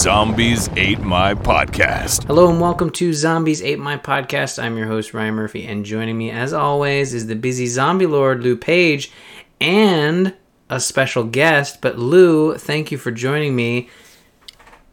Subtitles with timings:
[0.00, 2.24] Zombies Ate My Podcast.
[2.24, 4.58] Hello and welcome to Zombies Ate My Podcast.
[4.60, 8.42] I'm your host, Ryan Murphy, and joining me, as always, is the busy zombie lord,
[8.42, 9.12] Lou Page,
[9.60, 10.34] and
[10.70, 11.82] a special guest.
[11.82, 13.90] But Lou, thank you for joining me.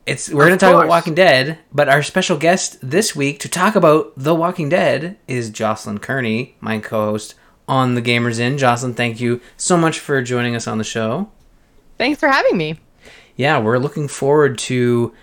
[0.05, 0.89] It's we're going to talk about.
[0.89, 5.49] Walking Dead, but our special guest this week to talk about The Walking Dead is
[5.49, 7.35] Jocelyn Kearney, my co-host
[7.65, 8.57] on The Gamers Inn.
[8.57, 11.31] Jocelyn, thank you so much for joining us on the show.
[11.97, 12.77] Thanks for having me.
[13.37, 15.13] Yeah, we're looking forward to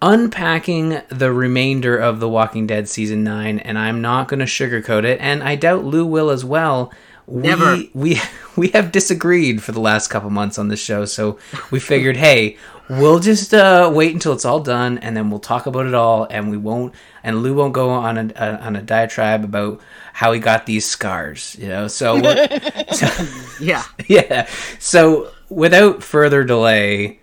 [0.00, 5.04] unpacking the remainder of The Walking Dead season 9 and I'm not going to sugarcoat
[5.04, 6.92] it and I doubt Lou will as well.
[7.28, 7.76] Never.
[7.76, 8.20] We we
[8.56, 11.38] we have disagreed for the last couple months on this show, so
[11.70, 12.56] we figured, hey,
[12.90, 16.26] we'll just uh, wait until it's all done, and then we'll talk about it all,
[16.28, 19.80] and we won't, and Lou won't go on a, a on a diatribe about
[20.12, 21.86] how he got these scars, you know.
[21.86, 22.16] So,
[22.92, 23.06] so
[23.60, 23.84] Yeah.
[24.08, 24.48] yeah.
[24.80, 27.20] So without further delay,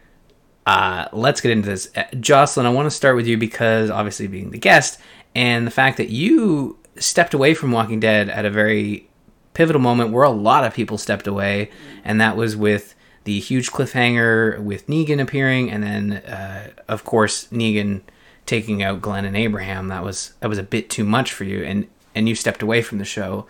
[0.65, 1.89] uh, let's get into this.
[1.95, 4.99] Uh, Jocelyn, I want to start with you because obviously being the guest
[5.35, 9.09] and the fact that you stepped away from Walking Dead at a very
[9.53, 11.69] pivotal moment where a lot of people stepped away,
[12.03, 17.47] and that was with the huge cliffhanger with Negan appearing, and then uh, of course
[17.47, 18.01] Negan
[18.45, 19.87] taking out Glenn and Abraham.
[19.89, 22.81] That was that was a bit too much for you, and and you stepped away
[22.81, 23.45] from the show.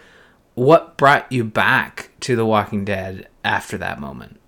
[0.55, 4.38] What brought you back to The Walking Dead after that moment?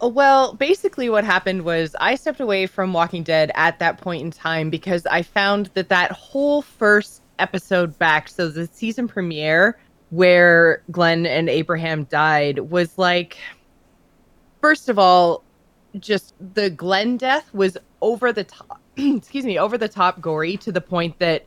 [0.00, 4.30] Well, basically, what happened was I stepped away from Walking Dead at that point in
[4.30, 9.76] time because I found that that whole first episode back, so the season premiere
[10.10, 13.38] where Glenn and Abraham died, was like,
[14.60, 15.42] first of all,
[15.98, 20.70] just the Glenn death was over the top, excuse me, over the top gory to
[20.70, 21.44] the point that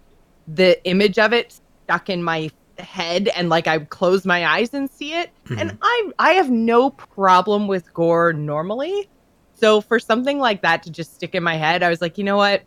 [0.47, 4.89] the image of it stuck in my head and like I close my eyes and
[4.89, 5.29] see it.
[5.45, 5.59] Mm-hmm.
[5.59, 9.09] And I I have no problem with gore normally.
[9.53, 12.23] So for something like that to just stick in my head, I was like, you
[12.23, 12.63] know what?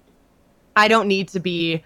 [0.77, 1.83] I don't need to be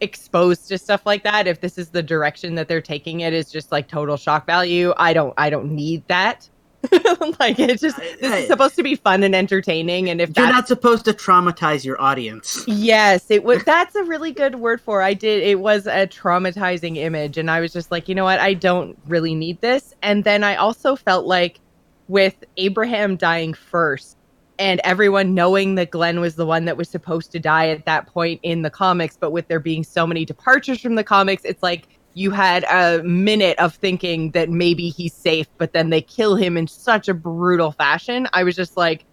[0.00, 3.50] exposed to stuff like that if this is the direction that they're taking it is
[3.50, 4.92] just like total shock value.
[4.96, 6.48] I don't I don't need that.
[7.38, 10.66] like it's just this is supposed to be fun and entertaining and if You're not
[10.66, 12.64] supposed to traumatize your audience.
[12.66, 13.62] Yes, it was.
[13.66, 15.00] That's a really good word for.
[15.02, 15.42] I did.
[15.42, 18.40] It was a traumatizing image, and I was just like, you know what?
[18.40, 19.94] I don't really need this.
[20.02, 21.60] And then I also felt like,
[22.08, 24.16] with Abraham dying first,
[24.58, 28.06] and everyone knowing that Glenn was the one that was supposed to die at that
[28.06, 31.62] point in the comics, but with there being so many departures from the comics, it's
[31.62, 36.36] like you had a minute of thinking that maybe he's safe, but then they kill
[36.36, 38.28] him in such a brutal fashion.
[38.32, 39.04] I was just like.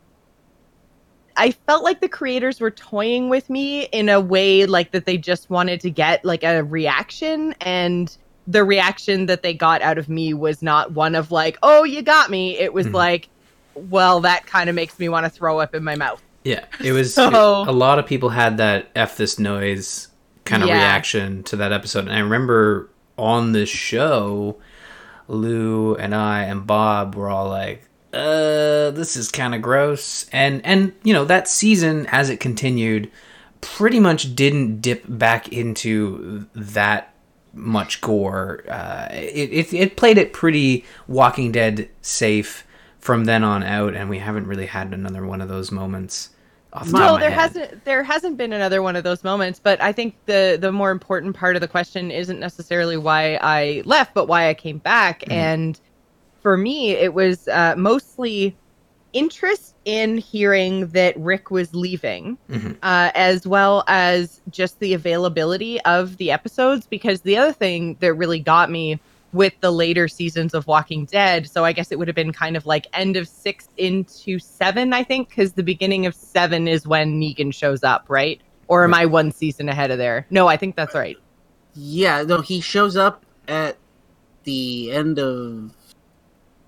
[1.38, 5.18] I felt like the creators were toying with me in a way like that they
[5.18, 10.10] just wanted to get like a reaction and the reaction that they got out of
[10.10, 12.94] me was not one of like, "Oh, you got me." It was Mhm.
[12.94, 13.30] like,
[13.76, 16.92] "Well, that kind of makes me want to throw up in my mouth." Yeah, it
[16.92, 17.14] was.
[17.16, 20.09] So- a lot of people had that "f this noise"
[20.46, 20.76] kind of Yeah.
[20.76, 24.58] reaction to that episode, and I remember on the show,
[25.28, 27.84] Lou and I and Bob were all like,
[28.14, 33.12] "Uh, this is kind of gross," and and you know that season as it continued,
[33.62, 37.14] pretty much didn't dip back into that
[37.54, 38.64] much gore.
[38.70, 42.66] Uh, it, it it played it pretty Walking Dead safe
[43.00, 46.30] from then on out, and we haven't really had another one of those moments.
[46.72, 47.40] The No, there head.
[47.40, 50.92] hasn't there hasn't been another one of those moments, but I think the the more
[50.92, 55.24] important part of the question isn't necessarily why I left, but why I came back.
[55.32, 55.80] And
[56.42, 58.56] for me, it was uh, mostly
[59.14, 62.78] interest in hearing that Rick was leaving, Mhm.
[62.84, 66.86] uh, as well as just the availability of the episodes.
[66.88, 69.00] Because the other thing that really got me
[69.34, 72.58] with the later seasons of Walking Dead, so I guess it would have been kind
[72.58, 76.88] of like end of six into seven, I think, because the beginning of seven is
[76.88, 78.42] when Negan shows up, right?
[78.68, 80.26] Or am I one season ahead of there?
[80.30, 81.18] No, I think that's right.
[81.76, 83.78] Yeah, no, he shows up at
[84.44, 85.72] the end of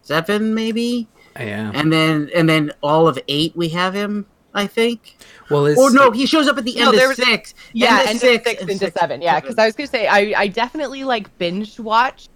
[0.02, 1.08] seven, maybe,
[1.40, 1.72] Yeah.
[1.74, 4.26] and then and then all of eight we have him.
[4.54, 5.16] I think.
[5.50, 7.54] Well, Or no, he shows up at the No, end there of was- six.
[7.72, 9.22] Yeah, end end six, of six into six- seven.
[9.22, 12.30] Yeah, because I was gonna say I I definitely like binge watched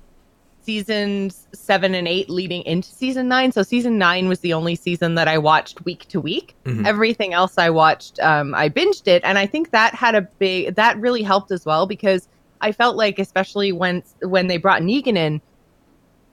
[0.66, 3.52] seasons seven and eight leading into season nine.
[3.52, 6.56] So season nine was the only season that I watched week to week.
[6.66, 6.86] Mhm.
[6.86, 10.76] Everything else I watched, um, I binged it, and I think that had a big
[10.76, 12.28] that really helped as well because
[12.62, 15.42] I felt like, especially when when they brought Negan in,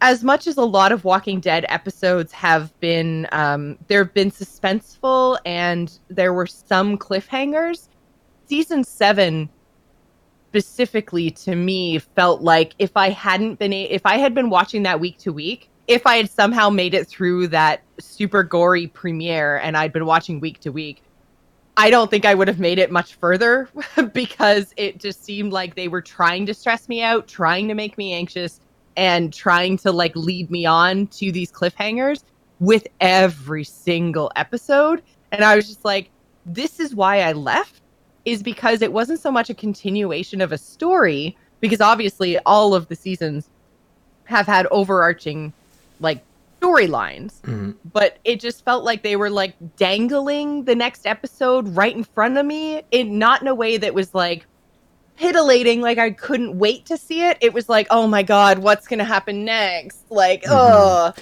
[0.00, 4.31] as much as a lot of Walking Dead episodes have been, um, there have been
[4.31, 7.88] suspenseful and there were some cliffhangers.
[8.49, 9.49] Season seven
[10.52, 14.82] specifically to me felt like if I hadn't been a- if I had been watching
[14.82, 19.56] that week to week, if I had somehow made it through that super gory premiere
[19.56, 21.02] and I'd been watching week to week,
[21.78, 23.66] I don't think I would have made it much further
[24.12, 27.96] because it just seemed like they were trying to stress me out, trying to make
[27.96, 28.60] me anxious,
[28.98, 32.25] and trying to like lead me on to these cliffhangers
[32.60, 35.02] with every single episode.
[35.32, 36.10] And I was just like,
[36.44, 37.81] this is why I left,
[38.24, 42.88] is because it wasn't so much a continuation of a story, because obviously all of
[42.88, 43.48] the seasons
[44.24, 45.52] have had overarching
[46.00, 46.22] like
[46.60, 47.74] storylines Mhm.
[47.92, 52.38] but it just felt like they were like dangling the next episode right in front
[52.38, 54.46] of me in not in a way that was like
[55.19, 58.86] titillating like i couldn't wait to see it it was like oh my god what's
[58.86, 60.50] gonna happen next like Mhm.
[60.52, 61.12] oh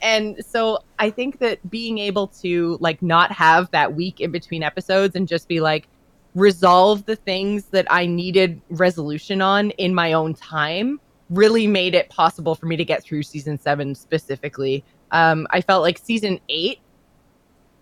[0.00, 4.62] and so i think that being able to like not have that week in between
[4.62, 5.88] episodes and just be like
[6.36, 12.08] resolve the things that i needed resolution on in my own time really made it
[12.08, 16.80] possible for me to get through season seven specifically um, I felt like season eight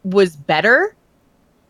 [0.03, 0.95] was better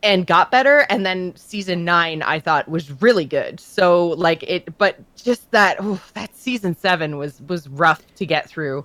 [0.03, 3.61] and got better, and then season nine I thought was really good.
[3.61, 8.49] So like it, but just that oh, that season seven was was rough to get
[8.49, 8.85] through.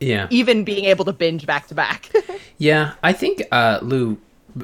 [0.00, 0.28] Yeah.
[0.30, 2.10] Even being able to binge back to back.
[2.60, 4.18] Yeah, I think uh, Lou.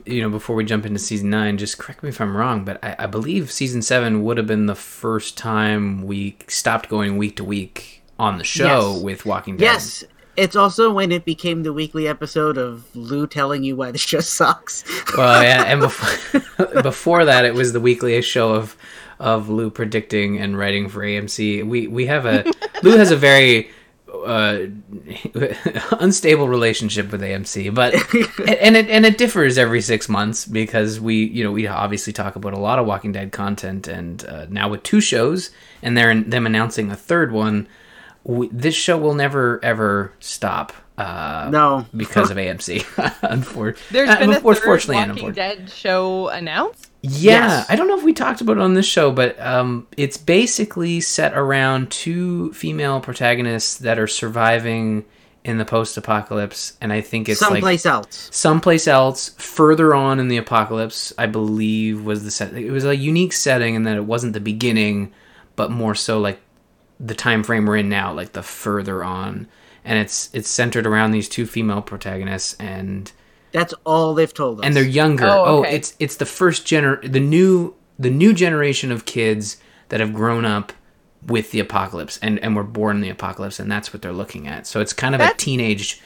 [0.07, 2.83] You know, before we jump into season nine, just correct me if I'm wrong, but
[2.83, 7.37] I, I believe season seven would have been the first time we stopped going week
[7.37, 9.03] to week on the show Yes.
[9.03, 9.65] with Walking Dead.
[9.65, 10.05] Yes,
[10.37, 14.21] it's also when it became the weekly episode of Lou telling you why the show
[14.21, 14.85] sucks.
[15.17, 18.77] Well, yeah, and before, before that, it was the weekly show of
[19.21, 21.65] of Lou predicting and writing for AMC.
[21.67, 22.45] We we have a
[22.83, 23.71] Lou has a very
[24.23, 24.67] uh,
[26.01, 27.95] unstable relationship with AMC, but
[28.49, 32.37] and it and it differs every six months because we you know we obviously talk
[32.37, 35.51] about a lot of Walking Dead content, and uh, now with two shows
[35.83, 37.69] and they're them announcing a third one,
[38.25, 40.73] we, this show will never ever stop.
[40.97, 42.81] Uh, no, because of AMC.
[43.23, 45.33] Unfor- There's uh, been a third unfortunately and Walking unfortunately.
[45.65, 46.91] Dead show announced.
[47.03, 47.67] Yeah, Yes.
[47.69, 51.01] I don't know if we talked about it on this show, but um, it's basically
[51.01, 55.05] set around two female protagonists that are surviving
[55.45, 58.31] in the post-apocalypse, and I think it's like someplace else.
[58.33, 61.13] someplace else further on in the apocalypse.
[61.19, 62.55] I believe was the set.
[62.55, 65.13] It was a unique setting, in that it wasn't the beginning,
[65.57, 66.41] but more so like
[66.99, 69.47] the time frame we're in now, like the further on.
[69.85, 73.11] And it's it's centered around these two female protagonists, and
[73.53, 74.67] That's all they've told us.
[74.67, 75.27] and they're younger.
[75.27, 79.59] Oh, Oh, it's it's the first gener the new the new generation of kids
[79.91, 80.73] that have grown up
[81.27, 84.49] with the apocalypse and and were born in the apocalypse, and that's what they're looking
[84.49, 84.67] at.
[84.67, 86.01] So it's kind of a That's- teenage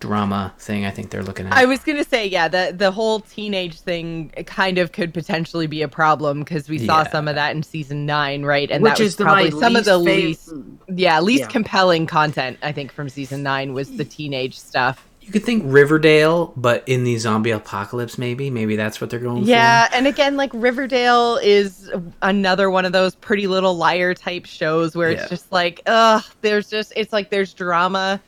[0.00, 0.84] drama thing.
[0.84, 1.52] I think they're looking at.
[1.52, 5.82] I was gonna say, yeah, the the whole teenage thing kind of could potentially be
[5.82, 7.10] a problem because we saw Yeah.
[7.10, 8.70] some of that in season nine, right?
[8.70, 10.62] And which that was is probably some of the least least,
[10.94, 11.46] yeah, least Yeah.
[11.48, 15.04] compelling content I think from season nine was the teenage stuff.
[15.20, 19.42] you could think Riverdale, but in the zombie apocalypse, maybe maybe that's what they're going
[19.44, 19.50] for.
[19.50, 21.90] Yeah, and again, like Riverdale is
[22.22, 25.18] another one of those Pretty Little Liar type shows where Yeah.
[25.20, 28.20] it's just like, ugh, there's just it's like there's drama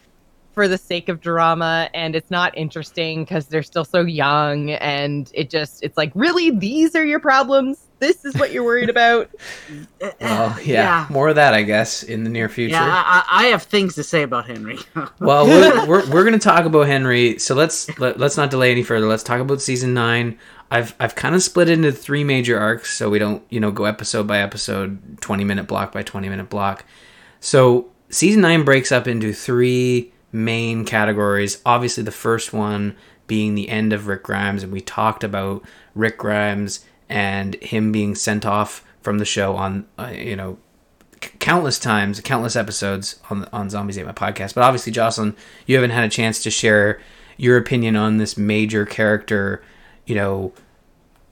[0.52, 5.30] for the sake of drama, and it's not interesting because they're still so young, and
[5.34, 7.86] it just it's like, really, these are your problems.
[8.00, 9.30] This is what you're worried about.
[9.30, 10.14] for.
[10.20, 12.72] Well, yeah, more of that, I guess, in the near future.
[12.72, 14.78] Yeah, I, I I have things to say about Henry.
[15.20, 17.38] Well, we're, we're, we're going to talk about Henry.
[17.38, 19.06] So let's let, let's not delay any further.
[19.06, 20.38] Let's talk about season nine.
[20.70, 23.70] I've I've kind of split it into three major arcs, so we don't you know
[23.70, 26.84] go episode by episode, twenty minute block by twenty minute block.
[27.40, 31.60] So season nine breaks up into three main categories.
[31.64, 32.96] Obviously, the first one
[33.26, 35.62] being the end of Rick Grimes, and we talked about
[35.94, 40.58] Rick Grimes and him being sent off from the show on uh, you know
[41.22, 44.54] c- countless times, countless episodes on on Zombies Ate My podcast.
[44.54, 47.00] But obviously, Jocelyn, you haven't had a chance to share
[47.36, 49.62] your opinion on this major character.
[50.06, 50.52] You know,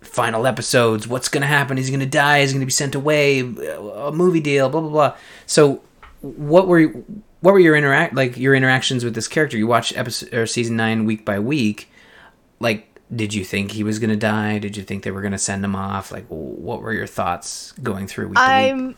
[0.01, 1.09] final episodes.
[1.09, 1.79] What's going to happen?
[1.79, 2.39] Is he going to die?
[2.39, 3.41] Is he going to be sent away?
[3.41, 4.69] A movie deal.
[4.69, 5.17] Blah blah blah.
[5.47, 5.83] So,
[6.21, 6.93] what were
[7.41, 9.57] what were your interact like your interactions with this character?
[9.57, 11.91] You watched episode or season nine week by week.
[12.61, 14.59] Like, did you think he was going to die?
[14.59, 16.11] Did you think they were going to send him off?
[16.11, 18.49] Like, what were your thoughts going through week to week?
[18.49, 18.97] I'm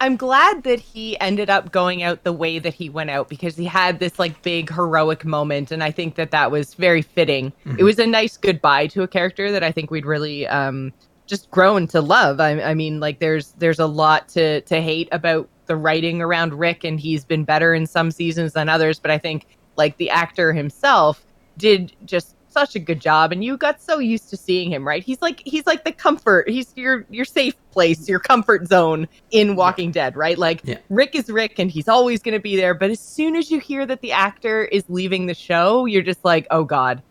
[0.00, 3.56] I'm glad that he ended up going out the way that he went out because
[3.56, 7.52] he had this like big heroic moment, and I think that that was very fitting.
[7.78, 10.92] It was a nice goodbye to a character that I think we'd really um,
[11.26, 12.40] just grown to love.
[12.40, 16.54] I, I mean, like there's there's a lot to to hate about the writing around
[16.54, 18.98] Rick, and he's been better in some seasons than others.
[18.98, 21.24] But I think like the actor himself
[21.58, 25.02] did just such a good job and you got so used to seeing him right
[25.02, 29.56] he's like he's like the comfort he's your your safe place your comfort zone in
[29.56, 30.76] walking dead right like Yeah.
[30.90, 33.58] rick is rick and he's always going to be there but as soon as you
[33.58, 37.02] hear that the actor is leaving the show you're just like oh god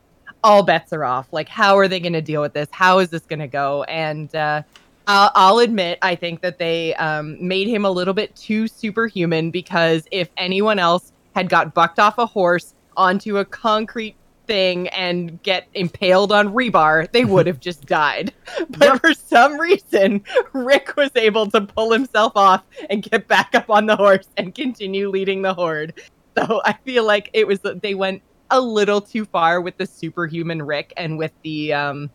[0.44, 3.10] all bets are off like how are they going to deal with this how is
[3.10, 4.62] this going to go and uh
[5.08, 9.52] I'll, I'll admit, I think that they um, made him a little bit too superhuman
[9.52, 14.16] because if anyone else had got bucked off a horse onto a concrete
[14.48, 18.34] thing and get impaled on rebar, they would have just died.
[18.78, 23.70] But for some reason, Rick was able to pull himself off and get back up
[23.70, 25.94] on the horse and continue leading the horde.
[26.38, 28.22] So I feel like it was they went
[28.52, 32.10] a little too far with the superhuman Rick and with the um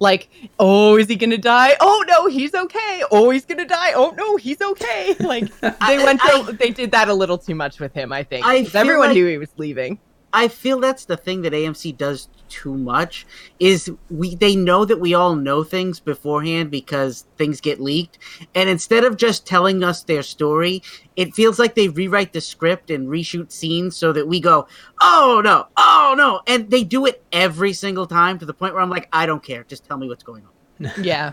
[0.00, 0.28] like,
[0.60, 1.76] oh, is he gonna die?
[1.80, 3.02] Oh no, he's okay.
[3.10, 3.92] Oh, he's gonna die.
[3.94, 5.14] Oh no, he's okay.
[5.20, 8.12] Like they I- went, I- they did that a little too much with him.
[8.12, 9.98] I think I everyone like- knew he was leaving.
[10.32, 13.26] I feel that's the thing that AMC does too much
[13.60, 18.18] is we they know that we all know things beforehand because things get leaked.
[18.54, 20.82] And instead of just telling us their story
[21.16, 24.66] it feels like they rewrite the script and reshoot scenes so that we go
[25.00, 26.40] oh no oh no.
[26.46, 29.42] And they do it every single time to the point where I'm like I don't
[29.42, 29.64] care.
[29.64, 30.92] Just tell me what's going on.
[31.02, 31.32] Yeah,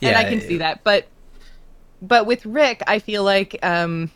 [0.00, 0.82] and I can see that.
[0.82, 1.08] But
[2.00, 4.10] but with Rick, I feel like um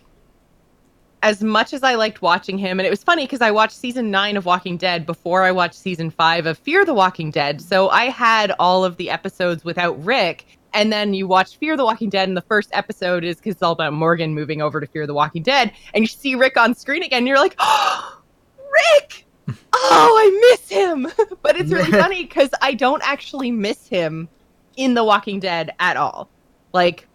[1.23, 4.11] as much as I liked watching him, and it was funny because I watched season
[4.11, 7.63] nine of Walking Dead before I watched season five of Fear the Walking Dead.
[7.63, 10.45] So I had all of the episodes without Rick.
[10.75, 13.63] And then you watch Fear the Walking Dead, and the first episode is because it's
[13.63, 16.75] all about Morgan moving over to Fear the Walking Dead, and you see Rick on
[16.75, 17.19] screen again.
[17.19, 18.23] And you're like, oh,
[18.59, 19.27] Rick!
[19.75, 21.09] Oh, I miss him.
[21.43, 24.29] but it's really funny because I don't actually miss him
[24.77, 26.31] in The Walking Dead at all.
[26.73, 27.07] Like,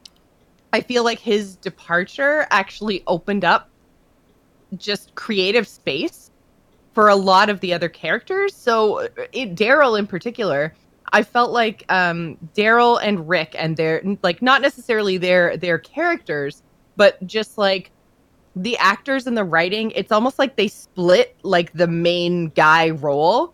[0.72, 3.70] I feel like his departure actually opened up
[4.76, 6.32] just creative space
[6.94, 8.56] for a lot of the other characters.
[8.56, 10.74] So, Daryl in particular,
[11.14, 16.64] I felt like um, Daryl and Rick and their like not necessarily their their characters,
[16.96, 17.92] but just like
[18.56, 19.92] the actors and the writing.
[19.92, 23.54] It's almost like they split like the main guy role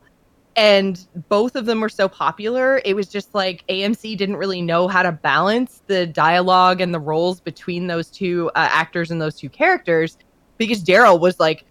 [0.56, 4.88] and both of them were so popular it was just like amc didn't really know
[4.88, 9.36] how to balance the dialogue and the roles between those two uh, actors and those
[9.36, 10.18] two characters
[10.58, 11.66] because daryl was like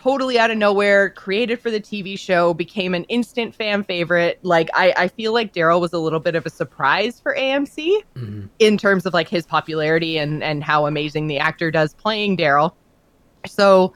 [0.00, 4.68] totally out of nowhere created for the tv show became an instant fan favorite like
[4.74, 8.48] i, I feel like daryl was a little bit of a surprise for amc Mhm.
[8.58, 12.72] in terms of like his popularity and and how amazing the actor does playing daryl
[13.46, 13.94] so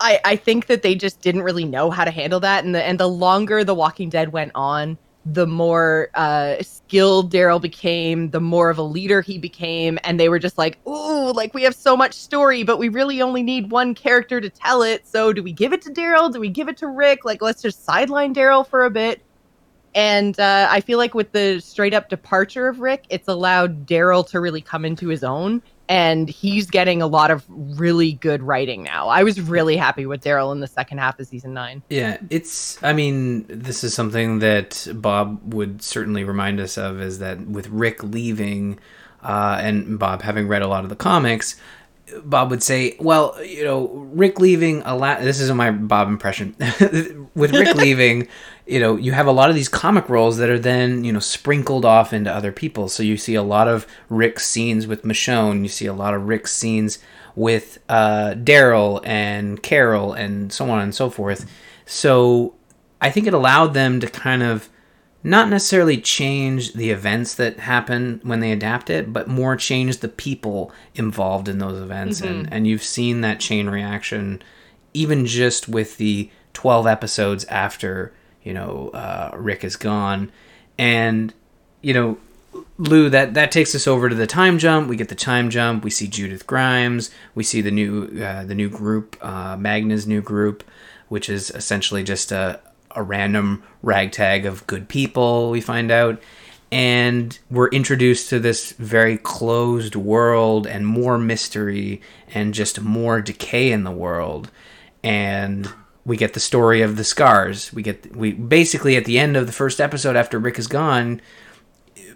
[0.00, 2.82] I, I think that they just didn't really know how to handle that and the
[2.84, 4.96] and the longer the walking dead went on
[5.32, 10.28] the more uh skilled daryl became the more of a leader he became and they
[10.28, 13.70] were just like ooh like we have so much story but we really only need
[13.70, 16.32] one character to tell it so do we give it to daryl?
[16.32, 17.24] Do we give it to rick?
[17.24, 19.22] Like let's just sideline daryl for a bit.
[19.94, 24.28] And uh, I feel like with the straight up departure of Rick, it's allowed Daryl
[24.28, 28.82] to really come into his own, and he's getting a lot of really good writing
[28.82, 29.08] now.
[29.08, 31.82] I was really happy with Daryl in the second half of season nine.
[31.88, 32.82] Yeah, it's.
[32.82, 37.68] I mean, this is something that Bob would certainly remind us of is that with
[37.68, 38.78] Rick leaving,
[39.22, 41.56] uh, and Bob having read a lot of the comics,
[42.22, 45.20] Bob would say, "Well, you know, Rick leaving a lot.
[45.20, 46.54] This isn't my Bob impression.
[47.34, 48.28] with Rick leaving,
[48.68, 51.20] you know, you have a lot of these comic roles that are then you know
[51.20, 52.88] sprinkled off into other people.
[52.88, 55.62] So you see a lot of Rick's scenes with Michonne.
[55.62, 56.98] You see a lot of Rick's scenes
[57.34, 61.48] with uh, Daryl and Carol and so on and so forth.
[61.86, 62.54] So
[63.00, 64.68] I think it allowed them to kind of
[65.24, 70.08] not necessarily change the events that happen when they adapt it, but more change the
[70.08, 72.20] people involved in those events.
[72.20, 74.42] And, and you've seen that chain reaction
[74.94, 80.30] even just with the 12 episodes after, you know, uh, Rick is gone.
[80.78, 81.34] And,
[81.82, 82.18] you know,
[82.78, 84.88] Lou, that that takes us over to the time jump.
[84.88, 85.84] We get the time jump.
[85.84, 87.10] We see Judith Grimes.
[87.34, 90.64] We see the new uh, the new group, uh, Magna's new group,
[91.08, 92.60] which is essentially just a
[92.92, 95.50] a random ragtag of good people.
[95.50, 96.22] We find out,
[96.72, 102.00] and we're introduced to this very closed world and more mystery
[102.32, 104.50] and just more decay in the world.
[105.02, 105.68] And
[106.08, 107.72] we get the story of the scars.
[107.72, 111.20] We get we basically at the end of the first episode after Rick is gone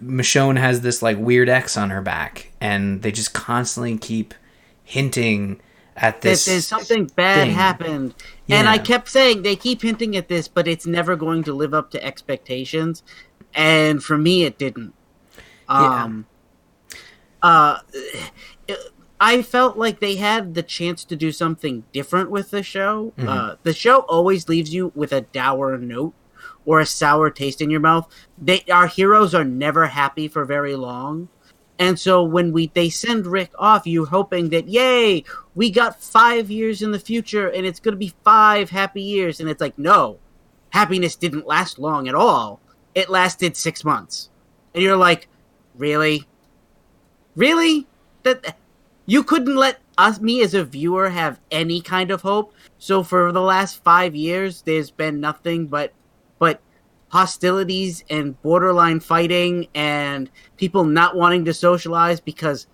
[0.03, 4.33] Michonne has this like weird X on her back, and they just constantly keep
[4.83, 5.61] hinting
[5.95, 6.45] at that this.
[6.45, 7.51] there's something bad thing.
[7.51, 8.15] happened.
[8.49, 11.73] And I kept saying they keep hinting at this, but it's never going to live
[11.73, 13.03] up to expectations.
[13.53, 14.93] And for me, it didn't.
[15.69, 16.03] Yeah.
[16.03, 16.25] Um,
[17.41, 17.79] uh,
[19.25, 23.13] I felt like they had the chance to do something different with the show.
[23.17, 23.29] Mm-hmm.
[23.29, 26.13] Uh, the show always leaves you with a dour note
[26.65, 28.13] or a sour taste in your mouth.
[28.37, 31.29] They our heroes are never happy for very long.
[31.79, 35.23] And so when we they send Rick off, you're hoping that yay,
[35.55, 39.39] we got five years in the future, and it's going to be five happy years.
[39.39, 40.19] And it's like, no,
[40.71, 42.59] happiness didn't last long at all.
[42.93, 44.29] It lasted six months,
[44.73, 45.29] and you're like,
[45.77, 46.27] really,
[47.37, 47.87] really
[48.23, 48.57] that
[49.05, 52.53] you couldn't let us me as a viewer have any kind of hope.
[52.77, 55.93] So for the last five years, there's been nothing but
[56.39, 56.61] but
[57.09, 62.67] hostilities and borderline fighting and people not wanting to socialize because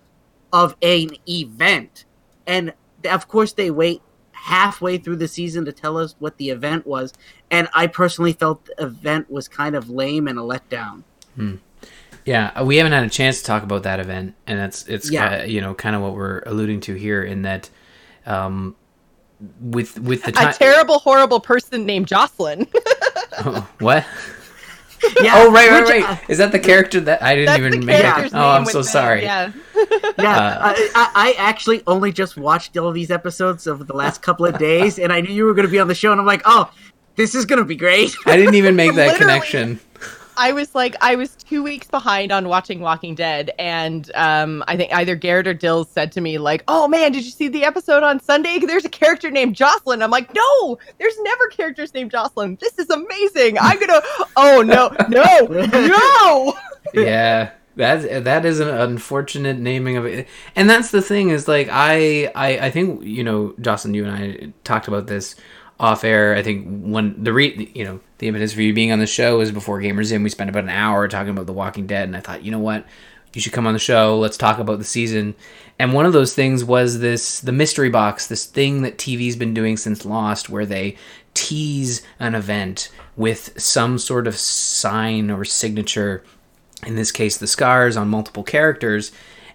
[0.52, 2.06] of an event.
[2.46, 2.72] And
[3.04, 4.00] of course, they wait
[4.32, 7.12] halfway through the season to tell us what the event was.
[7.50, 11.04] And I personally felt the event was kind of lame and a letdown.
[11.34, 11.56] Hmm.
[12.24, 15.10] Yeah, uh, we haven't had a chance to talk about that event, and that's it's
[15.10, 15.38] Yeah.
[15.38, 15.44] yeah.
[15.44, 17.70] you know kind of what we're alluding to here in that
[18.26, 18.76] um,
[19.60, 22.66] with with the A terrible, horrible person named Jocelyn.
[23.78, 24.04] what?
[25.22, 26.20] Yeah, Oh right, right, uh, right.
[26.28, 28.02] Is that the character that I didn't That's even make?
[28.02, 29.22] character's Oh, I'm so the- sorry.
[29.22, 29.50] Yeah.
[30.18, 34.20] Yeah, Uh, I, I, I actually only just watched all these episodes over the last
[34.20, 36.20] couple of days, and I knew you were going to be on the show, and
[36.20, 36.70] I'm like, oh,
[37.16, 38.14] this is going to be great.
[38.26, 39.80] I didn't even make that connection.
[40.40, 44.74] I was like, I was two weeks behind on watching Walking Dead, and um, I
[44.74, 47.62] think either Garrett or Dills said to me like, "Oh man, did you see the
[47.62, 48.58] episode on Sunday?
[48.58, 52.56] There's a character named Jocelyn." I'm like, "No, there's never characters named Jocelyn.
[52.58, 53.58] This is amazing.
[53.58, 54.00] I'm gonna.
[54.36, 56.56] Oh no, no, no."
[56.94, 61.68] yeah that that is an unfortunate naming of it and that's the thing is like
[61.70, 65.36] I, I i think you know jocelyn you and i talked about this
[65.80, 69.00] off air i think when the re you know the impetus for you being on
[69.00, 71.86] the show was before gamers inn we spent about an hour talking about the walking
[71.86, 72.86] dead and i thought you know what?
[73.32, 74.18] You should come on the show.
[74.18, 75.34] Let's talk about the season.
[75.78, 79.54] And one of those things was this the mystery box this thing that tv's been
[79.54, 80.96] doing since lost where they
[81.32, 86.24] tease an event with some sort of sign or signature
[86.84, 89.12] in this case the scars on multiple characters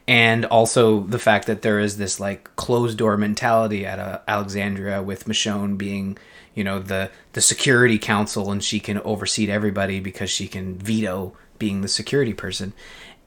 [0.08, 5.02] and also the fact that there is this like closed door mentality at uh, Alexandria
[5.02, 6.18] with Michonne being
[6.54, 11.36] you know the the security council and she can oversee everybody because she can veto
[11.58, 12.74] being the security person.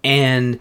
[0.05, 0.61] And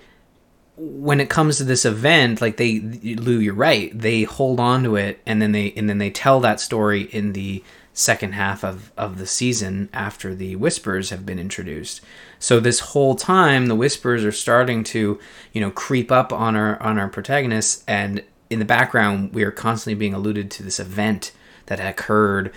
[0.75, 3.97] when it comes to this event like they Lou you're right.
[3.97, 7.33] They hold on to it and then they and then they tell that story in
[7.33, 12.01] the second half of of the season after the whispers have been introduced
[12.39, 15.19] so this whole time the whispers are starting to
[15.53, 19.51] you know creep up on our on our protagonists and in the background we are
[19.51, 21.31] constantly being alluded to this event
[21.67, 22.51] that occurred.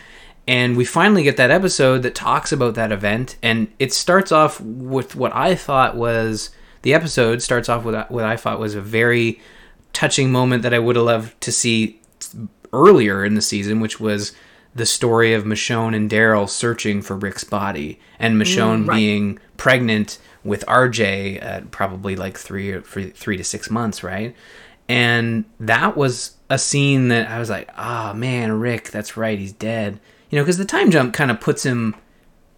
[0.49, 4.61] And we finally get that episode that talks about that event and it starts off
[4.61, 6.51] with what i thought was
[6.83, 9.40] the episode starts off with what i thought was a very
[9.93, 12.01] touching moment that i would have loved to see
[12.73, 14.33] earlier in the season which was
[14.74, 18.96] the story of michonne and daryl searching for rick's body and michonne right.
[18.96, 24.35] being pregnant with rj at probably like three or three, three to six months right
[24.90, 29.52] and that was a scene that I was like, "Ah, man, Rick, that's right, he's
[29.52, 31.94] dead." You know, because the time jump kind of puts him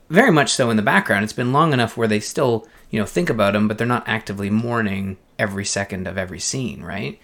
[0.09, 1.25] very much so in the background.
[1.25, 4.09] It's been long enough where they still, you know, think about him, but they're not
[4.09, 7.21] actively mourning every second of every scene, right?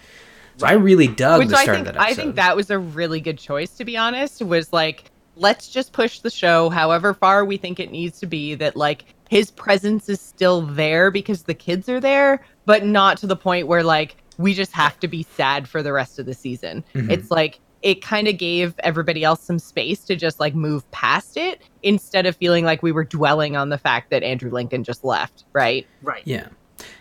[0.58, 2.78] So I really dug Which the I think of that I think that was a
[2.78, 4.42] really good choice to be honest.
[4.42, 8.54] Was like let's just push the show however far we think it needs to be.
[8.54, 13.26] That like his presence is still there because the kids are there, but not to
[13.26, 16.34] the point where like we just have to be sad for the rest of the
[16.34, 16.84] season.
[16.94, 17.10] Mhm.
[17.10, 21.36] It's like it kind of gave everybody else some space to just like move past
[21.36, 25.04] it instead of feeling like we were dwelling on the fact that Andrew Lincoln just
[25.04, 25.86] left, right?
[26.02, 26.22] right.
[26.24, 26.48] Yeah.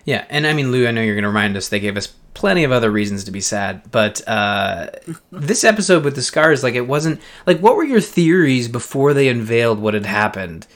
[0.05, 0.25] Yeah.
[0.29, 2.63] And I mean, Lou, I know you're going to remind us they gave us plenty
[2.63, 4.87] of other reasons to be sad, but uh,
[5.31, 9.27] this episode with the scars, like, it wasn't like, what were your theories before they
[9.27, 10.67] unveiled what had happened?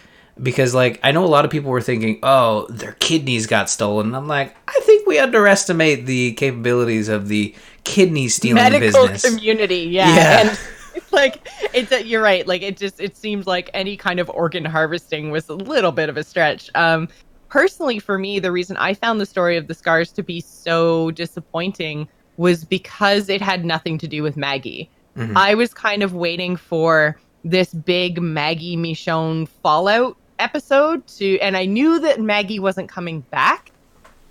[0.41, 4.07] Because, like, I know a lot of people were thinking, oh, their kidneys got stolen.
[4.07, 9.23] And I'm like, I think we underestimate the capabilities of the kidney stealing medical business.
[9.35, 10.39] community yeah, Yeah.
[10.41, 10.59] and
[10.95, 14.29] it's like it's a, you're right like it just it seems like any kind of
[14.29, 17.07] organ harvesting was a little bit of a stretch um
[17.51, 21.11] personally for me the reason i found the story of the scars to be so
[21.11, 25.33] disappointing was because it had nothing to do with maggie Mhm.
[25.35, 31.65] i was kind of waiting for this big maggie michonne fallout episode to and i
[31.65, 33.71] knew that maggie wasn't coming back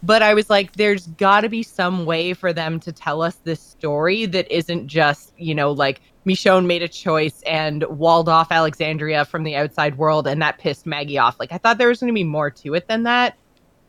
[0.02, 3.37] but I was like, there's got to be some way for them to tell us
[3.44, 8.52] this story that isn't just, you know, like Michonne made a choice and walled off
[8.52, 11.40] Alexandria from the outside world, and that pissed Maggie off.
[11.40, 13.37] Like, I thought there was going to be more to it than that.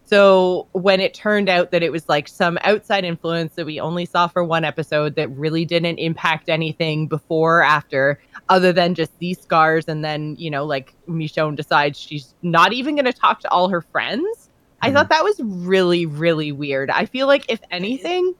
[0.05, 4.05] So when it turned out that it was like some outside influence that we only
[4.05, 9.17] saw for one episode that really didn't impact anything before or after, other than just
[9.19, 13.39] these scars, and then you know, like Michonne decides she's not even going to talk
[13.41, 14.49] to all her friends.
[14.81, 14.97] I mm-hmm.
[14.97, 16.89] thought that was really, really weird.
[16.89, 18.35] I feel like if anything,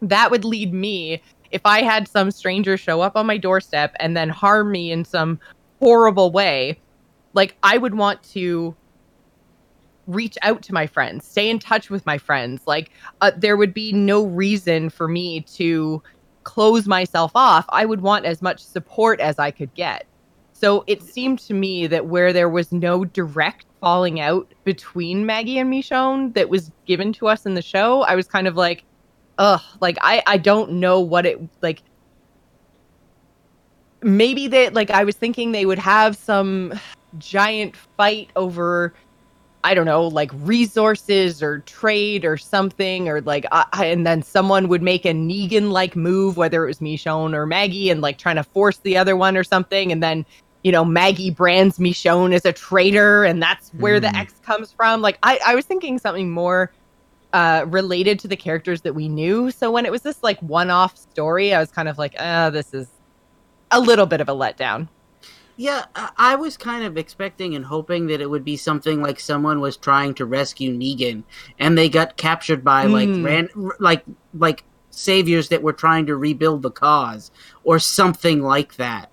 [0.00, 4.16] that would lead me if I had some stranger show up on my doorstep and
[4.16, 5.38] then harm me in some
[5.80, 6.78] horrible way.
[7.34, 8.74] Like I would want to
[10.06, 12.62] reach out to my friends, stay in touch with my friends.
[12.66, 16.02] Like uh, there would be no reason for me to
[16.44, 17.66] close myself off.
[17.70, 20.06] I would want as much support as I could get.
[20.52, 25.58] So it seemed to me that where there was no direct falling out between Maggie
[25.58, 28.84] and Michonne that was given to us in the show, I was kind of like,
[29.38, 31.82] ugh, like I I don't know what it like.
[34.02, 36.78] Maybe they like I was thinking they would have some
[37.18, 38.92] giant fight over
[39.66, 44.68] I don't know, like resources or trade or something, or like, uh, and then someone
[44.68, 48.36] would make a Negan like move, whether it was Michonne or Maggie, and like trying
[48.36, 49.90] to force the other one or something.
[49.90, 50.24] And then,
[50.62, 55.02] you know, Maggie brands Michonne as a traitor, and that's where the X comes from.
[55.02, 56.70] Like, I, I was thinking something more
[57.32, 59.50] uh, related to the characters that we knew.
[59.50, 62.50] So when it was this like one off story, I was kind of like, ah,
[62.50, 62.88] this is
[63.70, 64.88] a little bit of a letdown.
[65.56, 69.18] Yeah, I I was kind of expecting and hoping that it would be something like
[69.18, 71.24] someone was trying to rescue Negan,
[71.58, 73.24] and they got captured by like Mm.
[73.24, 73.48] ran
[73.80, 77.30] like like saviors that were trying to rebuild the cause,
[77.64, 79.10] or something like that.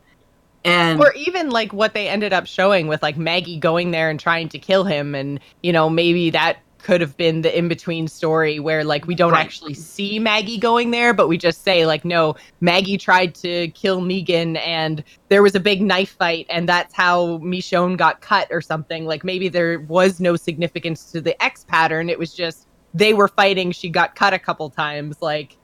[0.65, 4.19] And or even like what they ended up showing with like Maggie going there and
[4.19, 8.07] trying to kill him and you know maybe that could have been the in between
[8.07, 9.45] story where like we don't Right.
[9.45, 14.01] actually see Maggie going there but we just say like no Maggie tried to kill
[14.01, 18.61] Negan and there was a big knife fight and that's how Michonne got cut or
[18.61, 19.05] something.
[19.05, 22.09] Like maybe there was no significance to the X pattern.
[22.09, 23.71] It was just they were fighting.
[23.71, 25.21] She got cut a couple times.
[25.21, 25.57] Like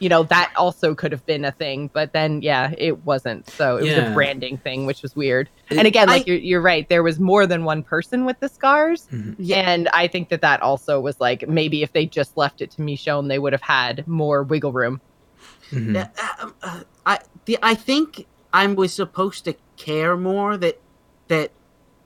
[0.00, 3.48] you know that also could have been a thing but then yeah it wasn't.
[3.50, 5.48] So it was a branding thing which was weird.
[5.70, 8.38] It- and again like I- you're, you're right there was more than one person with
[8.40, 9.08] the scars.
[9.38, 9.58] Yeah.
[9.70, 12.82] and i think that that also was like maybe if they just left it to
[12.82, 15.00] Michonne they would have had more wiggle room.
[15.70, 15.94] Mhm.
[15.94, 16.08] Yeah,
[16.40, 20.80] um, uh, I the, I think I was supposed to care more that
[21.28, 21.50] that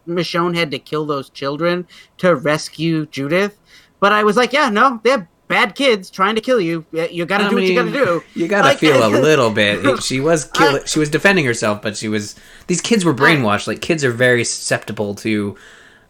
[0.06, 1.86] Michonne had to kill those children
[2.18, 3.58] to rescue Judith,
[4.00, 6.84] but I was like, yeah, no, they're bad kids trying to kill you.
[6.92, 8.22] You got to do what you got to do.
[8.34, 10.02] You gotta Like- feel a little bit.
[10.02, 12.34] She was kill- I- she was defending herself, but she was.
[12.66, 13.66] These kids were brainwashed.
[13.66, 15.56] Like kids are very susceptible to,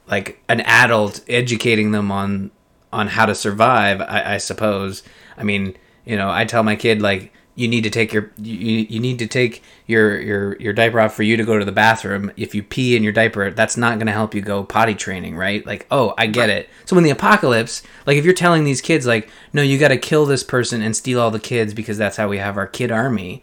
[0.09, 2.51] like an adult educating them on
[2.93, 4.01] on how to survive.
[4.01, 5.03] I, I suppose.
[5.37, 8.87] I mean, you know, I tell my kid like you need to take your you,
[8.89, 11.73] you need to take your your your diaper off for you to go to the
[11.73, 12.31] bathroom.
[12.37, 15.37] If you pee in your diaper, that's not going to help you go potty training,
[15.37, 15.67] right?
[15.67, 16.71] Like, oh, I get it.
[16.85, 19.97] So when the apocalypse, like if you're telling these kids like, no, you got to
[19.97, 22.93] kill this person and steal all the kids because that's how we have our kid
[22.93, 23.43] army.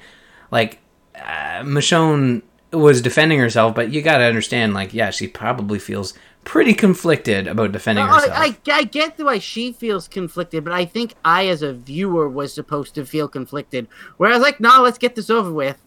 [0.50, 0.80] Like
[1.14, 2.42] uh, Michonne
[2.78, 7.48] was defending herself, but you got to understand like, yeah, she probably feels pretty conflicted
[7.48, 8.32] about defending herself.
[8.32, 11.74] I, I, I get the way she feels conflicted, but I think I, as a
[11.74, 13.88] viewer, was supposed to feel conflicted.
[14.18, 15.78] Where I was like, no, let's get this over with.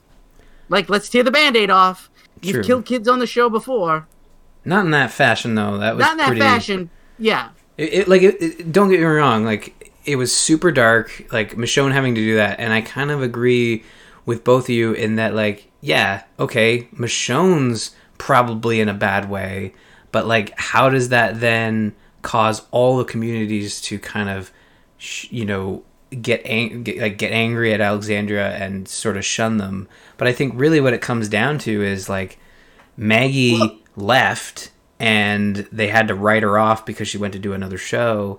[0.68, 2.11] Like, let's tear the band aid off.
[2.42, 2.64] You've True.
[2.64, 4.07] killed kids on the show before.
[4.64, 5.79] Not in that fashion though.
[5.79, 6.90] That was Not in that pretty, fashion.
[7.18, 7.51] Yeah.
[7.77, 11.55] It, it like it, it- don't get me wrong, like it was super dark, like
[11.57, 13.85] Michonne having to do that, and I kind of agree
[14.27, 19.74] with both of you in that like yeah, okay, Michonne's probably in a bad way,
[20.12, 24.50] but like how does that then cause all the communities to kind of
[24.96, 25.84] sh- you know
[26.20, 29.88] get, ang- get like get angry at Alexandria and sort of shun them.
[30.16, 32.38] But I think really what it comes down to is like
[32.96, 37.78] Maggie left and they had to write her off because she went to do another
[37.78, 38.38] show.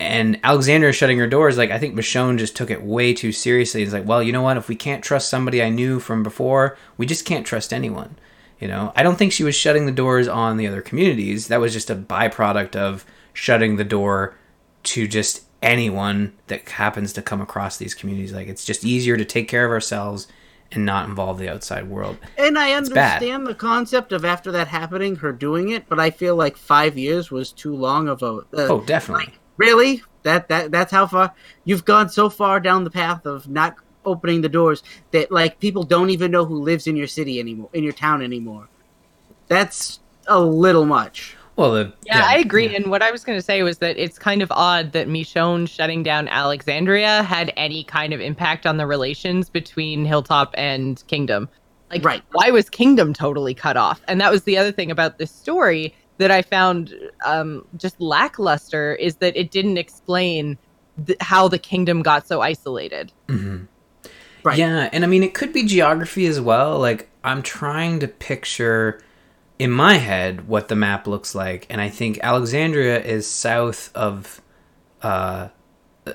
[0.00, 3.82] And Alexandria shutting her doors, like I think Michonne just took it way too seriously.
[3.82, 4.56] It's like, well, you know what?
[4.56, 8.16] If we can't trust somebody I knew from before, we just can't trust anyone.
[8.58, 11.48] You know, I don't think she was shutting the doors on the other communities.
[11.48, 14.36] That was just a byproduct of shutting the door
[14.84, 18.32] to just anyone that happens to come across these communities.
[18.32, 20.28] Like it's just easier to take care of ourselves
[20.72, 22.16] and not involve the outside world.
[22.38, 26.36] And I understand the concept of after that happening, her doing it, but I feel
[26.36, 28.26] like five years was too long of a.
[28.26, 29.34] Uh, Oh, definitely.
[29.60, 30.02] Really?
[30.22, 31.32] That that that's how far
[31.64, 35.82] you've gone so far down the path of not opening the doors that like people
[35.82, 38.68] don't even know who lives in your city anymore, in your town anymore.
[39.48, 41.36] That's a little much.
[41.56, 42.74] Well, the, Yeah, I agree.
[42.74, 45.68] And what I was going to say was that it's kind of odd that Michonne
[45.68, 51.48] shutting down Alexandria had any kind of impact on the relations between Hilltop and Kingdom.
[51.90, 52.22] Like, Right.
[52.32, 54.00] why was Kingdom totally cut off?
[54.08, 58.94] And that was the other thing about this story that I found um, just lackluster
[58.94, 60.58] is that it didn't explain
[61.06, 63.10] th- how the Kingdom got so isolated.
[63.26, 63.66] Mhm.
[64.42, 64.58] Right.
[64.58, 66.78] Yeah, and I mean it could be geography as well.
[66.78, 69.00] Like I'm trying to picture
[69.58, 74.40] in my head what the map looks like, and I think Alexandria is south of
[75.02, 75.48] uh,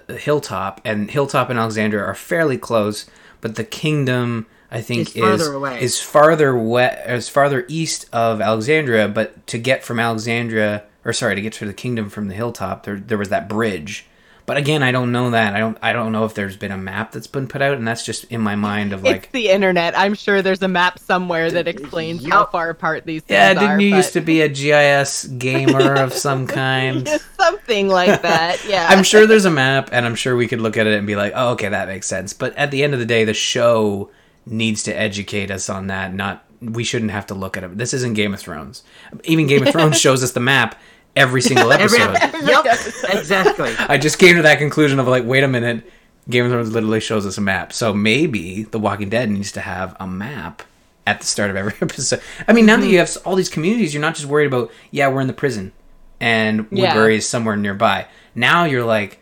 [0.10, 3.06] Hilltop, and Hilltop and Alexandria are fairly close,
[3.41, 5.82] but the kingdom I think Is is farther away.
[5.82, 9.08] is farther west, is farther east of Alexandria.
[9.08, 12.84] But to get from Alexandria, or sorry, to get to the kingdom from the hilltop,
[12.84, 14.06] there there was that bridge.
[14.48, 15.56] But again, I don't know that.
[15.56, 15.76] I don't.
[15.82, 18.26] I don't know if there's been a map that's been put out, and that's just
[18.26, 19.98] in my mind of it's like, the internet.
[19.98, 23.80] I'm sure there's a map somewhere that explains how far apart these things yeah, didn't
[23.80, 27.08] you but- used to be a GIS gamer of some kind?
[27.40, 28.64] Something like that.
[28.68, 28.88] Yeah.
[28.90, 31.16] I'm sure there's a map, and I'm sure we could look at it and be
[31.16, 32.34] like, oh, okay, that makes sense.
[32.34, 34.12] But at the end of the day, the show
[34.45, 36.13] needs to educate us on that.
[36.13, 37.77] Not we shouldn't have to look at it.
[37.77, 38.84] This isn't Game of Thrones.
[39.23, 40.79] Even Game of Thrones shows us the map
[41.15, 42.47] every single Every, episode.
[42.47, 42.65] yep,
[43.10, 43.73] exactly.
[43.77, 45.89] I just came to that conclusion of like, wait a minute,
[46.29, 47.73] Game of Thrones literally shows us a map.
[47.73, 50.63] So maybe The Walking Dead needs to have a map
[51.08, 52.21] at the start of every episode.
[52.47, 52.91] I mean, now that mm-hmm.
[52.91, 55.71] you have all these communities, you're not just worried about, yeah, we're in the prison
[56.19, 56.86] and Yeah.
[56.86, 58.08] Woodbury is somewhere nearby.
[58.34, 59.19] Now you're like,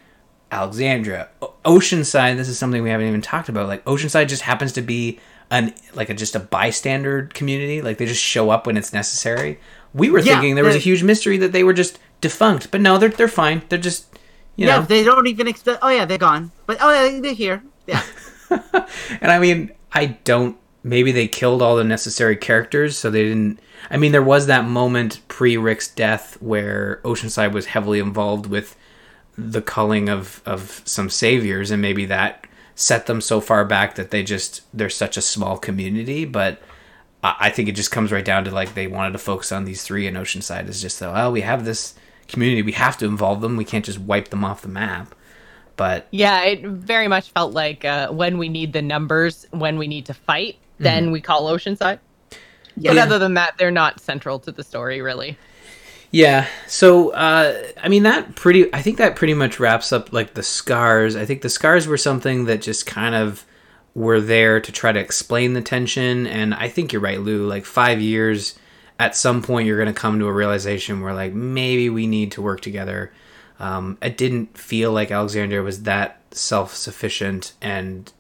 [0.54, 2.38] Alexandria, O- Oceanside.
[2.38, 3.68] This is something we haven't even talked about.
[3.68, 7.82] Like Oceanside just happens to be an like a, just a bystander community.
[7.82, 9.60] Like they just show up when it's necessary.
[9.94, 12.82] We were Yeah, thinking there was a huge mystery that they were just defunct, but
[12.82, 13.62] no, they're they're fine.
[13.70, 14.06] They're just
[14.56, 14.86] you yeah, know.
[14.86, 15.80] they don't even expect.
[15.82, 16.52] Oh yeah, they're gone.
[16.66, 17.63] But oh yeah, they're here.
[17.88, 18.04] Yeah.
[19.22, 20.58] And I mean, I don't.
[20.84, 23.60] Maybe they killed all the necessary characters, so they didn't.
[23.89, 28.76] I mean, there was that moment pre Rick's death where Oceanside was heavily involved with
[29.38, 34.12] the culling of of some saviors, and maybe that set them so far back that
[34.12, 36.26] they just they're such a small community.
[36.26, 36.62] But
[37.24, 39.65] I, I think it just comes right down to like they wanted to focus on
[39.65, 41.13] these three, and Oceanside is just that.
[41.13, 41.96] Well, we have this
[42.28, 43.58] community, we have to involve them.
[43.58, 45.15] We can't just wipe them off the map.
[45.76, 49.88] But Yeah, it very much felt like uh, when we need the numbers, when we
[49.88, 52.00] need to fight, then we call Oceanside.
[52.78, 55.38] But other than that, they're not central to the story, really.
[56.13, 56.47] Yeah.
[56.67, 60.43] So, uh, I mean, that pretty, I think that pretty much wraps up like the
[60.43, 61.15] scars.
[61.15, 63.43] I think the scars were something that just kind of
[63.95, 66.28] were there to try to explain the tension.
[66.28, 67.47] And I think you're right, Lou.
[67.47, 68.58] Like five years,
[68.99, 72.32] at some point, you're going to come to a realization where like maybe we need
[72.34, 73.12] to work together.
[73.60, 77.54] Um, it didn't feel like Alexandria was that self sufficient.
[77.60, 78.13] And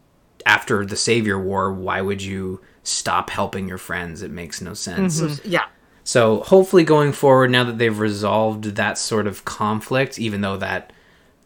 [0.47, 4.23] after the Savior War, why would you stop helping your friends?
[4.23, 5.21] It makes no sense.
[5.45, 5.65] Yeah.
[6.03, 10.91] So hopefully going forward, now that they've resolved that sort of conflict, even though that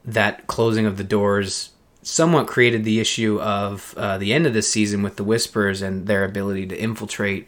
[0.03, 4.71] that closing of the doors somewhat created the issue of uh, the end of this
[4.71, 7.47] season with the Whispers and their ability to infiltrate,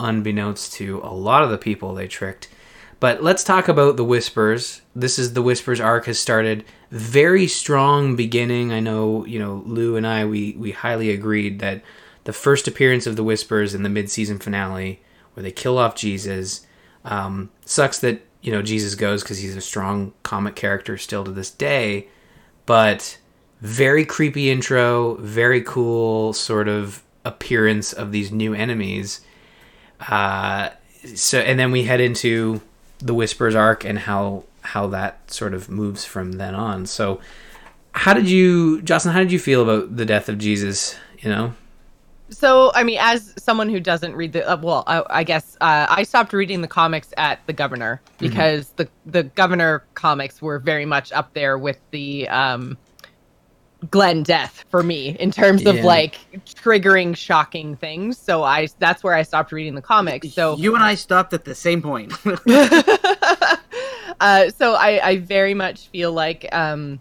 [0.00, 2.48] unbeknownst to a lot of the people they tricked.
[3.00, 4.80] But let's talk about the Whispers.
[4.96, 8.72] This is the Whispers arc has started very strong beginning.
[8.72, 11.82] I know you know Lou and I we we highly agreed that
[12.24, 15.00] the first appearance of the Whispers in the mid-season finale,
[15.38, 16.66] where they kill off Jesus,
[17.04, 21.30] um, sucks that you know Jesus goes because he's a strong comic character still to
[21.30, 22.08] this day,
[22.66, 23.16] but
[23.60, 29.20] very creepy intro, very cool sort of appearance of these new enemies.
[30.08, 30.70] Uh,
[31.14, 32.60] so and then we head into
[32.98, 36.84] the Whispers arc and how how that sort of moves from then on.
[36.84, 37.20] So
[37.92, 39.14] how did you, Jocelyn?
[39.14, 40.96] How did you feel about the death of Jesus?
[41.20, 41.54] You know.
[42.30, 45.86] So, I mean, as someone who doesn't read the, uh, well, I, I guess uh,
[45.88, 50.84] I stopped reading the comics at the Governor because the the Governor comics were very
[50.84, 52.76] much up there with the um,
[53.90, 55.86] Glenn death for me in terms of Yeah.
[55.86, 58.18] like triggering, shocking things.
[58.18, 60.32] So I that's where I stopped reading the comics.
[60.34, 62.12] So you and I stopped at the same point.
[64.20, 67.00] uh, so I, I very much feel like um,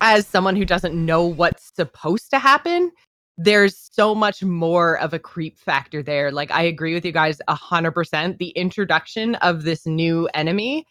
[0.00, 2.90] as someone who doesn't know what's supposed to happen
[3.38, 7.40] there's so much more of a creep factor there like i agree with you guys
[7.48, 10.84] 100% the introduction of this new enemy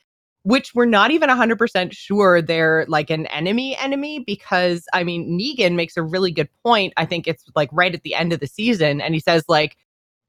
[0.43, 5.75] which we're not even 100% sure they're like an enemy enemy because i mean negan
[5.75, 8.47] makes a really good point i think it's like right at the end of the
[8.47, 9.75] season and he says like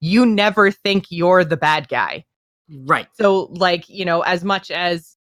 [0.00, 2.24] you never think you're the bad guy
[2.84, 3.06] right.
[3.14, 5.16] so like you know as much as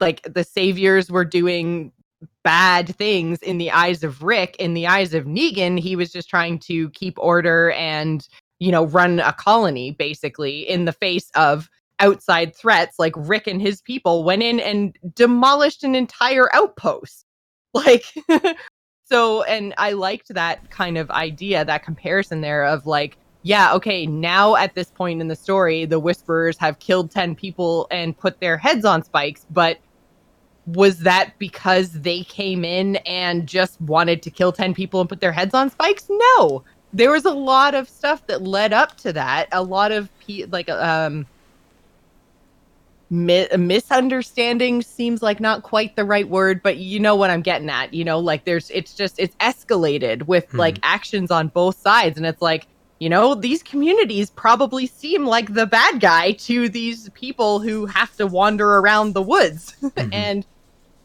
[0.00, 1.92] like the saviors were doing
[2.42, 6.28] bad things in the eyes of rick in the eyes of negan he was just
[6.28, 11.68] trying to keep order and you know run a colony basically in the face of
[12.02, 17.24] outside threats like Rick and his people went in and demolished an entire outpost.
[17.74, 18.04] Like
[19.06, 24.04] so and I liked that kind of idea, that comparison there of like yeah, okay,
[24.04, 28.40] now at this point in the story, the Whisperers have killed 10 people and put
[28.40, 29.78] their heads on spikes, but
[30.66, 35.20] was that because they came in and just wanted to kill 10 people and put
[35.20, 36.06] their heads on spikes?
[36.08, 36.62] No.
[36.92, 39.48] There was a lot of stuff that led up to that.
[39.52, 41.26] A lot of pe- like um
[43.10, 47.70] mi- misunderstanding seems like not quite the right word, but you know what I'm getting
[47.70, 47.92] at.
[47.94, 50.58] You know, like there's it's just it's escalated with Mhm.
[50.58, 52.66] like actions on both sides and it's like
[53.00, 58.14] you know, these communities probably seem like the bad guy to these people who have
[58.16, 59.74] to wander around the woods.
[60.12, 60.46] and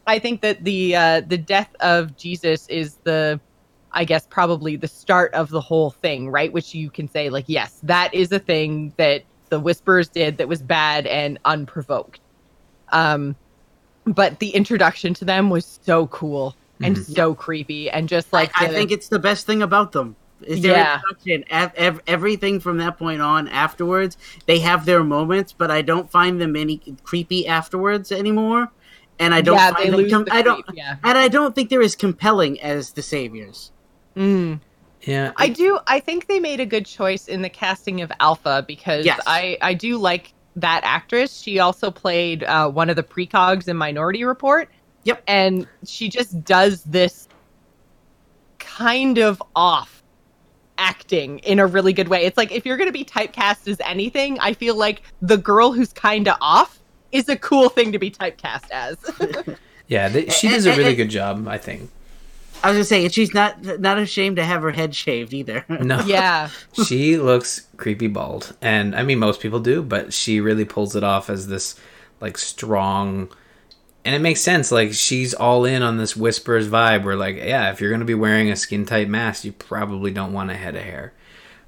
[0.07, 3.39] I think that the uh, the death of Jesus is the,
[3.91, 6.51] I guess, probably the start of the whole thing, right?
[6.51, 10.47] Which you can say, like, yes, that is a thing that the Whisperers did that
[10.47, 12.19] was bad and unprovoked.
[12.91, 13.35] Um,
[14.05, 18.65] but the introduction to them was so cool and so creepy, and just like I,
[18.65, 20.15] I think it's the best thing about them.
[20.41, 20.99] Is their Yeah.
[21.01, 21.43] introduction.
[21.49, 26.09] Ev- ev- everything from that point on afterwards, they have their moments, but I don't
[26.11, 28.71] find them any creepy afterwards anymore.
[29.19, 30.97] And I don't yeah, find they them lose com- the I don't creep, yeah.
[31.03, 33.71] and I don't think they're as compelling as the saviors.
[34.15, 34.59] Mm.
[35.01, 35.79] Yeah, I do.
[35.87, 39.21] I think they made a good choice in the casting of Alpha because Yes.
[39.25, 41.39] I I do like that actress.
[41.39, 44.69] She also played uh, one of the precogs in Minority Report.
[45.03, 45.23] Yep.
[45.27, 47.29] and she just does this
[48.59, 50.03] kind of off
[50.77, 52.23] acting in a really good way.
[52.25, 55.71] It's like if you're going to be typecast as anything, I feel like the girl
[55.71, 56.79] who's kind of off
[57.17, 58.97] is a cool thing to be typecast as.
[59.87, 60.09] yeah.
[60.09, 61.89] They, she does a really good job, I think.
[62.63, 65.63] I was gonna say, and she's not not ashamed to have her head shaved either.
[65.87, 66.49] No, yeah.
[66.87, 71.03] she looks creepy bald, and I mean most people do, but she really pulls it
[71.03, 71.79] off as this
[72.19, 73.29] like strong,
[74.03, 74.71] and it makes sense.
[74.71, 77.03] Like she's all in on this whispers vibe.
[77.03, 80.33] Where like, yeah, if you're gonna be wearing a skin tight mask, you probably don't
[80.33, 81.13] want a head of hair,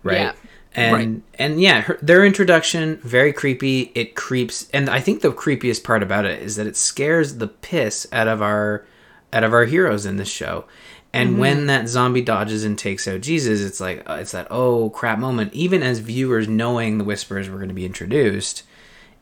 [0.02, 0.18] right?
[0.18, 0.34] Yeah.
[0.76, 3.92] And and yeah, her, their introduction very creepy.
[3.96, 7.48] It creeps, and I think the creepiest part about it is that it scares the
[7.48, 8.86] piss out of our
[9.34, 10.66] out of our heroes in this show.
[11.12, 11.40] And Mm-hmm.
[11.40, 15.18] when that zombie dodges and takes out Jesus, it's like uh, it's that oh crap
[15.18, 15.52] moment.
[15.54, 18.62] Even as viewers knowing the whispers were going to be introduced,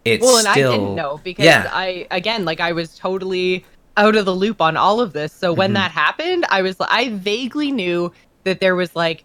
[0.03, 1.69] it's well, and still I didn't know because yeah.
[1.71, 3.63] I again like I was totally
[3.95, 5.31] out of the loop on all of this.
[5.31, 5.59] So Mm-hmm.
[5.59, 8.11] when that happened, I was I vaguely knew
[8.43, 9.23] that there was like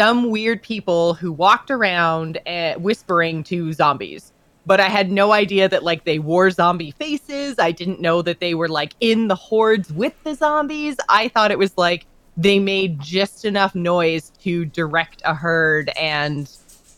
[0.00, 4.32] some weird people who walked around uh, whispering to zombies.
[4.64, 7.56] But I had no idea that like they wore zombie faces.
[7.58, 10.96] I didn't know that they were like in the hordes with the zombies.
[11.10, 16.50] I thought it was like they made just enough noise to direct a herd and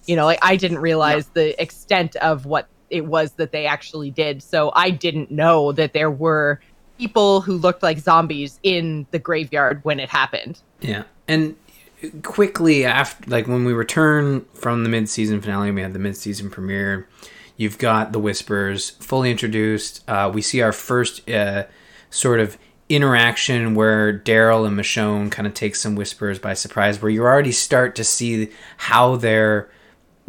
[0.06, 4.10] you know like i didn't realize the extent of what it was that they actually
[4.10, 6.60] did so i didn't know that there were
[6.98, 11.56] people who looked like zombies in the graveyard when it happened Yeah, and
[12.22, 17.08] quickly after, like when we return from the mid-season finale, we had the mid-season premiere.
[17.56, 20.02] You've got the whispers fully introduced.
[20.08, 21.64] Uh, we see our first uh,
[22.10, 27.10] sort of interaction where Daryl and Michonne kind of take some whispers by surprise, where
[27.10, 29.70] you already start to see how they're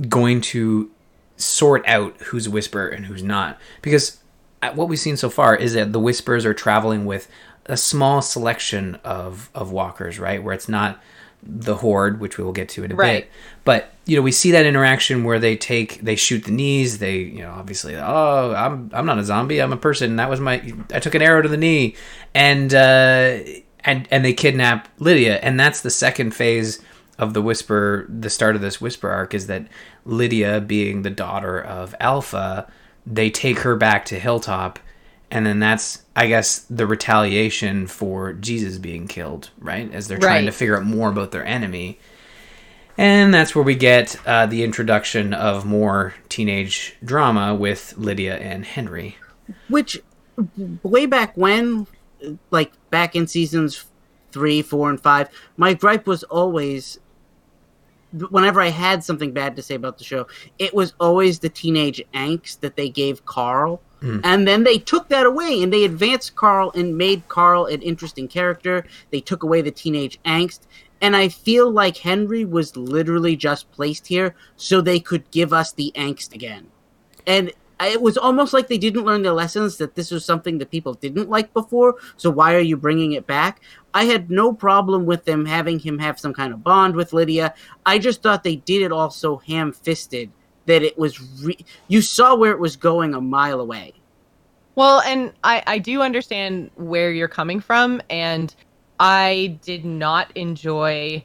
[0.07, 0.91] going to
[1.37, 3.59] sort out who's a whisperer and who's not.
[3.81, 4.19] Because
[4.61, 7.27] uh, what we've seen so far is that the whispers are traveling with
[7.65, 10.43] a small selection of of walkers, right?
[10.43, 11.01] Where it's not
[11.45, 13.23] the horde, which we will get to in a Right.
[13.23, 13.31] bit.
[13.65, 16.97] But you know, we see that interaction where they take they shoot the knees.
[16.99, 19.59] They you know obviously oh I'm I'm not a zombie.
[19.61, 20.15] I'm a person.
[20.17, 20.61] That was my
[20.93, 21.95] I took an arrow to the knee,
[22.33, 23.39] and uh,
[23.85, 26.79] and and they kidnap Lydia, and that's the second phase
[27.19, 28.05] of the whisper.
[28.09, 29.67] The start of this whisper arc is that
[30.05, 32.69] Lydia, being the daughter of Alpha,
[33.05, 34.79] they take her back to Hilltop,
[35.33, 39.91] and then that's I guess the retaliation for Jesus being killed, right?
[39.91, 40.51] As they're trying Right.
[40.51, 41.97] to figure out more about their enemy.
[42.99, 48.63] And that's where we get uh, the introduction of more teenage drama with Lydia and
[48.63, 49.17] Henry.
[49.69, 49.99] Which,
[50.83, 51.87] way back when,
[52.51, 53.85] like back in seasons
[54.31, 56.99] three, four, and five, my gripe was always
[58.29, 60.27] whenever I had something bad to say about the show,
[60.59, 63.81] it was always the teenage angst that they gave Carl.
[64.03, 64.21] Mm.
[64.23, 68.27] And then they took that away and they advanced Carl and made Carl an interesting
[68.27, 68.85] character.
[69.11, 70.61] They took away the teenage angst.
[71.01, 75.71] And I feel like Henry was literally just placed here so they could give us
[75.71, 76.67] the angst again.
[77.25, 80.71] And it was almost like they didn't learn their lessons that this was something that
[80.71, 81.95] people didn't like before.
[82.17, 83.61] So why are you bringing it back?
[83.93, 87.53] I had no problem with them having him have some kind of bond with Lydia.
[87.85, 90.31] I just thought they did it all so ham fisted
[90.65, 93.93] that it was re- you saw where it was going a mile away.
[94.75, 98.53] Well, and I, I do understand where you're coming from, and
[98.99, 101.23] I did not enjoy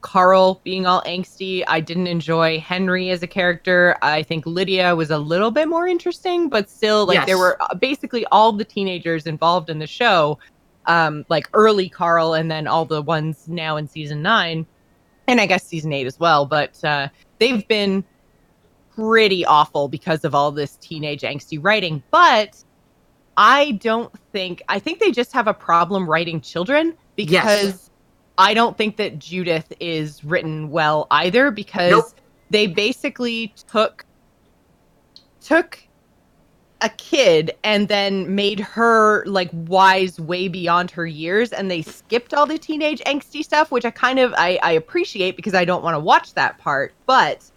[0.00, 1.62] Carl being all angsty.
[1.66, 3.96] I didn't enjoy Henry as a character.
[4.00, 7.26] I think Lydia was a little bit more interesting, but still, like, Yes.
[7.26, 10.38] there were uh, basically all the teenagers involved in the show,
[10.86, 14.64] um, like early Carl, and then all the ones now in season nine,
[15.26, 16.46] and I guess season eight as well.
[16.46, 17.08] But uh,
[17.40, 18.04] they've been
[18.96, 22.02] pretty awful because of all this teenage angsty writing.
[22.10, 22.62] But
[23.36, 27.90] I don't think I think they just have a problem writing children because
[28.38, 32.04] I don't think that Judith is written well either because Nope.
[32.50, 34.04] they basically took
[35.40, 35.86] took
[36.82, 42.34] a kid and then made her like wise way beyond her years and they skipped
[42.34, 45.82] all the teenage angsty stuff which i kind of i, I appreciate because i don't
[45.82, 47.50] want to watch that part but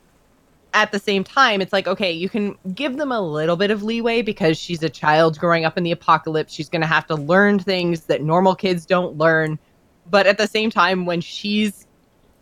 [0.74, 3.82] at the same time it's like okay you can give them a little bit of
[3.82, 6.54] leeway because she's a child growing up in the apocalypse.
[6.54, 9.58] She's going to have to learn things that normal kids don't learn.
[10.10, 11.88] But at the same time when she's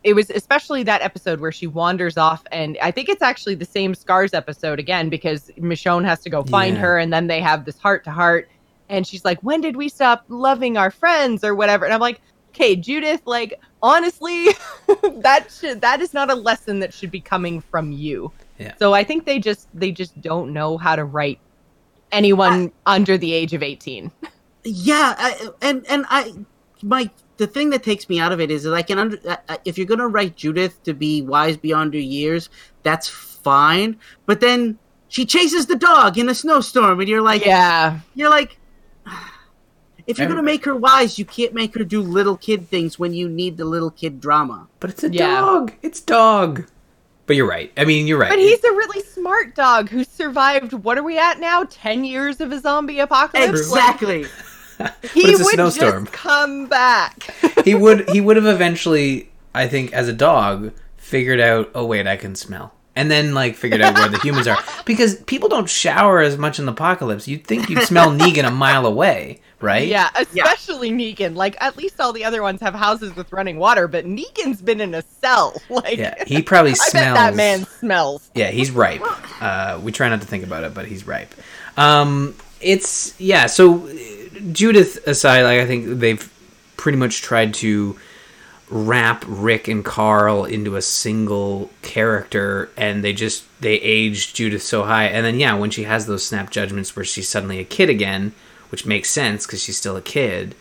[0.04, 3.66] it was especially that episode where she wanders off and i think it's actually the
[3.66, 6.82] same scars episode again because michonne has to go find Yeah.
[6.82, 8.48] her and then they have this heart to heart
[8.90, 11.44] and she's like when did we stop loving our friends?
[11.44, 11.84] or whatever.
[11.84, 14.48] And i'm like okay judith like honestly
[15.22, 18.74] that should that is not a lesson that should be coming from you Yeah.
[18.80, 21.40] so i think they just they just don't know how to write
[22.12, 24.12] anyone under the age of 18
[24.64, 26.34] Yeah, I, and and I
[26.82, 29.38] my the thing that takes me out of it is that I can under I-
[29.48, 32.50] I- if you're gonna write Judith to be wise beyond her years,
[32.84, 33.98] that's fine.
[34.26, 38.60] But then she chases the dog in a snowstorm, and you're like, yeah you're like,
[40.08, 43.14] if you're gonna make her wise, you can't make her do little kid things when
[43.14, 44.68] you need the little kid drama.
[44.80, 45.28] But it's a Yeah.
[45.42, 45.74] dog.
[45.84, 46.66] It's dog.
[47.26, 47.72] But you're right.
[47.76, 48.30] I mean, you're right.
[48.30, 50.72] But he's a really smart dog who survived.
[50.72, 51.66] What are we at now?
[51.70, 53.60] Ten years of a zombie apocalypse.
[53.60, 54.26] Exactly.
[54.80, 56.06] Like, he it's a would snowstorm.
[56.06, 57.34] just come back.
[57.66, 61.72] he would he would have eventually, I think, as a dog, figured out.
[61.74, 65.16] Oh wait, I can smell, and then like figured out where the humans are because
[65.16, 67.28] people don't shower as much in the apocalypse.
[67.28, 69.88] You'd think you'd smell Negan a mile away, right?
[69.88, 71.36] yeah, especially Negan.
[71.36, 74.82] Like at least all the other ones have houses with running water, but Negan's been
[74.82, 75.54] in a cell.
[75.70, 77.06] Like Yeah, he probably I smells.
[77.06, 78.30] bet that man smells.
[78.36, 79.02] Yeah, he's ripe.
[79.42, 81.34] Uh, we try not to think about it, but he's ripe.
[81.78, 83.46] Um, it's yeah.
[83.46, 83.94] So uh,
[84.52, 86.34] Judith aside, like I think they've
[86.78, 87.98] pretty much tried to
[88.70, 94.84] wrap Rick and Carl into a single character, and they just they aged Judith so
[94.84, 95.06] high.
[95.06, 98.34] And then yeah, when she has those snap judgments where she's suddenly a kid again,
[98.70, 100.56] which makes sense because she's still a kid,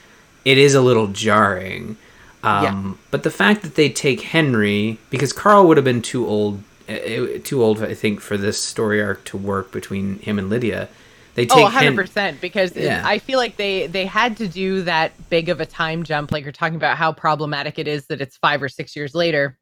[0.44, 1.96] it is a little jarring.
[2.42, 2.92] Um, Yeah.
[3.10, 7.38] But the fact that they take Henry, because Carl would have been too old, uh,
[7.42, 10.88] too old, I think, for this story arc to work between him and Lydia.
[11.36, 12.40] They oh, take Oh, 100%.
[12.40, 13.02] Because Yeah.
[13.04, 16.32] I feel like they, they had to do that big of a time jump.
[16.32, 19.58] Like you're talking about how problematic it is that it's five or six years later.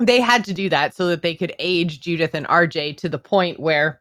[0.00, 3.18] They had to do that so that they could age Judith and RJ to the
[3.18, 4.00] point where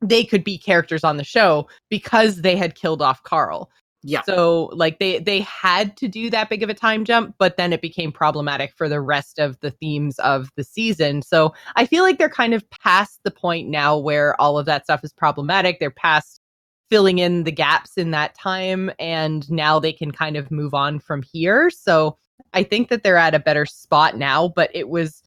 [0.00, 3.70] they could be characters on the show because they had killed off Carl.
[4.06, 4.20] Yeah.
[4.26, 7.72] So like they they had to do that big of a time jump, but then
[7.72, 11.22] it became problematic for the rest of the themes of the season.
[11.22, 14.84] So I feel like they're kind of past the point now where all of that
[14.84, 15.80] stuff is problematic.
[15.80, 16.42] They're past
[16.90, 20.98] filling in the gaps in that time and now they can kind of move on
[20.98, 21.70] from here.
[21.70, 22.18] So
[22.52, 25.22] I think that they're at a better spot now, but it was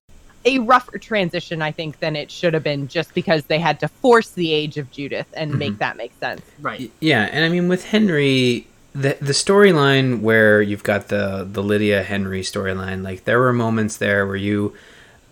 [0.46, 3.88] a rougher transition I think than it should have been just because they had to
[3.88, 5.80] force the age of Judith and make mm-hmm.
[5.80, 6.42] that make sense.
[6.60, 6.92] Right.
[7.00, 12.04] Yeah, and I mean with Henry, the the storyline where you've got the the Lydia
[12.04, 14.74] Henry storyline, like there were moments there where you,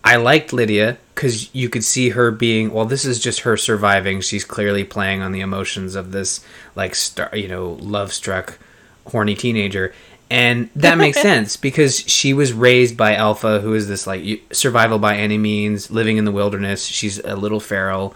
[0.04, 2.84] I liked Lydia because you could see her being well.
[2.84, 4.20] This is just her surviving.
[4.20, 6.44] She's clearly playing on the emotions of this
[6.76, 8.58] like star, you know, love struck,
[9.06, 9.92] horny teenager.
[10.28, 14.98] And that makes sense because she was raised by Alpha, who is this like survival
[14.98, 16.84] by any means, living in the wilderness.
[16.84, 18.14] She's a little feral.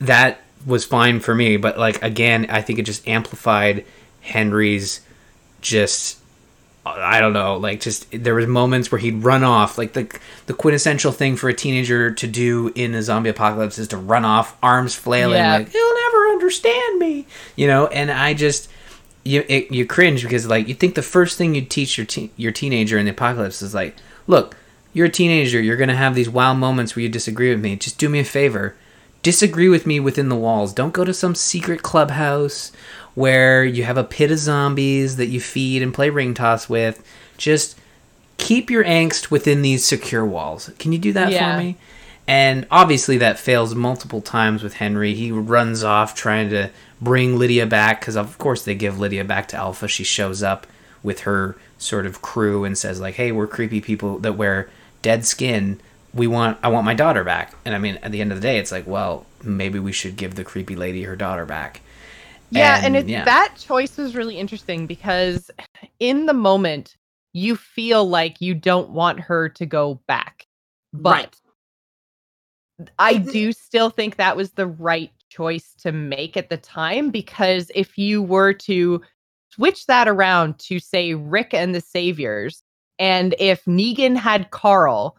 [0.00, 3.84] That was fine for me, but like again, I think it just amplified
[4.20, 5.00] Henry's
[5.60, 6.18] just
[6.86, 10.10] I don't know, like just there was moments where he'd run off, like the
[10.46, 14.24] the quintessential thing for a teenager to do in a zombie apocalypse is to run
[14.24, 15.58] off, arms flailing, Yeah.
[15.58, 17.26] like he'll never understand me,
[17.56, 17.86] you know.
[17.88, 18.70] And I just
[19.28, 22.30] you it, you cringe because like you think the first thing you teach your teen
[22.36, 23.94] your teenager in the apocalypse is like,
[24.26, 24.56] look,
[24.92, 27.76] you're a teenager, you're gonna have these wild moments where you disagree with me.
[27.76, 28.74] Just do me a favor,
[29.22, 30.72] disagree with me within the walls.
[30.72, 32.72] Don't go to some secret clubhouse
[33.14, 37.04] where you have a pit of zombies that you feed and play ring toss with.
[37.36, 37.78] Just
[38.36, 40.70] keep your angst within these secure walls.
[40.78, 41.56] Can you do that Yeah.
[41.56, 41.76] for me?
[42.28, 45.14] And obviously that fails multiple times with Henry.
[45.14, 46.70] He runs off trying to
[47.00, 49.88] bring Lydia back because of course they give Lydia back to Alpha.
[49.88, 50.66] She shows up
[51.02, 54.70] with her sort of crew and says like, "Hey, we're creepy people that wear
[55.02, 55.80] dead skin.
[56.14, 58.42] We want I want my daughter back." And I mean, at the end of the
[58.42, 61.82] day, it's like, well, maybe we should give the creepy lady her daughter back.
[62.50, 63.24] Yeah, and, it, yeah.
[63.24, 65.50] that choice was really interesting because
[66.00, 66.96] in the moment
[67.34, 70.46] you feel like you don't want her to go back.
[70.92, 71.36] But
[72.80, 72.88] Right.
[72.98, 77.70] I do still think that was the right choice to make at the time because
[77.74, 79.00] if you were to
[79.50, 82.62] switch that around to say Rick and the Saviors
[82.98, 85.16] and if Negan had Carl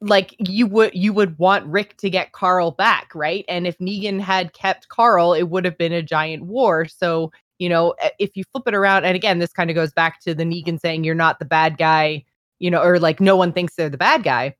[0.00, 3.44] like you would you would want Rick to get Carl back, right?
[3.48, 6.86] And if Negan had kept Carl, it would have been a giant war.
[6.86, 10.20] So, you know, if you flip it around and again this kind of goes back
[10.20, 12.24] to the Negan saying you're not the bad guy,
[12.58, 14.54] you know, or like no one thinks they're the bad guy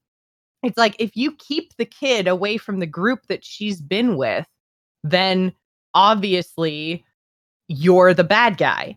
[0.62, 4.46] it's like if you keep the kid away from the group that she's been with,
[5.04, 5.52] then
[5.94, 7.04] obviously
[7.68, 8.96] you're the bad guy.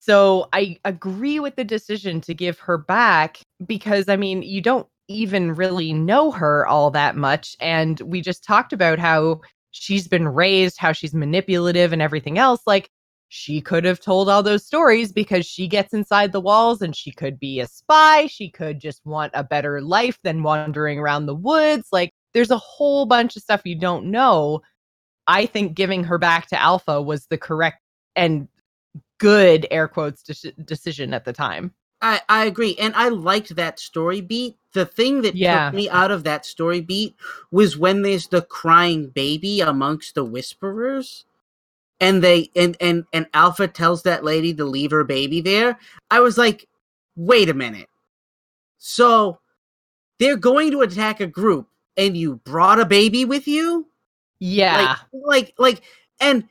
[0.00, 4.86] So I agree with the decision to give her back because I mean, you don't
[5.08, 7.56] even really know her all that much.
[7.60, 9.40] And we just talked about how
[9.70, 12.60] she's been raised, how she's manipulative and everything else.
[12.66, 12.90] Like,
[13.28, 17.10] she could have told all those stories because she gets inside the walls and she
[17.10, 18.26] could be a spy.
[18.26, 21.88] She could just want a better life than wandering around the woods.
[21.90, 24.62] Like, there's a whole bunch of stuff you don't know.
[25.26, 27.80] I think giving her back to Alpha was the correct
[28.14, 28.46] and
[29.18, 31.72] good air quotes deci- decision at the time.
[32.02, 32.76] I, I agree.
[32.78, 34.56] And I liked that story beat.
[34.74, 35.66] The thing that Yeah.
[35.70, 37.16] took me out of that story beat
[37.50, 41.24] was when there's the crying baby amongst the whisperers.
[42.04, 45.78] And they and and and Alpha tells that lady to leave her baby there.
[46.10, 46.68] I was like,
[47.16, 47.88] wait a minute.
[48.76, 49.40] So
[50.18, 53.86] they're going to attack a group and you brought a baby with you?
[54.38, 54.96] Yeah.
[55.12, 55.82] Like, like, like,
[56.20, 56.44] and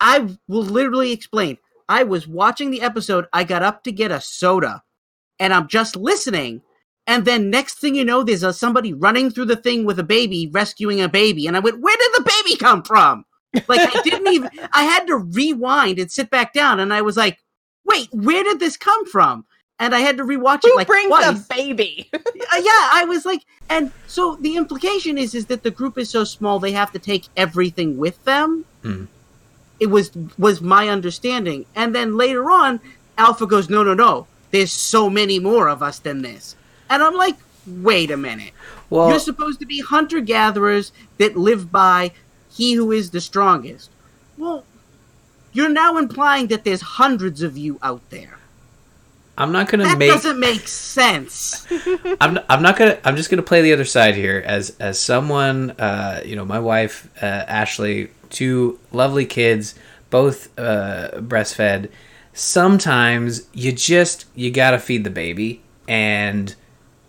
[0.00, 1.58] I will literally explain.
[1.88, 3.26] I was watching the episode.
[3.32, 4.84] I got up to get a soda,
[5.40, 6.62] and I'm just listening.
[7.08, 10.04] And then next thing you know, there's a, somebody running through the thing with a
[10.04, 11.48] baby, rescuing a baby.
[11.48, 13.24] And I went, "Where did the baby come from?"
[13.68, 14.50] Like I didn't even.
[14.72, 17.38] I had to rewind and sit back down, and I was like,
[17.84, 19.44] "Wait, where did this come from?"
[19.78, 21.44] And I had to rewatch Who it like brings twice.
[21.44, 22.10] a baby?
[22.12, 22.18] Uh,
[22.56, 26.24] yeah, I was like, and so the implication is is that the group is so
[26.24, 28.64] small they have to take everything with them.
[28.82, 29.04] Hmm.
[29.78, 32.80] It was was my understanding, and then later on,
[33.18, 34.26] Alpha goes, no, no, no.
[34.50, 36.56] There's so many more of us than this,
[36.90, 37.36] and I'm like,
[37.66, 38.52] wait a minute.
[38.90, 42.12] well, You're supposed to be hunter gatherers that live by
[42.50, 43.90] he who is the strongest.
[44.36, 44.64] Well,
[45.52, 48.38] you're now implying that there's hundreds of you out there.
[49.38, 51.66] I'm not gonna That make doesn't make sense.
[52.20, 55.70] I'm, I'm not gonna i'm just gonna play the other side here as as someone
[55.72, 59.74] uh you know my wife uh, ashley two lovely kids
[60.10, 61.88] both uh breastfed
[62.34, 66.54] sometimes you just you gotta feed the baby and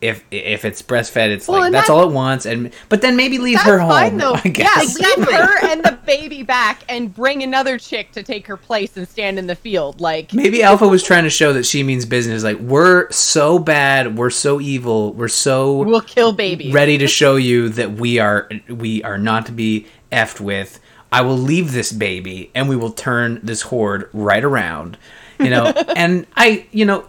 [0.02, 3.16] if if it's breastfed it's Well, like that's that- all it wants and but then
[3.16, 4.34] maybe leave That's her home fine though.
[4.36, 4.82] i Yeah,
[5.18, 9.08] leave her and the baby back and bring another chick to take her place and
[9.08, 10.02] stand in the field.
[10.02, 12.44] Like Maybe Alpha was trying to show that she means business.
[12.44, 16.74] Like we're so bad, we're so evil, we're so we'll kill babies.
[16.74, 20.80] ready to show you that we are we are not to be effed with.
[21.12, 24.98] I will leave this baby and we will turn this horde right around.
[25.40, 27.06] You know, and I, you know,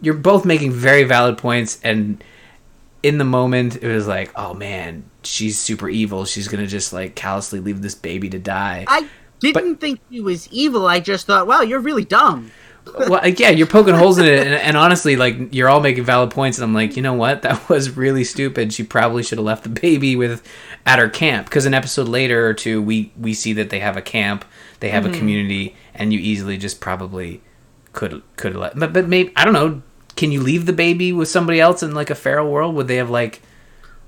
[0.00, 2.22] you're both making very valid points and
[3.02, 6.24] in the moment it was like, oh man, she's super evil.
[6.24, 8.84] She's going to just like callously leave this baby to die.
[8.88, 9.08] I
[9.40, 10.86] didn't think she was evil.
[10.86, 12.50] I just thought, wow, you're really dumb.
[12.98, 16.04] well, like, yeah, you're poking holes in it, and, and honestly, like you're all making
[16.04, 17.42] valid points, and I'm like, you know what?
[17.42, 18.72] That was really stupid.
[18.72, 20.46] She probably should have left the baby with
[20.86, 23.96] at her camp because an episode later or two, we we see that they have
[23.96, 24.44] a camp,
[24.80, 25.18] they have a mm-hmm.
[25.18, 27.42] community, and you easily just probably
[27.92, 28.78] could could have let.
[28.78, 29.82] But but maybe I don't know.
[30.18, 32.74] Can you leave the baby with somebody else in like a feral world?
[32.74, 33.40] Would they have like?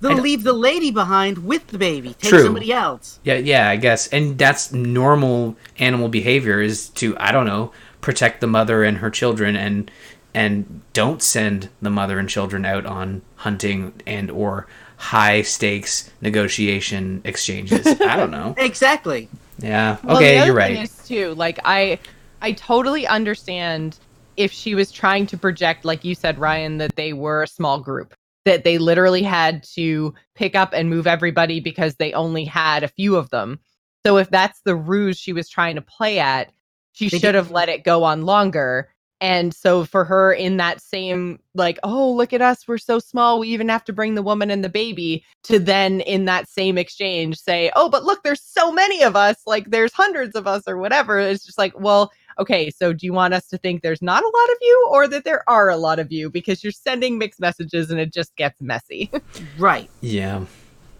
[0.00, 2.14] They'll leave the lady behind with the baby.
[2.14, 2.42] Take True.
[2.42, 3.20] somebody else.
[3.22, 4.08] Yeah, yeah, I guess.
[4.08, 9.08] And that's normal animal behavior is to I don't know, protect the mother and her
[9.08, 9.88] children and
[10.34, 17.20] and don't send the mother and children out on hunting and or high stakes negotiation
[17.22, 17.86] exchanges.
[18.00, 18.56] I don't know.
[18.58, 19.28] Exactly.
[19.60, 19.98] Yeah.
[20.02, 20.84] Well, Okay, the other you're thing right.
[20.84, 22.00] Is too like I,
[22.42, 23.96] I totally understand
[24.40, 27.78] if she was trying to project, like you said, Ryan, that they were a small
[27.78, 28.14] group,
[28.46, 32.88] that they literally had to pick up and move everybody because they only had a
[32.88, 33.60] few of them.
[34.06, 36.52] So if that's the ruse she was trying to play at,
[36.92, 38.88] she should have let it go on longer.
[39.20, 43.38] And so for her in that same like, oh, look at us, we're so small,
[43.38, 46.78] we even have to bring the woman and the baby to then in that same
[46.78, 50.62] exchange say, "Oh, but look, there's so many of us, like there's hundreds of us
[50.66, 52.10] or whatever." It's just like, well,
[52.40, 55.06] okay, so do you want us to think there's not a lot of you or
[55.08, 58.34] that there are a lot of you because you're sending mixed messages and it just
[58.36, 59.10] gets messy.
[59.58, 59.90] Right.
[60.00, 60.44] Yeah,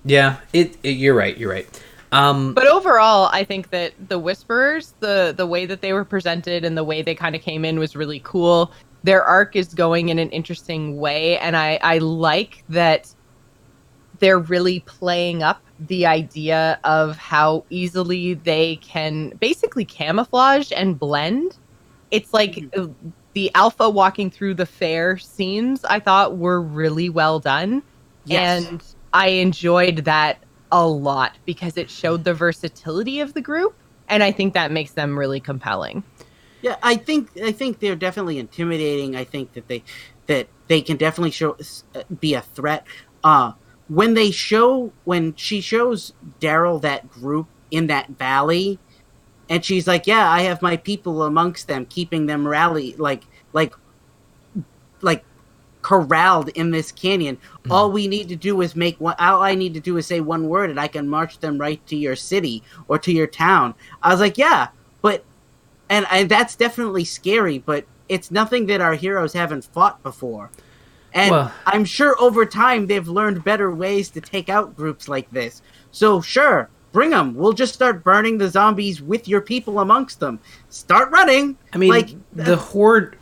[0.05, 0.36] yeah.
[0.53, 1.36] It, it you're right.
[1.36, 1.82] You're right.
[2.12, 6.64] Um, but overall, I think that the Whisperers, the the way that they were presented
[6.64, 8.72] and the way they kind of came in was really cool.
[9.03, 13.14] Their arc is going in an interesting way, and I I like that
[14.18, 21.59] they're really playing up the idea of how easily they can basically camouflage and blend.
[22.11, 23.11] It's like Mm-hmm.
[23.35, 27.85] the alpha walking through the fair scenes I thought were really well done.
[28.24, 28.72] Yes.
[28.72, 33.76] And I enjoyed that a lot because it showed the versatility of the group.
[34.09, 36.05] And I think that makes them really compelling.
[36.62, 39.16] Yeah, I think I think they're definitely intimidating.
[39.16, 39.85] I think that they
[40.26, 41.57] that they can definitely show
[41.95, 42.87] uh, be a threat.
[43.24, 43.53] Uh
[43.91, 48.78] when they show when she shows Daryl that group in that valley,
[49.49, 53.74] and she's like, "Yeah, I have my people amongst them, keeping them rally like like
[55.03, 55.24] like
[55.82, 57.36] corralled in this canyon.
[57.36, 57.72] Mm-hmm.
[57.72, 59.16] All we need to do is make one.
[59.18, 61.84] All I need to do is say one word, and I can march them right
[61.88, 64.68] to your city or to your town." I was like, "Yeah,
[65.03, 65.24] but."
[65.91, 70.49] and, and that's definitely scary but it's nothing that our heroes haven't fought before
[71.12, 75.30] and Well- i'm sure over time they've learned better ways to take out groups like
[75.30, 75.62] this.
[75.90, 80.40] So sure bring them we'll just start burning the zombies with your people amongst them
[80.68, 81.56] start running.
[81.72, 83.16] I mean, like the uh, horde.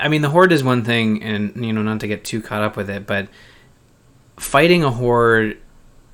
[0.00, 2.62] I mean, the horde is one thing, and you know, not to get too caught
[2.62, 3.28] up with it, but
[4.36, 5.58] fighting a horde,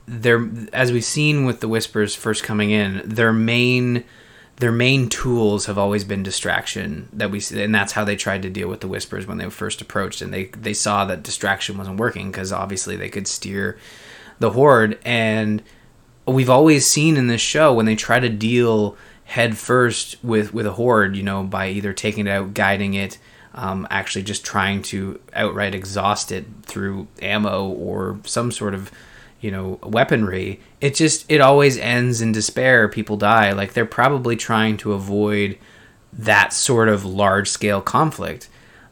[0.07, 4.05] their as we've seen with the whispers first coming in, their main
[4.61, 8.43] their main tools have always been distraction that we see, and that's how they tried
[8.43, 11.79] to deal with the whispers when they first approached, and they they saw that distraction
[11.79, 13.79] wasn't working because obviously they could steer
[14.39, 15.63] the horde and
[16.27, 20.67] we've always seen in this show when they try to deal head first with with
[20.67, 23.19] a horde you know by either taking it out guiding it
[23.55, 28.91] um, actually just trying to outright exhaust it through ammo or some sort of
[29.41, 34.37] you know weaponry it just it always ends in despair people die like they're probably
[34.37, 35.57] trying to avoid
[36.13, 38.49] that sort of large scale conflict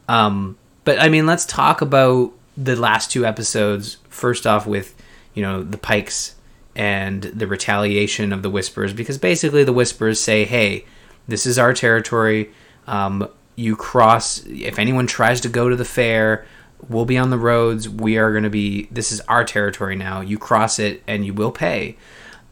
[0.08, 3.98] um, but I mean, let's talk about the last two episodes.
[4.08, 4.94] First off, with
[5.34, 6.34] you know the Pikes
[6.74, 10.84] and the retaliation of the Whispers, because basically the Whispers say, "Hey,
[11.26, 12.50] this is our territory.
[12.86, 14.44] Um, you cross.
[14.46, 16.46] If anyone tries to go to the fair,
[16.88, 17.88] we'll be on the roads.
[17.88, 18.88] We are going to be.
[18.90, 20.20] This is our territory now.
[20.20, 21.96] You cross it, and you will pay."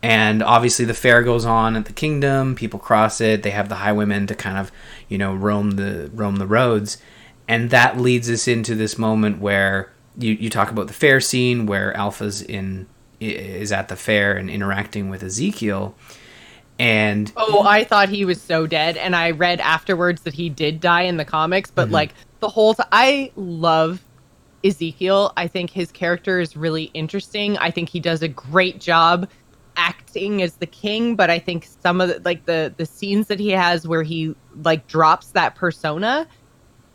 [0.02, 3.76] and obviously the fair goes on at the kingdom people cross it they have the
[3.76, 4.70] highwaymen to kind of
[5.08, 6.98] you know roam the roam the roads
[7.48, 11.64] and that leads us into this moment where you, you talk about the fair scene
[11.64, 12.86] where alpha's in
[13.18, 15.94] is at the fair and interacting with ezekiel
[16.78, 20.80] and Oh, I thought he was so dead, and I read afterwards that he did
[20.80, 21.70] die in the comics.
[21.70, 21.94] But Mm-hmm.
[21.94, 24.02] like the whole, time, I love
[24.64, 25.32] Ezekiel.
[25.36, 27.56] I think his character is really interesting.
[27.58, 29.28] I think he does a great job
[29.76, 31.16] acting as the king.
[31.16, 34.34] But I think some of the, like the the scenes that he has where he
[34.62, 36.26] like drops that persona,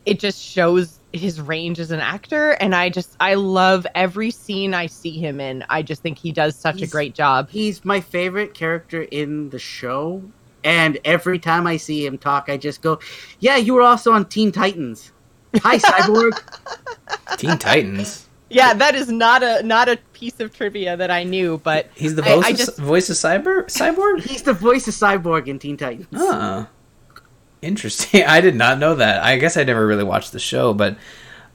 [0.06, 2.52] it just shows his range as an actor.
[2.52, 5.64] And I just I love every scene I see him in.
[5.68, 7.48] I just think he does such a great job.
[7.50, 10.22] he's my favorite character in the show
[10.62, 12.98] and every time i see him talk i just go
[13.38, 15.12] yeah you were also on teen titans
[15.58, 16.32] hi cyborg
[17.38, 21.58] teen titans Yeah, that is not a not a piece of trivia that I knew,
[21.62, 24.94] but he's the voice, I of, just- voice of cyber cyborg he's the voice of
[24.94, 26.68] cyborg in teen titans Ah,
[27.62, 28.24] interesting.
[28.26, 29.22] I did not know that.
[29.22, 30.96] I guess I never really watched the show, but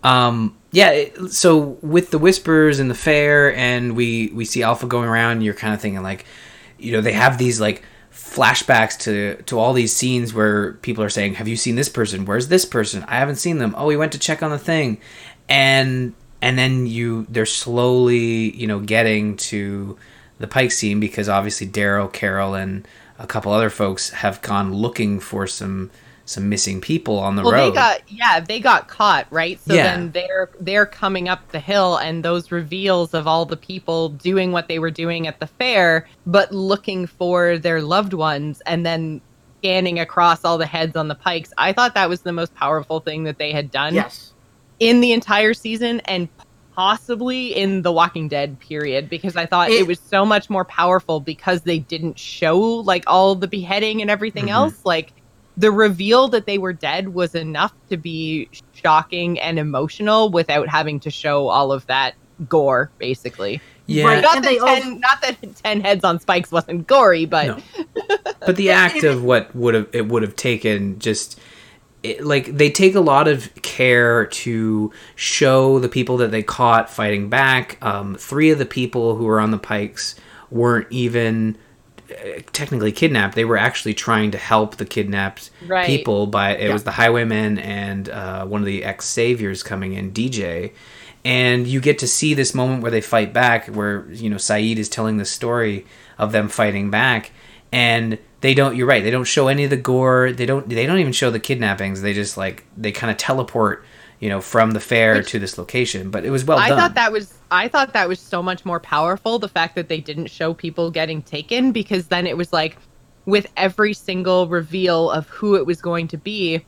[0.04, 0.92] um, yeah.
[0.92, 5.42] it- So with the whispers and the fair, and we we see Alpha going around,
[5.42, 6.26] you're kind of thinking like,
[6.78, 7.84] you know, they have these like
[8.16, 12.26] flashbacks to to all these scenes where people are saying, "Have you seen this person?
[12.26, 13.04] Where's this person?
[13.08, 13.76] I haven't seen them.
[13.78, 15.00] Oh, we went to check on the thing,"
[15.50, 19.98] and and then you they're slowly you know getting to
[20.40, 22.88] the Pike scene because obviously Daryl, Carol, and
[23.20, 25.92] a couple other folks have gone looking for some
[26.26, 27.72] some missing people on the well, road.
[27.72, 29.60] they got yeah, they got caught, right?
[29.68, 29.84] So Yeah.
[29.84, 34.52] then they're they're coming up the hill, and those reveals of all the people doing
[34.52, 39.22] what they were doing at the fair, but looking for their loved ones, and then
[39.60, 41.52] scanning across all the heads on the pikes.
[41.58, 44.32] I thought that was the most powerful thing that they had done yes
[44.80, 46.28] in the entire season, and
[46.76, 50.66] possibly in the Walking Dead period, because I thought it, It- was so much more
[50.66, 54.52] powerful because they didn't show like all the beheading and everything Mhm.
[54.52, 54.74] else.
[54.84, 55.14] Like
[55.58, 61.00] the reveal that they were dead was enough to be shocking and emotional without having
[61.02, 62.16] to show all of that
[62.50, 63.62] gore, basically.
[63.88, 64.22] Yeah, Right.
[64.22, 67.86] Not And that, 10, also- not that 10 heads on spikes wasn't gory, but No.
[68.46, 71.40] but the act of what would have it would have taken just
[72.04, 76.90] it, like they take a lot of care to show the people that they caught
[76.90, 77.78] fighting back.
[77.82, 80.16] Um, three of the people who were on the pikes
[80.52, 81.58] weren't even
[82.54, 83.36] technically kidnapped.
[83.36, 85.86] They were actually trying to help the kidnapped Right.
[85.86, 86.28] people.
[86.28, 86.74] By it Yeah.
[86.74, 90.72] was the highwaymen and uh, one of the ex saviors coming in, DJ.
[91.24, 94.78] And you get to see this moment where they fight back, where you know Siddiq
[94.78, 95.86] is telling the story
[96.20, 97.32] of them fighting back,
[97.72, 98.76] and they don't.
[98.76, 99.04] You're right.
[99.04, 100.32] They don't show any of the gore.
[100.32, 100.70] They don't.
[100.70, 102.04] They don't even show the kidnappings.
[102.04, 103.84] They just like they kind of teleport,
[104.20, 106.10] you know, from the fair Which- to this location.
[106.10, 106.78] But it was well I done.
[106.80, 110.00] thought that was I thought that was so much more powerful the fact that they
[110.00, 112.78] didn't show people getting taken because then it was like
[113.26, 116.64] with every single reveal of who it was going to be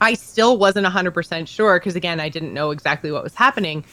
[0.00, 3.84] I still wasn't 100% sure because again I didn't know exactly what was happening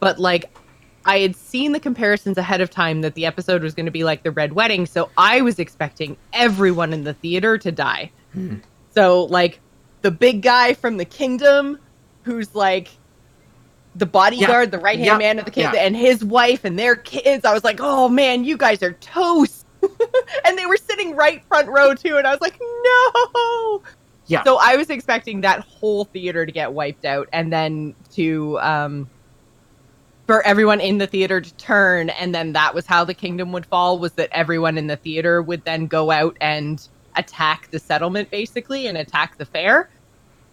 [0.00, 0.56] but like
[1.04, 4.04] I had seen the comparisons ahead of time that the episode was going to be
[4.04, 8.10] like the red wedding so I was expecting everyone in the theater to die.
[8.32, 8.56] Hmm.
[8.94, 9.60] So like
[10.02, 11.78] the big guy from the kingdom
[12.22, 12.88] who's like
[13.94, 15.18] the bodyguard, the right hand Yeah.
[15.18, 15.80] man of the king, Yeah.
[15.80, 17.44] and his wife and their kids.
[17.44, 19.66] I was like, oh man, you guys are toast.
[20.44, 23.82] and they were sitting right front row too, and I was like, no.
[24.26, 24.44] Yeah.
[24.44, 29.10] So I was expecting that whole theater to get wiped out, and then to um,
[30.26, 33.66] for everyone in the theater to turn, and then that was how the kingdom would
[33.66, 33.98] fall.
[33.98, 38.86] Was that everyone in the theater would then go out and attack the settlement, basically,
[38.86, 39.90] and attack the fair.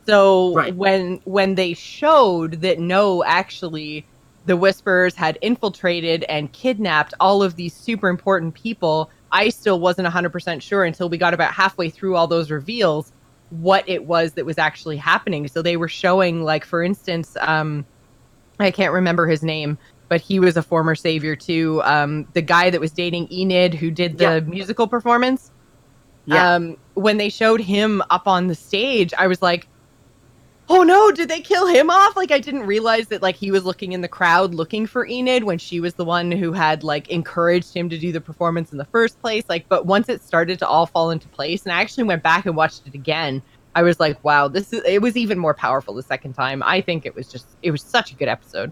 [0.10, 0.76] So Right.
[0.76, 4.07] when when they showed that no, actually,
[4.45, 10.07] the Whisperers had infiltrated and kidnapped all of these super important people, I still wasn't
[10.07, 13.12] 100% sure until we got about halfway through all those reveals
[13.49, 15.47] what it was that was actually happening.
[15.47, 17.86] So they were showing, like, for instance, um,
[18.60, 19.78] I can't remember his name,
[20.10, 21.82] but he was a former savior too.
[21.84, 24.39] Um, the guy that was dating Enid, who did the Yeah.
[24.41, 25.51] musical performance.
[26.26, 26.55] Yeah.
[26.55, 29.68] Um, when they showed him up on the stage, I was like,
[30.70, 33.66] "Oh no, did they kill him off?" Like I didn't realize that like he was
[33.66, 37.10] looking in the crowd looking for Enid when she was the one who had like
[37.10, 39.44] encouraged him to do the performance in the first place.
[39.50, 42.46] Like, but once it started to all fall into place, and I actually went back
[42.46, 43.42] and watched it again,
[43.76, 46.62] I was like, "Wow, this is." It was even more powerful the second time.
[46.64, 48.72] I think it was just, it was such a good episode.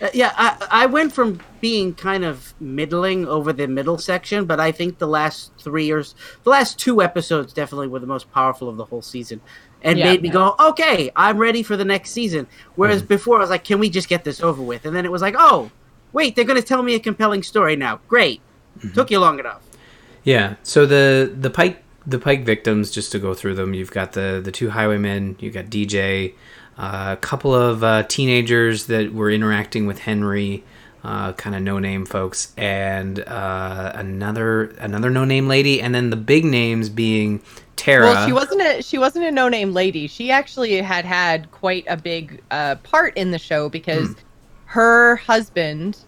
[0.00, 4.60] Uh, yeah, I, I went from being kind of middling over the middle section, but
[4.60, 8.68] I think the last three years, the last two episodes definitely were the most powerful
[8.68, 9.40] of the whole season,
[9.82, 10.04] and Yeah.
[10.04, 12.46] made me go, okay, I'm ready for the next season.
[12.76, 13.08] Whereas Mm.
[13.08, 14.84] before, I was like, can we just get this over with?
[14.86, 15.72] And then it was like, oh,
[16.12, 18.00] wait, they're going to tell me a compelling story now.
[18.06, 18.40] Great,
[18.78, 18.92] Mm-hmm.
[18.94, 19.62] took you long enough.
[20.22, 20.54] Yeah.
[20.62, 24.40] So the the pike the pike victims, just to go through them, you've got the
[24.42, 26.34] the two highwaymen, you've got DJ,
[26.78, 30.64] a couple of uh, teenagers that were interacting with Henry,
[31.02, 36.10] uh, kind of no name folks, and uh, another another no name lady, and then
[36.10, 37.42] the big names being
[37.76, 38.06] Tara.
[38.06, 40.06] Well, she wasn't a she wasn't a no name lady.
[40.06, 44.14] She actually had had quite a big uh, part in the show because
[44.66, 45.98] her husband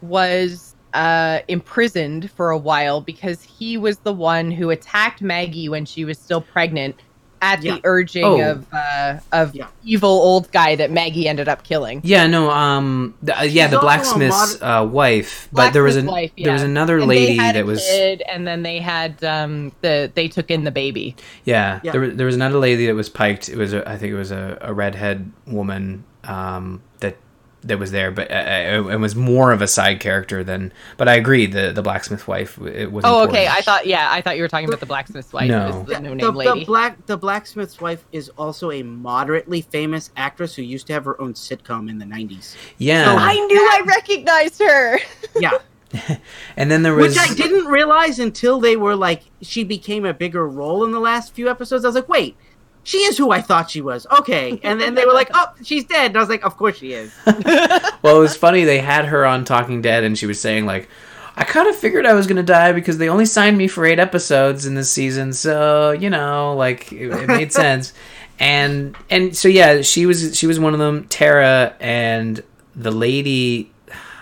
[0.00, 5.84] was uh, imprisoned for a while because he was the one who attacked Maggie when
[5.84, 6.96] she was still pregnant
[7.44, 7.74] at Yeah.
[7.74, 8.40] the urging Oh.
[8.52, 9.66] of uh, of Yeah.
[9.84, 12.00] evil old guy that Maggie ended up killing.
[12.02, 15.82] Yeah, no, um, th- uh, yeah, She's the also a blacksmith's uh, wife, but there
[15.82, 18.22] was a Blacksmith's wife, there was another And they lady had a that was kid,
[18.32, 21.16] and then they had um the they took in the baby.
[21.44, 21.92] Yeah, Yeah.
[21.92, 23.48] there was there was another lady that was piked.
[23.50, 27.16] It was a, I think it was a, a redhead woman um, that
[27.64, 30.72] that was there, but uh, uh, it was more of a side character than.
[30.96, 33.04] But I agree, the the blacksmith wife it was.
[33.06, 33.48] Oh, okay.
[33.48, 35.48] I thought yeah, I thought you were talking about the blacksmith's wife.
[35.48, 35.82] No.
[35.84, 40.10] the Yeah, no the, name the black the blacksmith's wife is also a moderately famous
[40.16, 42.56] actress who used to have her own sitcom in the 90s.
[42.78, 44.98] yeah, I knew I recognized her.
[45.40, 45.58] Yeah.
[46.56, 50.14] and then there was Which I didn't realize until they were like she became a
[50.14, 51.84] bigger role in the last few episodes.
[51.84, 52.36] I was like, wait,
[52.84, 54.06] she is who I thought she was.
[54.20, 54.60] Okay.
[54.62, 56.08] And then they were like, oh, she's dead.
[56.08, 57.12] And I was like, of course she is.
[57.26, 58.64] well, it was funny.
[58.64, 60.88] They had her on Talking Dead, and she was saying like.
[61.36, 63.98] I kind of figured I was gonna die because they only signed me for eight
[63.98, 67.92] episodes in this season, so you know, like it, it made sense.
[68.38, 71.08] And and so yeah, she was she was one of them.
[71.08, 72.40] Tara and
[72.76, 73.72] the lady,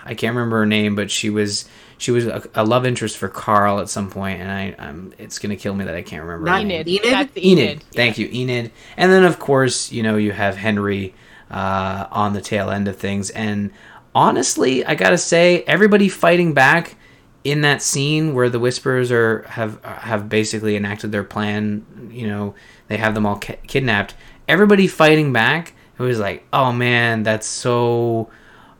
[0.03, 1.65] I can't remember her name, but she was
[2.03, 5.39] she was a, a love interest for Carl at some point, and I I'm it's
[5.39, 6.45] gonna kill me that I can't remember.
[6.45, 6.85] Not name.
[6.85, 6.89] Enid.
[6.89, 7.13] Enid?
[7.13, 7.37] Enid.
[7.37, 7.83] Enid.
[7.93, 8.71] Thank you, Enid.
[8.97, 11.15] And then of course, you know, you have Henry
[11.49, 13.29] uh, on the tail end of things.
[13.29, 13.71] And
[14.13, 16.97] honestly, I gotta say, everybody fighting back
[17.45, 22.53] in that scene where the whispers are have have basically enacted their plan, you know,
[22.89, 24.13] they have them all ki- kidnapped.
[24.49, 25.73] Everybody fighting back.
[25.97, 28.29] It was like, oh man, that's so,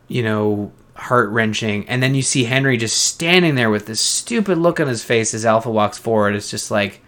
[0.10, 1.88] you know, heart wrenching.
[1.88, 5.34] And then you see Henry just standing there with this stupid look on his face
[5.34, 6.36] as Alpha walks forward.
[6.36, 7.02] It's just like,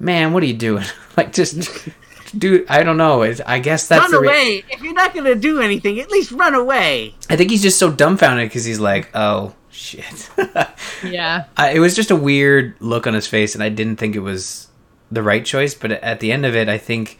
[0.00, 0.84] man, what are you doing?
[1.16, 1.88] like, just
[2.36, 2.66] do.
[2.68, 3.22] I don't know.
[3.22, 4.64] It's, I guess that's run the re- away.
[4.70, 7.14] if you're not gonna do anything, at least run away.
[7.30, 10.30] I think he's just so dumbfounded because he's like, oh shit.
[11.04, 11.44] Yeah.
[11.56, 14.20] I, it was just a weird look on his face, and I didn't think it
[14.20, 14.68] was
[15.12, 15.74] the right choice.
[15.74, 17.18] But at the end of it, I think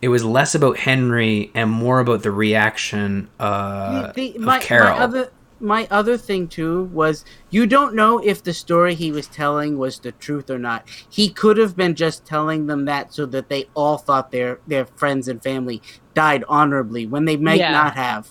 [0.00, 4.96] it was less about Henry and more about the reaction uh, The- of my, Carol.
[4.96, 5.30] my other
[5.60, 9.98] my other thing too was you don't know if the story he was telling was
[9.98, 10.88] the truth or not.
[11.08, 14.86] He could have been just telling them that so that they all thought their their
[14.86, 15.82] friends and family
[16.14, 17.72] died honorably when they might Yeah.
[17.72, 18.28] not have.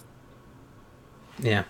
[1.39, 1.63] Yeah.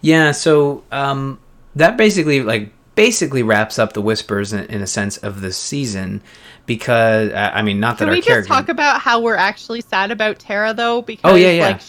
[0.00, 1.38] Yeah, so um
[1.74, 6.20] that basically like basically wraps up the whispers in, in a sense of the season
[6.66, 9.36] because uh, I mean not that Can our we just character talk about how we're
[9.36, 11.02] actually sad about Tara though?
[11.02, 11.66] Because Oh, yeah, yeah.
[11.68, 11.80] like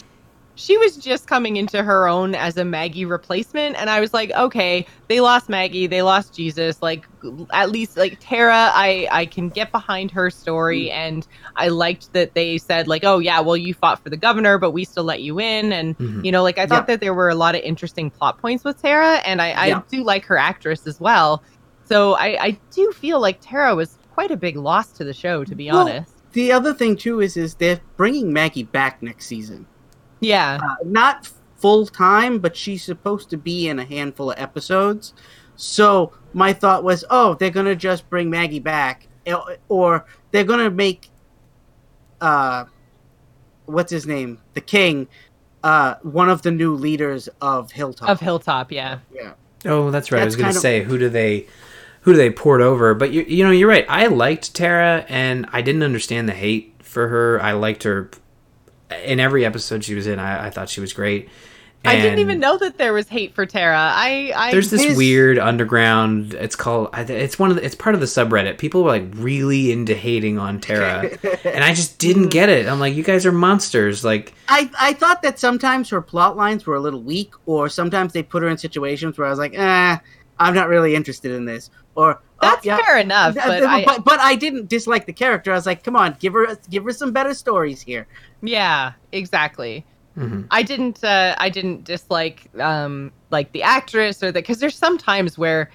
[0.56, 4.30] she was just coming into her own as a Maggie replacement, and I was like,
[4.32, 6.80] okay, they lost Maggie, they lost Jesus.
[6.80, 7.06] Like,
[7.52, 11.26] at least like Tara, I I can get behind her story, and
[11.56, 14.70] I liked that they said like, oh yeah, well you fought for the governor, but
[14.70, 16.24] we still let you in, and Mhm.
[16.24, 16.94] you know, like I thought Yeah.
[16.94, 19.82] that there were a lot of interesting plot points with Tara, and I I Yeah.
[19.90, 21.42] do like her actress as well.
[21.84, 25.44] So I I do feel like Tara was quite a big loss to the show,
[25.44, 26.12] to be Well, honest.
[26.32, 29.66] The other thing too is is they're bringing Maggie back next season.
[30.24, 30.58] Yeah.
[30.62, 35.14] Uh, not full time, but she's supposed to be in a handful of episodes.
[35.56, 39.06] So my thought was, oh, they're gonna just bring Maggie back,
[39.68, 41.08] or they're gonna make,
[42.20, 42.64] uh,
[43.66, 45.08] what's his name, the King,
[45.62, 48.08] uh, one of the new leaders of Hilltop.
[48.08, 48.98] of Hilltop, yeah.
[49.12, 49.32] yeah.
[49.64, 50.20] Oh, that's right.
[50.20, 51.46] I was going to kind of- say who do they
[52.02, 52.92] who do they port over?
[52.94, 53.86] But you you know, you're right.
[53.88, 57.40] I liked Tara and I didn't understand the hate for her.
[57.42, 58.10] I liked her
[59.04, 60.18] in every episode she was in.
[60.18, 61.28] I, I thought she was great.
[61.86, 63.76] I didn't even know that there was hate for Tara.
[63.76, 66.32] I, I There's this His- weird underground.
[66.32, 66.88] It's called.
[66.94, 67.56] It's one of.
[67.56, 68.56] The, it's part of the subreddit.
[68.58, 71.10] People were like really into hating on Tara,
[71.44, 72.66] and I just didn't get it.
[72.66, 74.02] I'm like, you guys are monsters.
[74.02, 78.14] Like, I, I thought that sometimes her plot lines were a little weak, or sometimes
[78.14, 79.98] they put her in situations where I was like, eh,
[80.38, 81.70] I'm not really interested in this.
[81.96, 85.52] Or That's yeah, fair enough, Th- but I, but, but I didn't dislike the character.
[85.52, 88.06] I was like, come on, give her give her some better stories here.
[88.42, 89.84] yeah, exactly.
[90.16, 90.46] mhm.
[90.50, 94.98] I didn't uh, I didn't dislike um like the actress or the because there's some
[94.98, 95.70] times where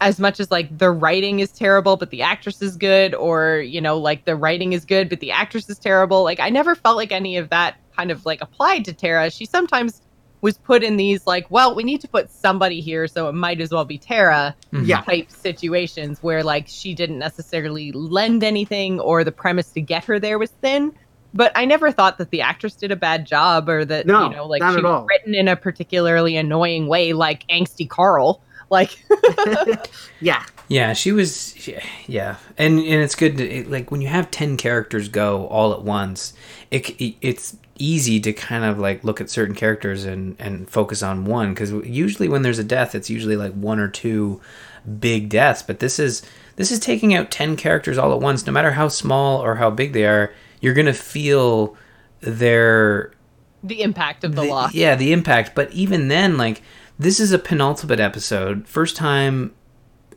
[0.00, 3.80] as much as like the writing is terrible but the actress is good or you
[3.80, 6.96] know like the writing is good but the actress is terrible like I never felt
[6.96, 10.00] like any of that kind of like applied to Tara she sometimes
[10.42, 13.60] was put in these like well we need to put somebody here so it might
[13.60, 14.86] as well be Tara Mhm.
[14.86, 15.00] Yeah.
[15.02, 20.18] type situations where like she didn't necessarily lend anything or the premise to get her
[20.18, 20.92] there was thin.
[21.32, 24.34] But I never thought that the actress did a bad job or that No, you
[24.36, 28.40] know like not she was written in a particularly annoying way like angsty Carl.
[28.70, 28.98] Like
[30.20, 31.68] yeah, Yeah, she was.
[32.06, 35.72] Yeah, and and it's good to it, like when you have ten characters go all
[35.72, 36.32] at once.
[36.70, 41.02] It, c- it's easy to kind of like look at certain characters and and focus
[41.02, 44.40] on one because usually when there's a death, it's usually like one or two
[44.98, 45.62] big deaths.
[45.62, 46.22] But this is
[46.56, 48.46] this is taking out ten characters all at once.
[48.46, 51.76] No matter how small or how big they are, you're gonna feel
[52.20, 53.12] their
[53.62, 54.74] the impact of the, loss.
[54.74, 55.54] yeah, the impact.
[55.54, 56.62] But even then, like
[56.98, 59.54] this is a penultimate episode, first time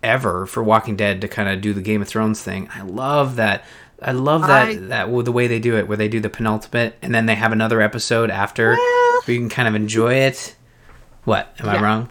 [0.03, 2.69] ever for Walking Dead to kind of do the Game of Thrones thing.
[2.73, 3.63] I love that.
[4.01, 6.29] I love that I- that well, the way they do it, where they do the
[6.29, 10.15] penultimate and then they have another episode after, Well- where you can kind of enjoy
[10.15, 10.55] it.
[11.23, 12.09] What am I wrong?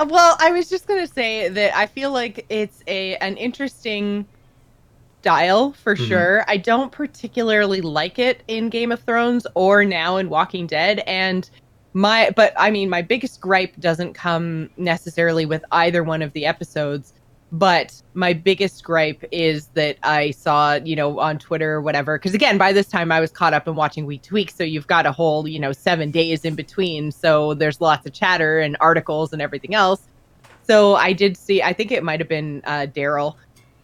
[0.00, 4.26] Uh, Well, I was just gonna say that I feel like it's a an interesting
[5.20, 6.08] style for Mhm.
[6.08, 6.44] sure.
[6.48, 11.48] I don't particularly like it in Game of Thrones or now in Walking Dead, and
[11.94, 16.46] my but I mean my biggest gripe doesn't come necessarily with either one of the
[16.46, 17.12] episodes.
[17.54, 22.32] But my biggest gripe is that I saw, you know, on Twitter or whatever, because
[22.32, 24.50] again, by this time I was caught up in watching week to week.
[24.50, 27.12] So you've got a whole, you know, seven days in between.
[27.12, 30.08] So there's lots of chatter and articles and everything else.
[30.62, 33.36] So I did see, I think it might have been uh, Daryl,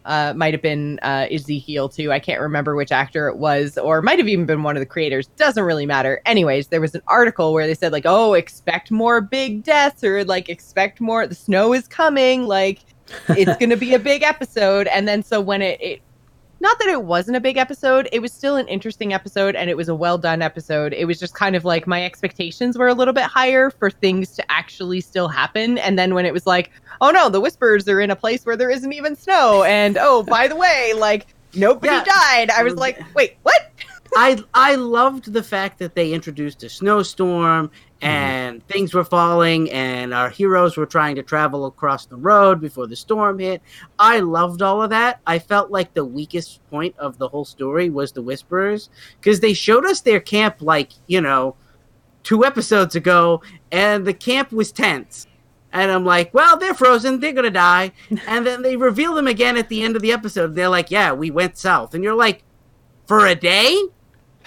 [0.05, 2.11] uh, might have been uh, Ezekiel too.
[2.11, 4.87] I can't remember which actor it was, or might have even been one of the
[4.87, 5.27] creators.
[5.35, 6.21] Doesn't really matter.
[6.25, 10.23] Anyways, there was an article where they said, like, oh, expect more big deaths, or
[10.23, 12.47] like, expect more, the snow is coming.
[12.47, 12.79] Like,
[13.29, 14.87] it's going to be a big episode.
[14.87, 16.01] And then so when it, it
[16.61, 19.77] not that it wasn't a big episode, it was still an interesting episode and it
[19.77, 20.93] was a well done episode.
[20.93, 24.35] It was just kind of like my expectations were a little bit higher for things
[24.35, 25.77] to actually still happen.
[25.77, 28.57] And then when it was like, oh no, the whispers are in a place where
[28.57, 29.63] there isn't even snow.
[29.63, 32.03] And oh, by the way, like nobody Yeah.
[32.03, 32.49] died.
[32.49, 33.71] I was like, wait, what?
[34.17, 37.69] I I loved the fact that they introduced a snowstorm
[38.01, 38.07] Mm-hmm.
[38.07, 42.87] and things were falling and our heroes were trying to travel across the road before
[42.87, 43.61] the storm hit.
[43.97, 45.19] I loved all of that.
[45.27, 48.89] I felt like the weakest point of the whole story was the whisperers
[49.19, 51.57] because they showed us their camp like, you know,
[52.23, 55.27] two episodes ago and the camp was tense.
[55.73, 57.19] And I'm like, well, they're frozen.
[57.19, 57.91] They're going to die.
[58.27, 60.55] And then they reveal them again at the end of the episode.
[60.55, 61.93] They're like, yeah, we went south.
[61.93, 62.43] And you're like,
[63.07, 63.77] for a day?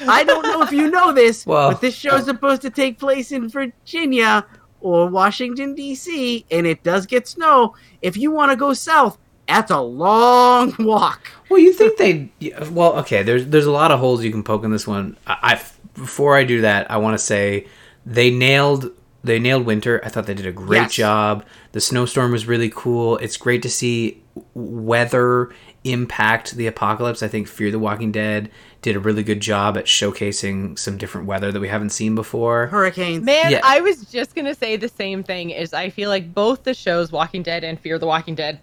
[0.09, 2.98] I don't know if you know this, Well- but this show is supposed to take
[2.98, 4.44] place in Virginia
[4.80, 7.74] or Washington, D.C., and it does get snow.
[8.03, 11.30] If you want to go south, that's a long walk.
[11.48, 12.30] Well, you think they?
[12.70, 13.22] Well, okay.
[13.22, 15.16] There's there's a lot of holes you can poke in this one.
[15.26, 15.62] I, I
[15.94, 17.66] before I do that, I want to say
[18.07, 18.90] they nailed
[19.22, 20.00] they nailed winter.
[20.05, 20.94] I thought they did a great Yes.
[20.94, 21.44] job.
[21.72, 23.18] The snowstorm was really cool.
[23.18, 24.20] It's great to see
[24.55, 25.50] weather
[25.84, 27.22] impact the apocalypse.
[27.22, 28.50] I think Fear the Walking Dead
[28.83, 32.66] did a really good job at showcasing some different weather that we haven't seen before.
[32.66, 33.24] Hurricanes.
[33.24, 33.61] Man, Yeah.
[33.62, 35.51] I was just gonna say the same thing.
[35.51, 38.61] Is I feel like both the shows, Walking Dead and Fear the Walking Dead,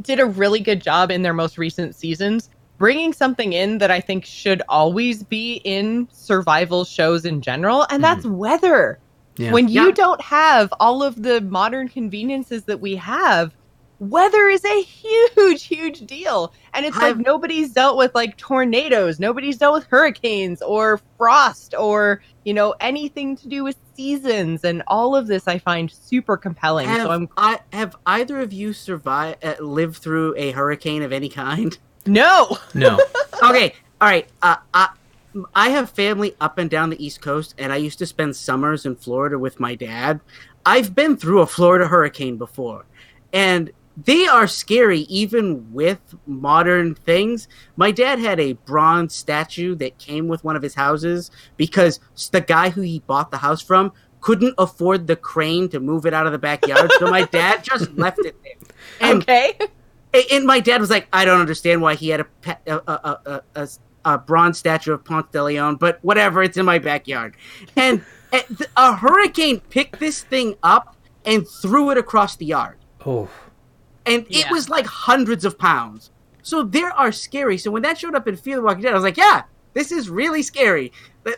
[0.00, 4.00] did a really good job in their most recent seasons, bringing something in that I
[4.00, 8.36] think should always be in survival shows in general, and that's mm.
[8.36, 9.00] weather.
[9.38, 9.52] Yeah.
[9.52, 9.92] When you Yeah.
[9.92, 13.54] don't have all of the modern conveniences that we have,
[13.98, 16.52] weather is a huge, huge deal.
[16.74, 21.74] And it's like I've- nobody's dealt with like tornadoes, nobody's dealt with hurricanes or frost
[21.78, 24.64] or, you know, anything to do with seasons.
[24.64, 26.88] And all of this I find super compelling.
[26.88, 31.12] Have, so I'm I, have either of you survived, uh, lived through a hurricane of
[31.12, 31.76] any kind?
[32.06, 32.58] no.
[32.74, 32.98] No.
[33.42, 34.28] okay, all right.
[34.42, 34.88] Uh, I,
[35.54, 38.86] I have family up and down the East Coast, and I used to spend summers
[38.86, 40.20] in Florida with my dad.
[40.64, 42.84] I've been through a Florida hurricane before,
[43.32, 47.48] and they are scary even with modern things.
[47.76, 52.40] My dad had a bronze statue that came with one of his houses because the
[52.40, 56.26] guy who he bought the house from couldn't afford the crane to move it out
[56.26, 58.54] of the backyard, so my dad just left it there.
[59.00, 59.56] And okay.
[60.32, 63.20] and my dad was like, I don't understand why he had a pet, a, a,
[63.24, 63.68] a, a,
[64.04, 67.36] a bronze statue of Ponce de Leon, but whatever, it's in my backyard.
[67.76, 68.42] And a,
[68.76, 72.78] a hurricane picked this thing up and threw it across the yard.
[73.04, 73.28] Oh.
[74.06, 76.10] And it was like hundreds of pounds.
[76.42, 77.58] So there are scary.
[77.58, 79.42] So when that showed up in Fear the Walking Dead, I was like, yeah,
[79.74, 80.92] this is really scary.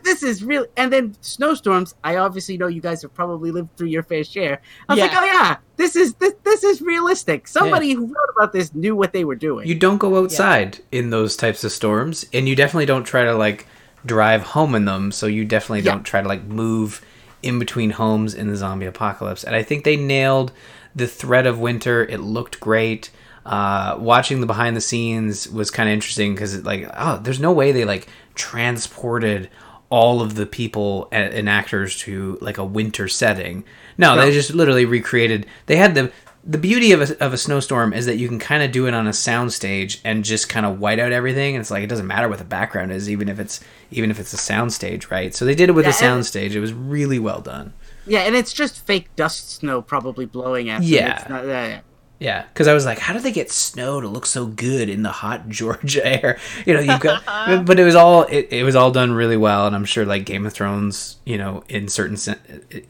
[0.04, 0.68] This is really.
[0.76, 1.94] And then snowstorms.
[2.04, 4.60] I obviously know you guys have probably lived through your fair share.
[4.88, 5.06] I was Yeah.
[5.06, 7.48] like, oh yeah, this is this, this is realistic.
[7.48, 9.66] Somebody who wrote about this knew what they were doing.
[9.66, 13.34] You don't go outside in those types of storms, and you definitely don't try to
[13.34, 13.66] like
[14.04, 15.10] drive home in them.
[15.10, 15.92] So you definitely Yeah.
[15.92, 17.02] don't try to like move
[17.42, 19.42] in between homes in the zombie apocalypse.
[19.42, 20.52] And I think they nailed
[20.98, 22.04] the threat of winter.
[22.04, 23.10] It looked great.
[23.46, 27.50] Uh, watching the behind the scenes was kind of interesting because like oh, there's no
[27.52, 29.48] way they like transported
[29.90, 33.64] all of the people and, and actors to like a winter setting.
[33.96, 35.46] No, they just literally recreated.
[35.66, 36.12] They had the
[36.44, 38.94] the beauty of a, of a snowstorm is that you can kind of do it
[38.94, 41.54] on a soundstage and just kind of white out everything.
[41.54, 44.18] And it's like it doesn't matter what the background is, even if it's even if
[44.20, 45.34] it's a soundstage, right?
[45.34, 46.52] So they did it with a Yeah, and- soundstage.
[46.52, 47.72] It was really well done.
[48.08, 50.82] Yeah, and it's just fake dust snow probably blowing at.
[50.82, 51.20] Yeah.
[51.20, 51.80] It's not- yeah, yeah.
[52.20, 55.04] Yeah, because I was like, how did they get snow to look so good in
[55.04, 56.38] the hot Georgia air?
[56.66, 57.24] You know, you've got,
[57.64, 60.24] but it was all it, it was all done really well, and I'm sure like
[60.24, 62.16] Game of Thrones, you know, in certain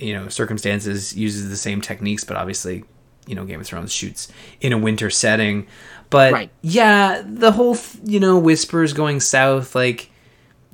[0.00, 2.84] you know circumstances uses the same techniques, but obviously,
[3.26, 4.28] you know, Game of Thrones shoots
[4.62, 5.66] in a winter setting.
[6.08, 6.50] But Right.
[6.62, 10.10] yeah, the whole you know whispers going south, like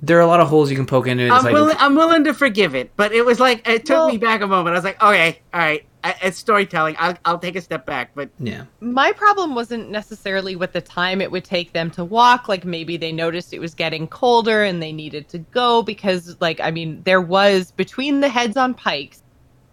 [0.07, 1.25] there are a lot of holes you can poke into.
[1.25, 1.31] it.
[1.31, 1.77] I'm like, willing.
[1.79, 4.47] I'm willing to forgive it, but it was like it took Well- me back a
[4.47, 4.75] moment.
[4.75, 6.97] I was like, okay, all right, I, it's storytelling.
[6.99, 11.23] I'll, I'll take a step back, but yeah, my problem wasn't necessarily with the time
[11.23, 14.83] it would take them to walk like maybe they noticed it was getting colder and
[14.83, 19.23] they needed to go because like i mean there was between the heads on pikes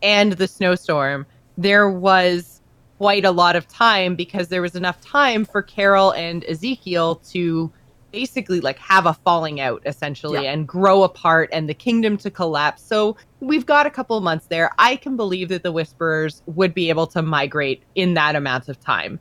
[0.02, 1.26] and the snowstorm
[1.58, 2.62] there was
[2.98, 7.70] quite a lot of time because there was enough time for carol and ezekiel to
[8.12, 10.52] basically like have a falling out essentially Yeah.
[10.52, 12.84] and grow apart and the kingdom to collapse.
[12.84, 14.72] So we've got a couple of months there.
[14.78, 18.80] I can believe that the whisperers would be able to migrate in that amount of
[18.80, 19.20] time.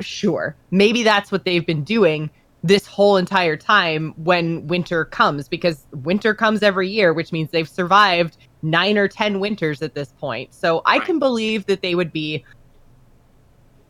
[0.00, 0.56] Sure.
[0.70, 2.30] Maybe that's what they've been doing
[2.64, 7.68] this whole entire time when winter comes because winter comes every year which means they've
[7.68, 10.54] survived 9 or 10 winters at this point.
[10.54, 12.44] So i can believe that they would be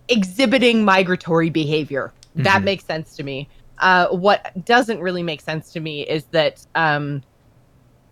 [0.08, 2.12] exhibiting migratory behavior.
[2.34, 2.64] That Mhm.
[2.64, 3.48] makes sense to me
[3.82, 7.22] uh, what doesn't really make sense to me is that um,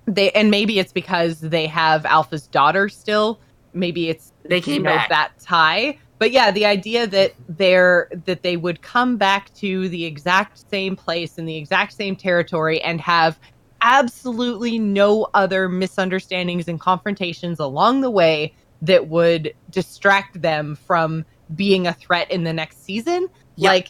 [0.07, 3.41] they and maybe it's because they have Alpha's daughter still.
[3.73, 5.09] Maybe it's They came you know, back.
[5.09, 5.97] that tie.
[6.19, 10.97] But yeah, the idea that they're that they would come back to the exact same
[10.97, 13.39] place in the exact same territory and have
[13.81, 18.53] absolutely no other misunderstandings and confrontations along the way
[18.83, 23.29] that would distract them from being a threat in the next season.
[23.57, 23.71] Yeah.
[23.71, 23.89] Like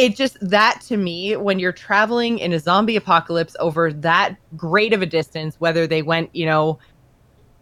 [0.00, 4.94] it just that to me when you're traveling in a zombie apocalypse over that great
[4.94, 6.78] of a distance whether they went, you know,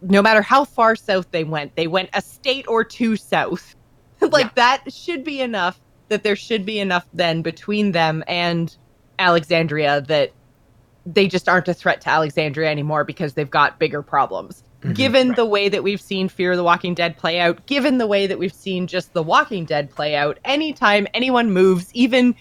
[0.01, 3.75] no matter how far south they went, they went a state or two south.
[4.21, 4.51] like Yeah.
[4.55, 8.75] that should be enough that there should be enough then between them and
[9.19, 10.31] Alexandria that
[11.05, 14.63] they just aren't a threat to Alexandria anymore because they've got bigger problems.
[14.81, 14.93] Mm-hmm.
[14.93, 18.07] Given the way that we've seen Fear of the Walking Dead play out, given the
[18.07, 22.33] way that we've seen just The Walking Dead play out, anytime anyone moves, even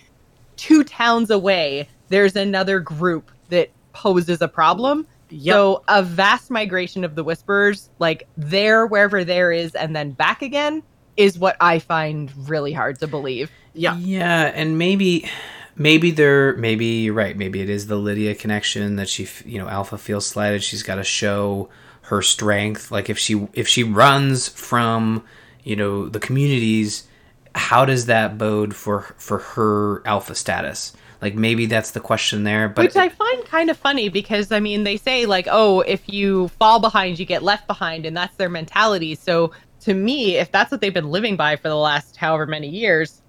[0.56, 5.04] two towns away, there's another group that poses a problem.
[5.30, 5.52] Yep.
[5.52, 10.40] So a vast migration of the Whisperers, like there, wherever there is, and then back
[10.40, 10.82] again,
[11.16, 13.50] is what I find really hard to believe.
[13.74, 13.96] yeah.
[13.96, 15.28] Yeah, and maybe
[15.74, 17.36] maybe they're maybe you're right.
[17.36, 20.62] Maybe it is the Lydia connection that she, you know, Alpha feels slighted.
[20.62, 21.68] She's got to show
[22.08, 22.90] her strength.
[22.90, 25.24] Like if she if she runs from,
[25.62, 27.06] you know, the communities,
[27.54, 30.94] how does that bode for for her Alpha status?
[31.20, 32.68] Like maybe that's the question there.
[32.68, 36.08] But Which I find kind of funny because I mean they say like, oh, if
[36.08, 39.14] you fall behind, you get left behind, and that's their mentality.
[39.14, 42.68] So to me, if that's what they've been living by for the last however many
[42.68, 43.20] years,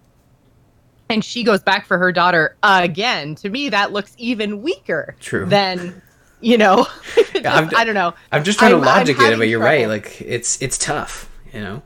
[1.10, 5.46] and she goes back for her daughter again, to me that looks even weaker True.
[5.48, 6.02] than
[6.42, 6.88] you know.
[7.46, 8.14] I'm- I don't know.
[8.32, 9.88] I'm just trying I'm- to logic it, but you're right.
[9.88, 11.82] Like it's it's tough, you know.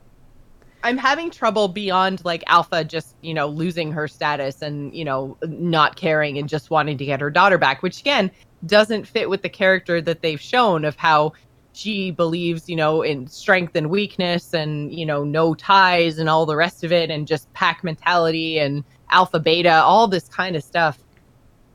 [0.85, 5.37] I'm having trouble beyond like Alpha just, you know, losing her status and, you know,
[5.43, 8.29] not caring and just wanting to get her daughter back, which again
[8.65, 11.31] doesn't fit with the character that they've shown of how
[11.71, 16.45] she believes, you know, in strength and weakness and, you know, no ties and all
[16.45, 20.63] the rest of it and just pack mentality and alpha beta, all this kind of
[20.65, 20.99] stuff.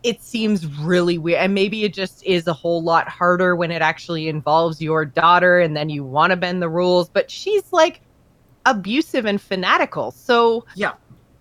[0.02, 1.40] It seems really weird.
[1.40, 5.58] And maybe it just is a whole lot harder when it actually involves your daughter
[5.58, 7.08] and then you want to bend the rules.
[7.08, 8.00] But she's like
[8.66, 10.10] abusive and fanatical.
[10.12, 10.92] So Yeah.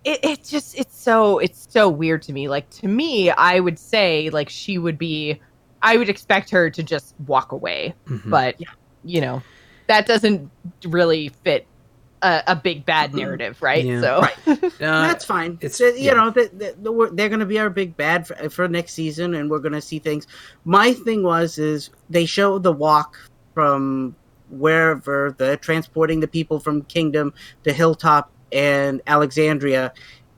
[0.04, 2.48] it, it just it's so it's so weird to me.
[2.48, 5.40] Like to me, I would say like she would be
[5.82, 7.94] I would expect her to just walk away.
[8.06, 8.30] Mhm.
[8.30, 8.56] But
[9.04, 9.42] you know,
[9.86, 10.50] that doesn't
[10.84, 11.66] really fit
[12.22, 13.84] a, a big bad narrative, right?
[13.84, 14.00] Yeah.
[14.00, 14.36] So Right.
[14.80, 15.52] Uh, That's fine.
[15.60, 16.14] it's- It's you yeah.
[16.14, 18.92] know the, the, the, we're- they're going to be our big bad for, for next
[18.94, 20.26] season, and we're going to see things.
[20.64, 23.16] My thing was is they show the walk
[23.54, 24.14] from
[24.50, 29.92] wherever the transporting the people from Kingdom to Hilltop and Alexandria,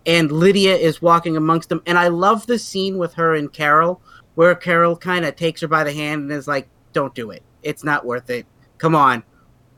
[0.07, 4.01] and Lydia is walking amongst them, and I love the scene with her and Carol,
[4.35, 7.43] where Carol kind of takes her by the hand and is like, "Don't do it.
[7.62, 8.47] It's not worth it.
[8.78, 9.22] Come on,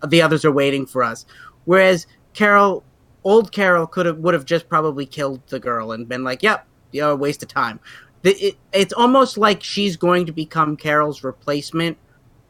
[0.07, 1.27] the others are waiting for us."
[1.65, 2.85] Whereas Carol
[3.25, 6.67] old Carol could have would have just probably killed the girl and been like, "Yep,
[6.93, 7.81] you know, waste of time."
[8.23, 11.99] The, it, it's almost like she's going to become Carol's replacement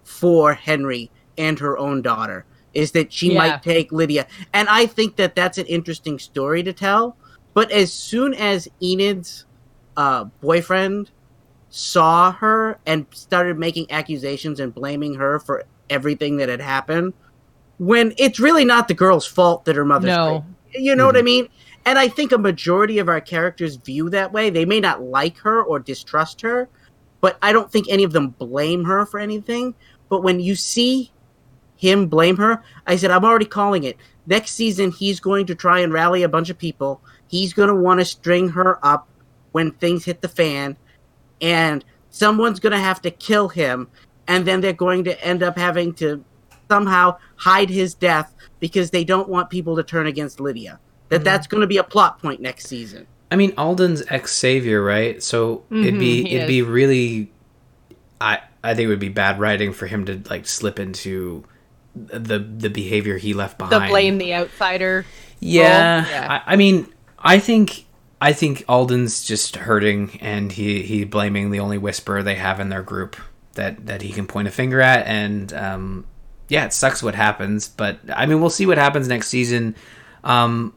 [0.05, 2.45] for Henry and her own daughter.
[2.75, 3.39] Is that she Yeah.
[3.39, 7.17] might take Lydia, and I think that that's an interesting story to tell.
[7.55, 9.45] But as soon as Enid's
[9.97, 11.11] uh, boyfriend
[11.69, 17.13] saw her and started making accusations and blaming her for everything that had happened,
[17.83, 20.45] when it's really not the girl's fault that her mother's No.
[20.71, 20.85] crazy.
[20.85, 21.25] You know what I mm-hmm.
[21.25, 21.49] mean?
[21.85, 24.51] And I think a majority of our characters view that way.
[24.51, 26.69] They may not like her or distrust her,
[27.21, 29.75] but I don't think any of them blame her for anything.
[30.09, 31.11] But when you see
[31.75, 33.97] him blame her, I said, I'm already calling it.
[34.29, 37.01] Next season, he's going to try and rally a bunch of people.
[37.27, 39.09] He's going to want to string her up
[39.51, 40.77] when things hit the fan,
[41.41, 43.89] and someone's going to have to kill him,
[44.29, 46.25] and then they're going to end up having to
[46.73, 50.81] somehow hide his death because they don't want people to turn against Lydia.
[51.11, 53.07] That that's going to be a plot point next season.
[53.31, 55.23] I mean, Alden's ex savior, right?
[55.23, 57.31] So it'd be it'd be really,
[58.21, 61.45] I I think it would be bad writing for him to like slip into
[61.95, 63.85] the the behavior he left behind.
[63.85, 65.05] the blame the outsider.
[65.41, 66.43] Yeah, yeah.
[66.47, 67.85] I, I mean, I think
[68.21, 72.69] I think Alden's just hurting, and he he blaming the only whisperer they have in
[72.71, 73.17] their group
[73.55, 76.07] that that he can point a finger at, and um,
[76.53, 79.75] yeah, it sucks what happens, but I mean, we'll see what happens next season.
[80.23, 80.75] Um,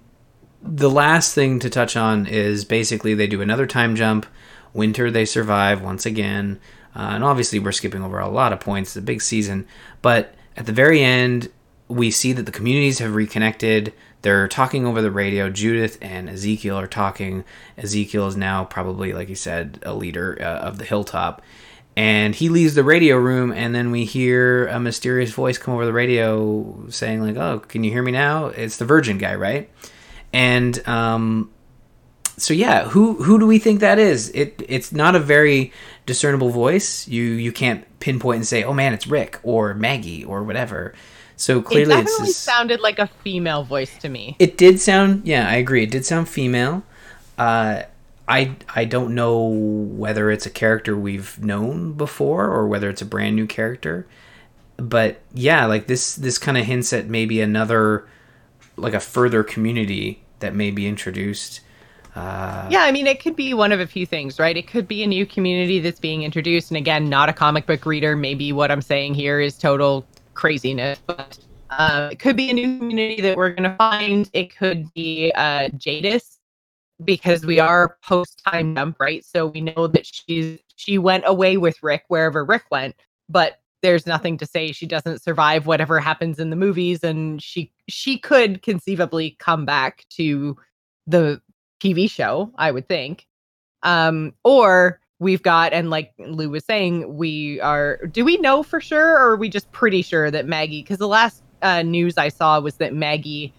[0.62, 4.26] the last thing to touch on is basically they do another time jump.
[4.72, 6.62] Winter they survive once again,
[6.96, 8.96] uh, and obviously we're skipping over a lot of points.
[8.96, 9.68] A big season,
[10.02, 11.52] but at the very end,
[11.90, 13.92] we see that the communities have reconnected.
[14.22, 15.50] they're talking over the radio.
[15.50, 17.44] Judith and Ezekiel are talking.
[17.78, 21.42] Ezekiel is now probably, like you said, a leader uh, of the hilltop.
[21.98, 25.86] And he leaves the radio room, and then we hear a mysterious voice come over
[25.86, 29.70] the radio saying, like, "Oh, can you hear me now?" It's the Virgin guy, right?
[30.34, 31.52] And um,
[32.38, 34.30] so yeah, who who do we think that is?
[34.32, 35.72] It it's not a very
[36.06, 37.08] discernible voice.
[37.08, 40.94] You you can't pinpoint and say, "Oh man, it's Rick or Maggie or whatever."
[41.38, 44.36] So clearly, it it's definitely this- sounded like a female voice to me.
[44.40, 46.82] it did sound yeah i agree it did sound female
[47.38, 47.82] uh
[48.28, 53.06] i i don't know whether it's a character we've known before or whether it's a
[53.06, 54.08] brand new character
[54.78, 58.08] but yeah like this this kind of hints at maybe another
[58.78, 61.62] like a further community that may be introduced
[62.16, 64.58] uh Yeah, I mean, it could be one of a few things, right?
[64.58, 66.72] It could be a new community that's being introduced.
[66.72, 68.16] And again, not a comic book reader.
[68.16, 71.38] Maybe what I'm saying here is total craziness, but
[71.70, 74.30] uh, it could be a new community that we're going to find.
[74.34, 76.35] It could be uh, Jadis
[77.04, 79.24] because we are post time jump, right?
[79.26, 82.96] So we know that she's she went away with Rick wherever Rick went,
[83.30, 87.72] but there's nothing to say she doesn't survive whatever happens in the movies, and she
[87.88, 90.58] she could conceivably come back to
[91.08, 91.42] the
[91.82, 93.28] TV show, I would think.
[93.84, 98.82] Um, or we've got, and like Lou was saying, we are, do we know for
[98.82, 102.30] sure, or are we just pretty sure that Maggie, because the last uh, news I
[102.30, 103.54] saw was that Maggie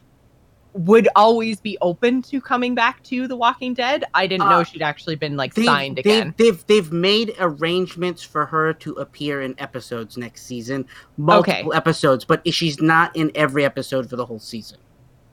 [0.77, 4.05] would always be open to coming back to The Walking Dead.
[4.15, 6.35] I didn't know Uh, she'd actually been like signed they've, again.
[6.37, 10.87] They've they've made arrangements for her to appear in episodes next season,
[11.17, 14.79] multiple episodes, but she's not in every episode for the whole season.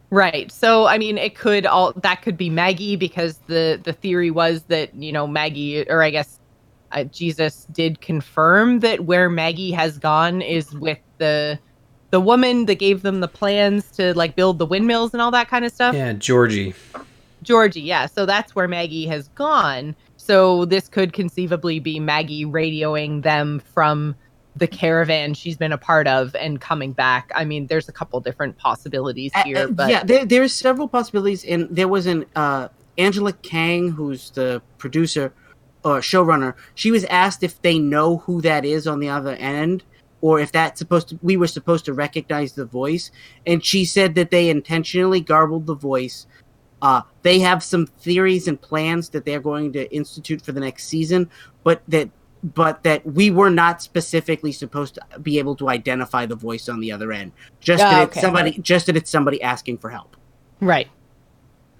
[0.09, 0.51] Right.
[0.51, 4.63] So I mean it could all that could be Maggie because the the theory was
[4.63, 6.39] that, you know, Maggie or I guess
[6.91, 11.59] uh, Jesus did confirm that where Maggie has gone is with the
[12.13, 15.49] the woman that gave them the plans to like build the windmills and all that
[15.49, 15.95] kind of stuff.
[15.95, 16.73] yeah georgie
[17.43, 18.05] Georgie, yeah.
[18.05, 19.95] So that's where Maggie has gone.
[20.17, 24.15] So this could conceivably be Maggie radioing them from
[24.55, 27.31] the caravan she's been a part of and coming back.
[27.35, 30.87] I mean, there's a couple different possibilities Uh, here, uh, but yeah, there, there's several
[30.87, 32.67] possibilities, and there was an uh,
[32.97, 35.33] Angela Kang, who's the producer
[35.83, 36.53] or showrunner.
[36.75, 39.83] She was asked if they know who that is on the other end,
[40.23, 41.19] or if that's supposed to.
[41.21, 43.11] We were supposed to recognize the voice,
[43.45, 46.27] and she said that they intentionally garbled the voice.
[46.81, 50.85] Uh, they have some theories and plans that they're going to institute for the next
[50.85, 51.29] season,
[51.63, 52.09] but that
[52.55, 56.79] but that we were not specifically supposed to be able to identify the voice on
[56.79, 57.33] the other end.
[57.59, 58.11] Just Ah, that okay.
[58.11, 60.15] it's somebody just that it's somebody asking for help.
[60.61, 60.87] right.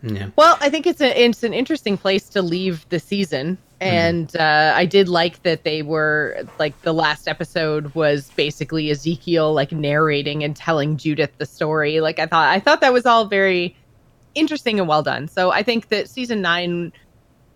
[0.01, 4.35] yeah Well, I think it's a it's an interesting place to leave the season, and
[4.35, 9.71] uh, I did like that they were like the last episode was basically Ezekiel like
[9.71, 11.99] narrating and telling Judith the story.
[11.99, 13.75] Like I thought I thought that was all very
[14.35, 15.27] interesting and well done.
[15.27, 16.91] So I think that season nine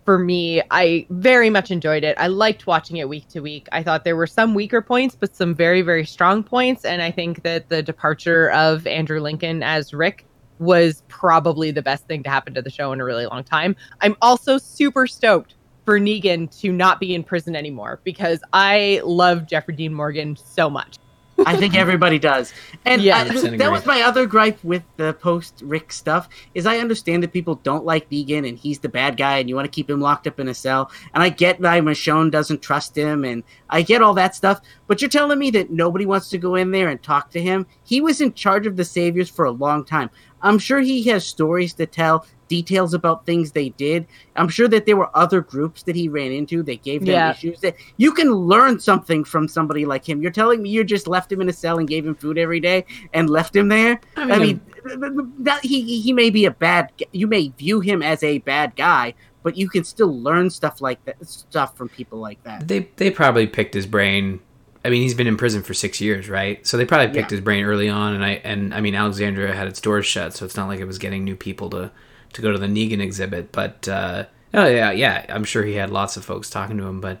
[0.04, 2.16] for me, I very much enjoyed it.
[2.18, 3.68] I liked watching it week to week.
[3.72, 6.86] I thought there were some weaker points, but some very, very strong points.
[6.86, 10.24] And I think that the departure of Andrew Lincoln as Rick
[10.58, 13.76] was probably the best thing to happen to the show in a really long time.
[14.00, 15.56] I'm also super stoked
[15.88, 20.68] for Negan to not be in prison anymore because I love Jeffrey Dean Morgan so
[20.68, 20.98] much.
[21.46, 22.52] I think everybody does.
[22.84, 26.76] And Yeah, 100% that was my other gripe with the post Rick stuff is I
[26.76, 29.70] understand that people don't like Negan and he's the bad guy and you want to
[29.70, 30.90] keep him locked up in a cell.
[31.14, 34.60] And I get why Michonne doesn't trust him and I get all that stuff.
[34.88, 37.66] But you're telling me that nobody wants to go in there and talk to him?
[37.82, 40.10] He was in charge of the Saviors for a long time.
[40.42, 44.06] I'm sure he has stories to tell, details about things they did.
[44.36, 47.30] I'm sure that there were other groups that he ran into that gave them Yeah.
[47.30, 47.60] issues.
[47.60, 50.20] That you can learn something from somebody like him.
[50.22, 52.60] You're telling me you just left him in a cell and gave him food every
[52.60, 54.00] day and left him there.
[54.16, 54.60] I mean,
[55.40, 56.90] that he he may be a bad.
[57.12, 61.04] You may view him as a bad guy, but you can still learn stuff like
[61.04, 62.66] that stuff from people like that.
[62.68, 64.40] they they probably picked his brain.
[64.84, 66.64] I mean, he's been in prison for six years, right?
[66.66, 67.36] So they probably picked Yeah.
[67.36, 70.44] his brain early on, and I and I mean, Alexandria had its doors shut, so
[70.44, 71.90] it's not like it was getting new people to
[72.32, 73.52] to go to the Negan exhibit.
[73.52, 74.24] But uh,
[74.54, 77.00] oh yeah, yeah, I'm sure he had lots of folks talking to him.
[77.00, 77.20] But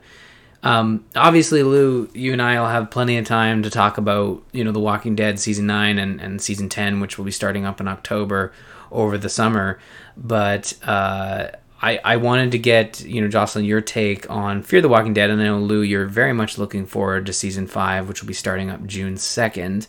[0.62, 4.64] um, obviously, Lou, you and I will have plenty of time to talk about you
[4.64, 7.80] know The Walking Dead season nine and and season ten, which will be starting up
[7.80, 8.52] in October
[8.90, 9.78] over the summer.
[10.16, 11.48] But uh,
[11.80, 15.30] I, I wanted to get you know Jocelyn your take on Fear the Walking Dead,
[15.30, 18.34] and I know Lou you're very much looking forward to season five, which will be
[18.34, 19.86] starting up June second,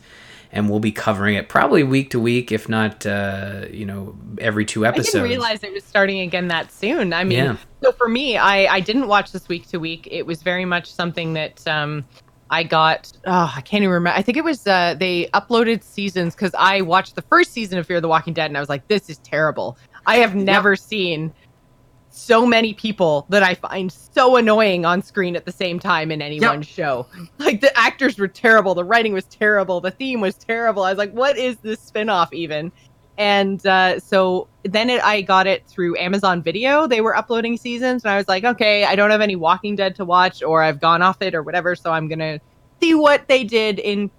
[0.52, 4.66] and we'll be covering it probably week to week, if not uh, you know every
[4.66, 5.10] two episodes.
[5.16, 7.14] I didn't realize it was starting again that soon.
[7.14, 7.58] I mean, Yeah.
[7.84, 10.08] so for me, I, I didn't watch this week to week.
[10.10, 12.06] It was very much something that um,
[12.50, 14.18] I got oh, I can't even remember.
[14.18, 17.86] I think it was uh, they uploaded seasons because I watched the first season of
[17.86, 19.78] Fear the Walking Dead and I was like, this is terrible.
[20.06, 21.32] I have never seen
[22.10, 26.22] so many people that I find so annoying on screen at the same time in
[26.22, 26.50] any Yep.
[26.50, 27.08] one show.
[27.38, 30.84] Like the actors were terrible, the writing was terrible, the theme was terrible.
[30.84, 32.72] I was like, what is this spinoff even?
[33.18, 36.88] And uh, so then it, I got it through Amazon Video.
[36.88, 39.94] They were uploading seasons, and I was like, okay, I don't have any Walking Dead
[39.96, 41.76] to watch, or I've gone off it, or whatever.
[41.76, 42.40] So I'm gonna
[42.82, 44.10] see what they did in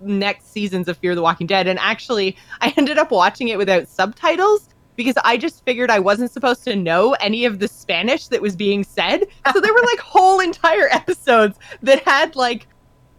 [0.00, 1.66] next seasons of Fear the Walking Dead.
[1.66, 6.32] And actually, I ended up watching it without subtitles because I just figured I wasn't
[6.32, 9.26] supposed to know any of the Spanish that was being said.
[9.52, 12.66] So there were like whole entire episodes that had like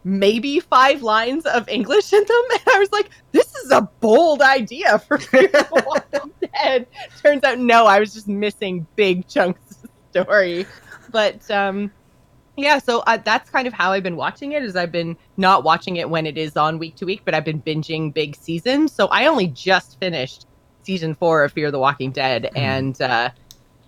[0.04, 2.44] maybe five lines of English in them.
[2.52, 6.88] And I was like, this is a bold idea for Fear the Walking Dead.
[7.22, 10.66] Turns out, no, I was just missing big chunks of the story.
[11.12, 11.92] But um,
[12.58, 14.64] yeah, so uh, that's kind of how I've been watching it.
[14.64, 17.46] Is I've been not watching it when it is on week to week, but I've
[17.46, 18.92] been binging big seasons.
[18.92, 20.47] So I only just finished
[20.88, 23.30] season four of Fear the Walking Dead, and uh,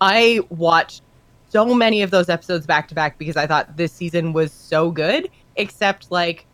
[0.00, 1.02] I watched
[1.48, 4.90] so many of those episodes back to back because I thought this season was so
[4.90, 5.28] good.
[5.56, 6.46] Except like,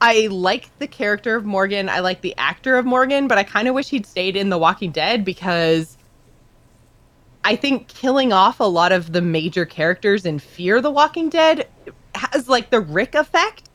[0.00, 3.66] I like the character of Morgan, I like the actor of Morgan, but I kind
[3.68, 5.96] of wish he'd stayed in The Walking Dead because
[7.42, 11.66] I think killing off a lot of the major characters in Fear the Walking Dead
[12.14, 13.67] has like the Rick effect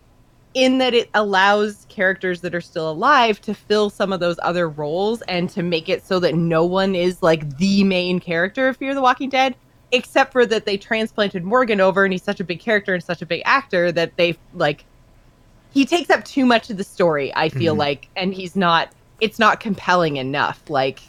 [0.53, 4.69] in that it allows characters that are still alive to fill some of those other
[4.69, 8.77] roles and to make it so that no one is like the main character of
[8.77, 9.55] Fear the Walking Dead
[9.91, 13.21] except for that they transplanted Morgan over and he's such a big character and such
[13.21, 14.85] a big actor that they like
[15.71, 17.79] he takes up too much of the story I feel mm-hmm.
[17.79, 18.89] like and he's not
[19.21, 20.99] it's not compelling enough like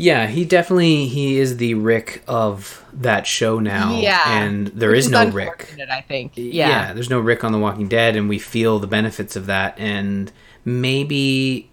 [0.00, 3.98] Yeah, he definitely he is the Rick of that show now.
[3.98, 4.22] Yeah.
[4.42, 5.74] and there which is no Rick.
[5.90, 6.32] I think.
[6.36, 6.68] Yeah.
[6.68, 6.92] Yeah.
[6.92, 9.78] there's no Rick on The Walking Dead, and we feel the benefits of that.
[9.78, 10.32] And
[10.64, 11.68] maybe,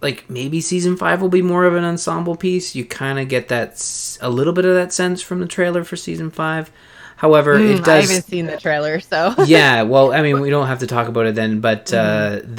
[0.00, 2.74] like maybe season five will be more of an ensemble piece.
[2.74, 5.96] You kind of get that a little bit of that sense from the trailer for
[5.96, 6.70] season five.
[7.16, 7.88] However, Mm, it does.
[7.88, 11.06] I haven't seen the trailer, so yeah, well, I mean, we don't have to talk
[11.06, 12.54] about it then, but uh, Mm-hmm.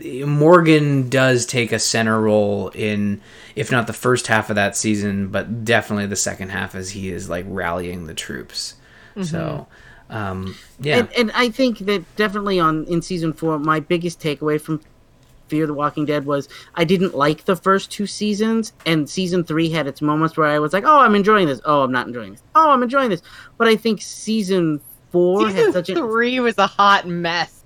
[0.00, 3.20] the Morgan does take a center role in,
[3.60, 7.10] if not the first half of that season, but definitely the second half as he
[7.10, 8.76] is like rallying the troops.
[9.22, 9.66] So,
[10.08, 14.58] um, yeah, And, and I think that definitely on in season four, my biggest takeaway
[14.58, 14.80] from
[15.48, 19.68] Fear the Walking Dead was I didn't like the first two seasons, and season three
[19.68, 21.60] had its moments where I was like, "Oh, I'm enjoying this.
[21.66, 22.42] Oh, I'm not enjoying this.
[22.54, 23.20] Oh, I'm enjoying this."
[23.58, 24.80] But I think season
[25.10, 27.59] four had season such a three was a hot mess.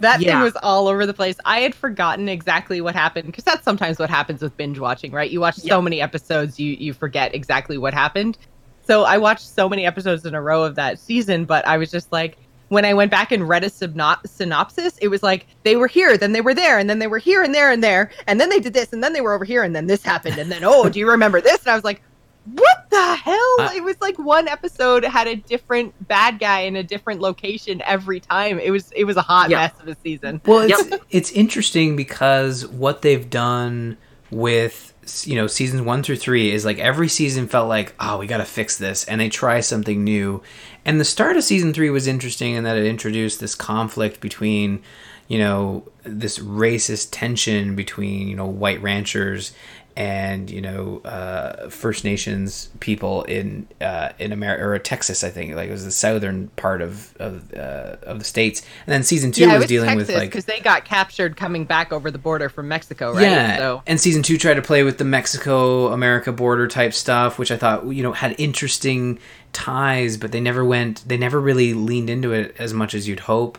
[0.00, 0.32] That Yeah.
[0.32, 1.36] thing was all over the place.
[1.44, 5.30] I had forgotten exactly what happened because that's sometimes what happens with binge watching, right?
[5.30, 8.38] You watch so many episodes, you you forget exactly what happened.
[8.86, 11.90] So I watched so many episodes in a row of that season, but I was
[11.90, 12.38] just like,
[12.68, 16.16] when I went back and read a syno- synopsis, it was like they were here,
[16.16, 18.48] then they were there, and then they were here and there and there, and then
[18.48, 20.62] they did this, and then they were over here, and then this happened, and then
[20.64, 21.60] oh, do you remember this?
[21.60, 22.00] And I was like,
[22.46, 23.56] what the hell?
[23.60, 27.82] I- it was like one episode had a different bad guy in a different location
[27.84, 28.58] every time.
[28.58, 29.58] It was it was a hot Yeah.
[29.58, 30.40] mess of a season.
[30.46, 33.96] Well, it's it's interesting because what they've done
[34.30, 34.86] with
[35.24, 38.36] you know seasons one through three is like every season felt like oh we got
[38.38, 40.42] to fix this and they try something new,
[40.84, 44.82] and the start of season three was interesting in that it introduced this conflict between
[45.28, 49.52] you know this racist tension between you know white ranchers
[50.00, 55.54] and you know uh, First Nations people in uh, in America or Texas, I think
[55.54, 59.30] like it was the southern part of of, uh, of the states, and then season
[59.30, 62.10] two yeah, was was dealing Texas with like because they got captured coming back over
[62.10, 63.24] the border from Mexico, right?
[63.24, 67.38] yeah, So and season two tried to play with the Mexico America border type stuff,
[67.38, 69.18] which I thought you know had interesting
[69.52, 73.20] ties, but they never went, they never really leaned into it as much as you'd
[73.20, 73.58] hope.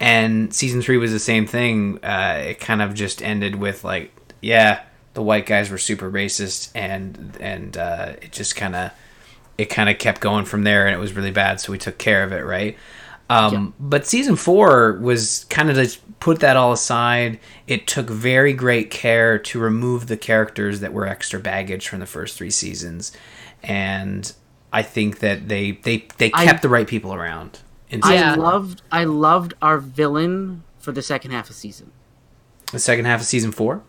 [0.00, 1.98] And season three was the same thing.
[2.04, 4.12] Uh, it kind of just ended with like,
[4.42, 4.82] yeah,
[5.18, 8.92] the white guys were super racist, and and uh, it just kind of
[9.58, 11.60] it kind of kept going from there, and it was really bad.
[11.60, 12.76] So we took care of it, right?
[13.28, 17.40] Um, But season four was kind of to put that all aside.
[17.66, 22.06] It took very great care to remove the characters that were extra baggage from the
[22.06, 23.10] first three seasons,
[23.64, 24.32] and
[24.72, 27.58] I think that they they they I- kept the right people around.
[27.90, 28.32] Yeah.
[28.32, 31.90] I loved I loved our villain for the second half of season.
[32.70, 33.82] the second half of season four,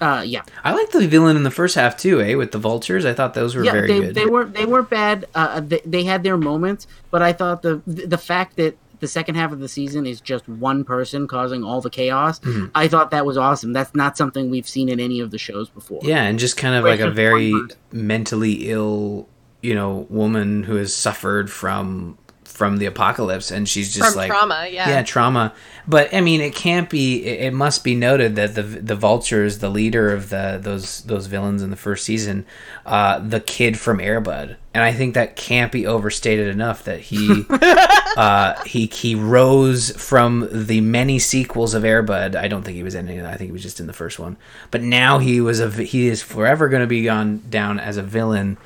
[0.00, 2.20] Uh, yeah, I liked the villain in the first half too.
[2.20, 4.14] Eh, with the vultures, I thought those were yeah, very they, good.
[4.14, 5.26] they weren't they weren't bad.
[5.34, 9.36] Uh, they, they had their moments, but I thought the the fact that the second
[9.36, 12.66] half of the season is just one person causing all the chaos, Mm-hmm.
[12.74, 13.72] I thought that was awesome.
[13.72, 16.00] That's not something we've seen in any of the shows before.
[16.02, 17.54] Yeah, and just kind of Right, like a very
[17.92, 19.28] mentally ill,
[19.62, 22.18] you know, woman who has suffered from
[22.48, 24.88] from the apocalypse, and she's just From like trauma, yeah.
[24.88, 25.54] yeah, trauma.
[25.86, 27.24] But I mean, it can't be.
[27.24, 31.26] It, it must be noted that the the vultures, the leader of the those those
[31.26, 32.44] villains in the first season,
[32.84, 37.00] uh, the kid from Air Bud, and I think that can't be overstated enough that
[37.00, 42.34] he uh, he he rose from the many sequels of Air Bud.
[42.34, 43.18] I don't think he was in any.
[43.18, 43.34] of that.
[43.34, 44.36] I think he was just in the first one.
[44.70, 48.02] But now he was a he is forever going to be gone down as a
[48.02, 48.58] villain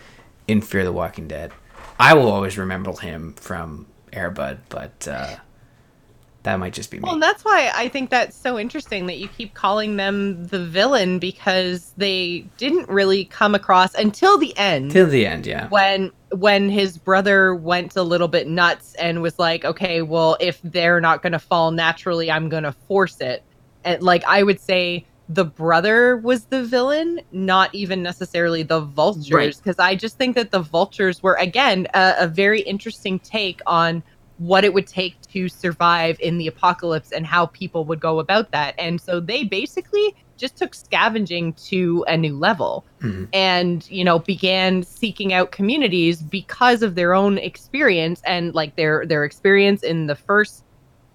[0.48, 1.52] in Fear the Walking Dead.
[2.02, 5.36] I will always remember him from Air Bud, but uh,
[6.42, 7.04] that might just be me.
[7.04, 11.20] Well, that's why I think that's so interesting that you keep calling them the villain
[11.20, 14.90] because they didn't really come across until the end.
[14.90, 15.68] Till the end, yeah.
[15.68, 20.60] when when his brother went a little bit nuts and was like, "Okay, well, if
[20.64, 23.44] they're not going to fall naturally, I'm going to force it."
[23.84, 29.30] And like I would say the brother was the villain, not even necessarily the vultures
[29.32, 29.56] Right.
[29.62, 34.02] because I just think that the vultures were again a, a very interesting take on
[34.36, 38.50] what it would take to survive in the apocalypse and how people would go about
[38.50, 38.74] that.
[38.78, 43.28] And so they basically just took scavenging to a new level Mhm.
[43.32, 49.06] and, you know, began seeking out communities because of their own experience and like their
[49.06, 50.64] their experience in the first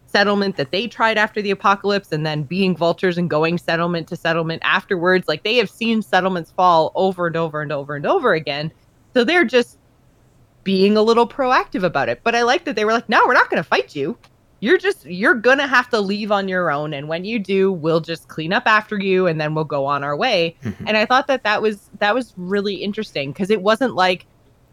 [0.07, 4.15] settlement that they tried after the apocalypse and then being vultures and going settlement to
[4.15, 5.27] settlement afterwards.
[5.27, 8.71] Like they have seen settlements fall over and over and over and over again.
[9.13, 9.77] So they're just
[10.63, 12.21] being a little proactive about it.
[12.23, 14.17] But I like that they were like, no, we're not going to fight you.
[14.59, 16.93] You're just, you're going to have to leave on your own.
[16.93, 20.03] And when you do, we'll just clean up after you and then we'll go on
[20.03, 20.55] our way.
[20.63, 20.87] Mm-hmm.
[20.87, 24.25] And I thought that that was, that was really interesting because it wasn't like,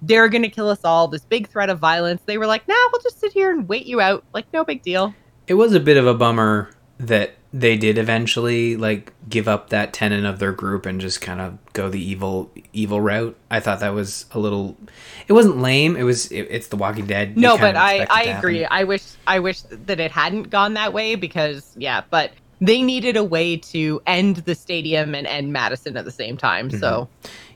[0.02, 2.22] they're going to kill us all, this big threat of violence.
[2.26, 4.24] They were like, nah, we'll just sit here and wait you out.
[4.32, 5.14] Like, no big deal.
[5.46, 9.92] It was a bit of a bummer that they did eventually like give up that
[9.92, 13.36] tenet of their group and just kind of go the evil evil route.
[13.48, 14.76] I thought that was a little.
[15.28, 15.96] It wasn't lame.
[15.96, 16.26] It was.
[16.32, 17.36] It, it's The Walking Dead.
[17.36, 18.64] No, but I I agree.
[18.64, 23.16] I wish I wish that it hadn't gone that way because yeah, but they needed
[23.16, 26.68] a way to end the stadium and end Madison at the same time.
[26.68, 26.78] Mm-hmm.
[26.78, 27.08] So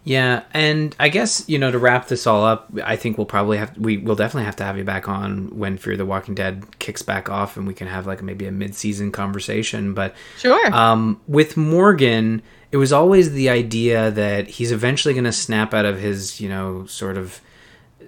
[0.08, 3.58] Yeah, and I guess you know to wrap this all up, I think we'll probably
[3.58, 6.78] have we will definitely have to have you back on when Fear the Walking Dead
[6.78, 9.92] kicks back off, and we can have like maybe a mid season conversation.
[9.92, 10.74] But sure.
[10.74, 12.40] um, with Morgan,
[12.72, 16.48] it was always the idea that he's eventually going to snap out of his, you
[16.48, 17.42] know, sort of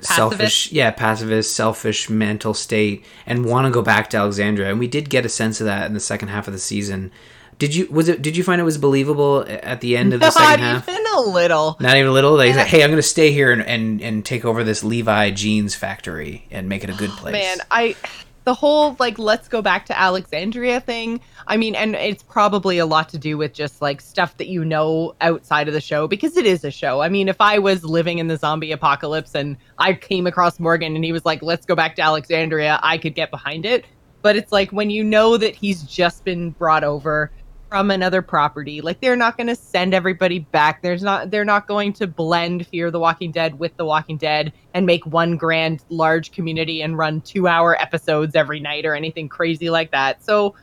[0.01, 4.71] selfish, yeah, pacifist, selfish mental state and want to go back to Alexandria.
[4.71, 7.13] And we did get a sense of that in the second half of the season.
[7.61, 8.23] Did you was it?
[8.23, 10.89] Did you find it was believable at the end of the Not second half?
[10.89, 11.77] even a little.
[11.79, 12.39] Not even a little.
[12.39, 15.33] They said, "Hey, I'm going to stay here and, and and take over this Levi
[15.33, 17.97] jeans factory and make it a good oh, place." Man, I
[18.45, 21.21] the whole like let's go back to Alexandria thing.
[21.47, 24.65] I mean, and it's probably a lot to do with just like stuff that you
[24.65, 27.03] know outside of the show because it is a show.
[27.03, 30.97] I mean, if I was living in the zombie apocalypse and I came across Morgan
[30.97, 33.85] and he was like, "Let's go back to Alexandria," I could get behind it.
[34.23, 37.31] But it's like when you know that he's just been brought over
[37.71, 40.83] from another property, like they're not going to send everybody back.
[40.83, 44.53] There's not they're not going to blend Fear the Walking Dead with The Walking Dead
[44.75, 49.71] and make one grand large community and run 2-hour episodes every night or anything crazy
[49.71, 50.23] like that.
[50.25, 50.57] So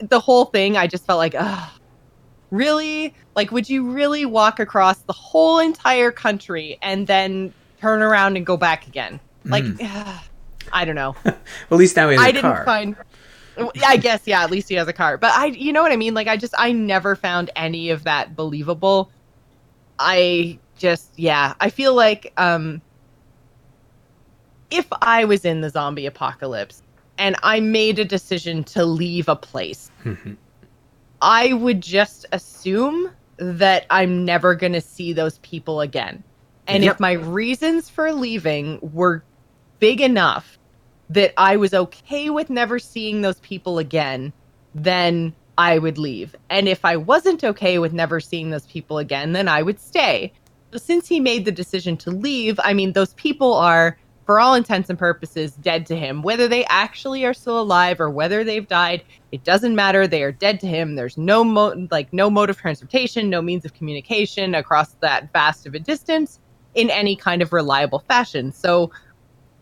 [0.00, 1.70] the whole thing I just felt like, ugh,
[2.50, 3.14] really?
[3.34, 8.44] Like would you really walk across the whole entire country and then turn around and
[8.44, 9.18] go back again?
[9.46, 9.76] Like hmm.
[9.80, 10.20] ugh,
[10.72, 11.16] I don't know.
[11.24, 12.64] Well, at least now he has a I didn't car.
[12.64, 12.96] find.
[13.84, 14.42] I guess yeah.
[14.42, 16.14] At least he has a car, but I, you know what I mean.
[16.14, 19.10] Like I just, I never found any of that believable.
[19.98, 21.54] I just, yeah.
[21.60, 22.80] I feel like, um,
[24.70, 26.82] if I was in the zombie apocalypse
[27.16, 29.90] and I made a decision to leave a place,
[31.22, 36.22] I would just assume that I'm never going to see those people again.
[36.66, 36.94] And Yep.
[36.94, 39.24] if my reasons for leaving were
[39.78, 40.57] big enough
[41.10, 44.32] that I was okay with never seeing those people again,
[44.74, 46.36] then I would leave.
[46.50, 50.32] And if I wasn't okay with never seeing those people again, then I would stay.
[50.72, 54.54] So since he made the decision to leave, I mean, those people are, for all
[54.54, 56.22] intents and purposes, dead to him.
[56.22, 59.02] Whether they actually are still alive or whether they've died,
[59.32, 60.06] it doesn't matter.
[60.06, 60.94] They are dead to him.
[60.94, 65.66] There's no mo- like no mode of transportation, no means of communication across that vast
[65.66, 66.38] of a distance
[66.74, 68.52] in any kind of reliable fashion.
[68.52, 68.92] So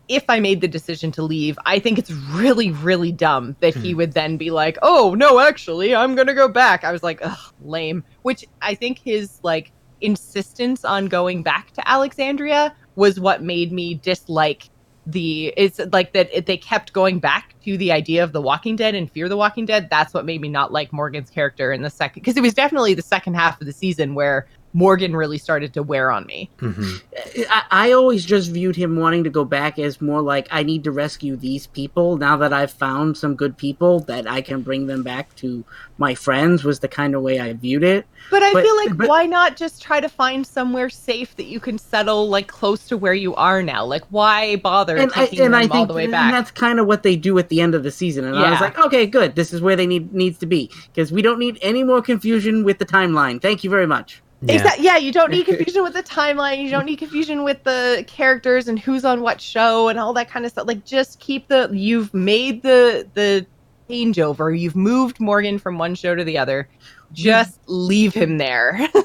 [0.07, 3.91] if I made the decision to leave, I think it's really, really dumb that he
[3.91, 3.97] hmm.
[3.97, 7.53] would then be like, "Oh no, actually, I'm gonna go back." I was like, "Ugh,
[7.61, 9.71] lame." Which I think his like
[10.01, 14.69] insistence on going back to Alexandria was what made me dislike
[15.05, 15.53] the.
[15.57, 18.95] It's like that it, they kept going back to the idea of the Walking Dead
[18.95, 19.89] and Fear the Walking Dead.
[19.89, 22.93] That's what made me not like Morgan's character in the second because it was definitely
[22.93, 26.49] the second half of the season where Morgan really started to wear on me.
[26.59, 27.41] Mm-hmm.
[27.49, 30.83] I, I always just viewed him wanting to go back as more like I need
[30.83, 32.17] to rescue these people.
[32.17, 35.63] Now that I've found some good people that I can bring them back to
[35.97, 38.05] my friends was the kind of way I viewed it.
[38.29, 41.45] But I But- feel like but- why not just try to find somewhere safe that
[41.45, 43.83] you can settle like close to where you are now?
[43.85, 46.25] Like why bother And I, taking and them I all think the way back?
[46.25, 48.25] and that's kind of what they do at the end of the season.
[48.25, 49.35] And I was like, okay, good.
[49.35, 52.63] This is where they need needs to be because we don't need any more confusion
[52.63, 53.41] with the timeline.
[53.41, 54.21] Thank you very much.
[54.41, 54.55] Yeah.
[54.55, 54.85] Exactly.
[54.85, 56.61] Yeah, you don't need confusion with the timeline.
[56.63, 60.29] You don't need confusion with the characters and who's on what show and all that
[60.29, 60.67] kind of stuff.
[60.67, 61.69] Like, just keep the.
[61.71, 63.45] You've made the the
[63.89, 64.57] changeover.
[64.57, 66.69] You've moved Morgan from one show to the other.
[67.13, 68.87] Just leave him there.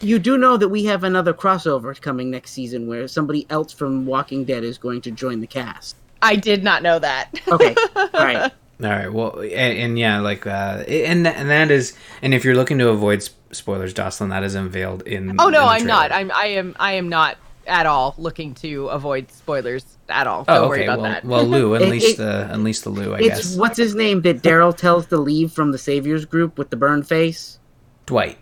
[0.00, 4.04] You do know that we have another crossover coming next season where somebody else from
[4.04, 5.96] Walking Dead is going to join the cast.
[6.20, 7.30] I did not know that.
[7.48, 8.52] Okay, all right.
[8.82, 9.10] All right.
[9.10, 12.88] Well, and, and yeah, like, uh, and and that is, and if you're looking to
[12.88, 15.36] avoid sp- spoilers, Jocelyn, that is unveiled in.
[15.40, 16.12] Oh in no, the I'm not.
[16.12, 17.36] I'm I am I am not
[17.66, 20.44] at all looking to avoid spoilers at all.
[20.48, 20.68] Oh, Don't okay.
[20.68, 21.24] worry about well, that.
[21.24, 23.14] well, Lou, It- unleash it- the unleash the Lou.
[23.14, 26.58] I It's guess what's his name that Daryl tells to leave from the Saviors group
[26.58, 27.58] with the burn face?
[28.06, 28.38] Dwight.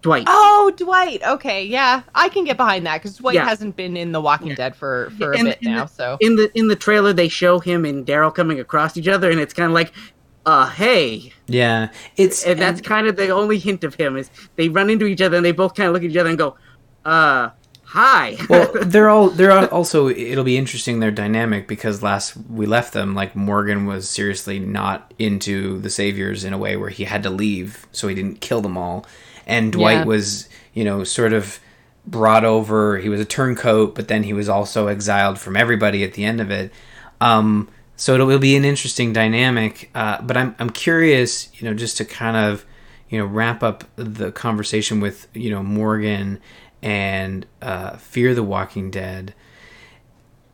[0.00, 0.24] Dwight.
[0.26, 1.22] Oh, Dwight.
[1.24, 3.44] Okay, yeah, I can get behind that because Dwight Yeah.
[3.48, 5.84] hasn't been in The Walking Dead for for a And- bit and now.
[5.84, 9.06] the- So In the in the trailer, they show him and Daryl coming across each
[9.06, 9.92] other, and it's kind of like,
[10.46, 14.68] uh, hey, Yeah, it's and that's kind of the only hint of him is they
[14.68, 16.56] run into each other and they both kind of look at each other and go,
[17.04, 17.50] uh,
[17.84, 18.36] hi.
[18.48, 20.08] well, they're all they're all- also.
[20.08, 25.12] It'll be interesting their dynamic because last we left them, like Morgan was seriously not
[25.18, 28.60] into the saviors in a way where he had to leave, so he didn't kill
[28.60, 29.06] them all,
[29.46, 30.04] and Dwight Yeah.
[30.04, 31.60] was, you know, sort of
[32.06, 32.98] brought over.
[32.98, 36.40] He was a turncoat, but then he was also exiled from everybody at the end
[36.40, 36.72] of it.
[37.20, 39.90] Um, so it will be an interesting dynamic.
[39.94, 42.64] Uh, but I'm I'm curious, you know, just to kind of
[43.08, 46.40] you know wrap up the conversation with you know Morgan
[46.82, 49.34] and uh, Fear the Walking Dead.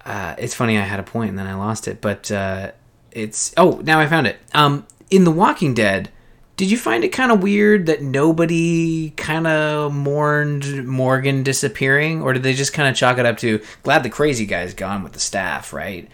[0.04, 2.72] Uh, it's funny I had a point and then I lost it, but uh,
[3.12, 4.38] it's oh now I found it.
[4.54, 6.10] Um, in The Walking Dead,
[6.56, 12.32] did you find it kind of weird that nobody kind of mourned Morgan disappearing, or
[12.32, 15.12] did they just kind of chalk it up to glad the crazy guy's gone with
[15.12, 15.72] the staff?
[15.72, 16.08] Right?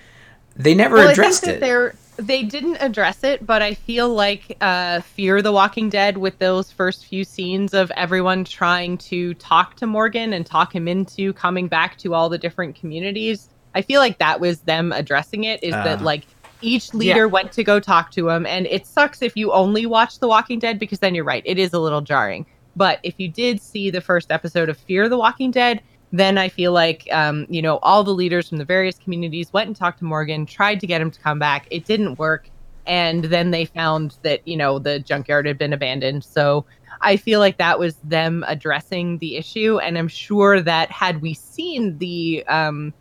[0.57, 1.61] They never well, addressed I think it.
[1.61, 6.39] they're they didn't address it, but I feel like uh, Fear the Walking Dead with
[6.39, 11.33] those first few scenes of everyone trying to talk to Morgan and talk him into
[11.33, 13.49] coming back to all the different communities.
[13.75, 15.65] I feel like that was them addressing it.
[15.65, 16.05] Is that Ah.
[16.05, 16.23] like
[16.63, 17.25] each leader Yeah.
[17.25, 20.61] went to go talk to him, and it sucks if you only watch The Walking
[20.61, 22.47] Dead because then you're right, it is a little jarring.
[22.77, 25.81] But if you did see the first episode of Fear the Walking Dead,
[26.15, 29.67] then I feel like um, you know all the leaders from the various communities went
[29.67, 31.67] and talked to Morgan, tried to get him to come back.
[31.71, 32.49] It didn't work,
[32.87, 36.25] and then they found that you know the junkyard had been abandoned.
[36.25, 36.65] So
[37.01, 41.35] I feel like that was them addressing the issue, and I'm sure that had we
[41.35, 42.95] seen the um,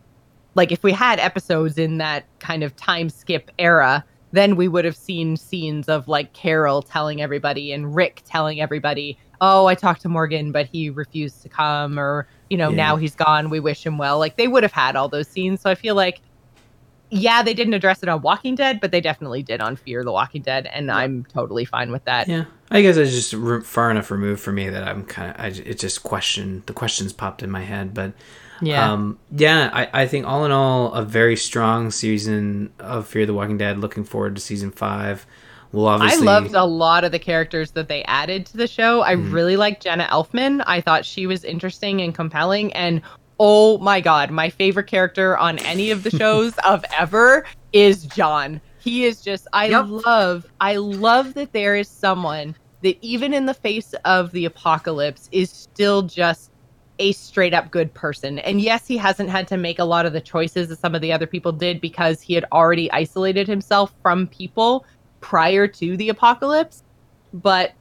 [0.56, 4.04] like if we had episodes in that kind of time skip era,
[4.34, 9.18] then we would have seen scenes of like Carol telling everybody and Rick telling everybody,
[9.40, 12.76] "Oh, I talked to Morgan, but he refused to come," or you know, Yeah.
[12.76, 13.50] now he's gone.
[13.50, 14.20] We wish him well.
[14.20, 15.62] Like they would have had all those scenes.
[15.62, 16.20] So I feel like,
[17.10, 20.12] yeah, they didn't address it on Walking Dead, but they definitely did on Fear the
[20.12, 22.28] Walking Dead, and I'm totally fine with that.
[22.28, 25.60] Yeah, I guess it's just re- far enough removed for me that I'm kind of.
[25.68, 28.14] It just question the questions popped in my head, but
[28.66, 28.92] Yeah.
[28.92, 29.70] um, yeah.
[29.74, 33.80] I, I think all in all, a very strong season of Fear the Walking Dead.
[33.80, 35.26] Looking forward to season five.
[35.72, 39.02] We'll I loved a lot of the characters that they added to the show.
[39.02, 39.34] I Mhm.
[39.34, 40.64] really liked Jenna Elfman.
[40.68, 42.72] I thought she was interesting and compelling.
[42.74, 43.02] And
[43.40, 48.62] oh my god, my favorite character on any of the shows of ever is John.
[48.78, 49.86] He is just I Yep.
[50.06, 55.28] love I love that there is someone that even in the face of the apocalypse
[55.32, 56.52] is still just
[57.04, 58.40] a straight up good person.
[58.40, 61.02] And yes, he hasn't had to make a lot of the choices that some of
[61.02, 64.86] the other people did because he had already isolated himself from people
[65.20, 66.84] prior to the apocalypse.
[67.34, 67.74] But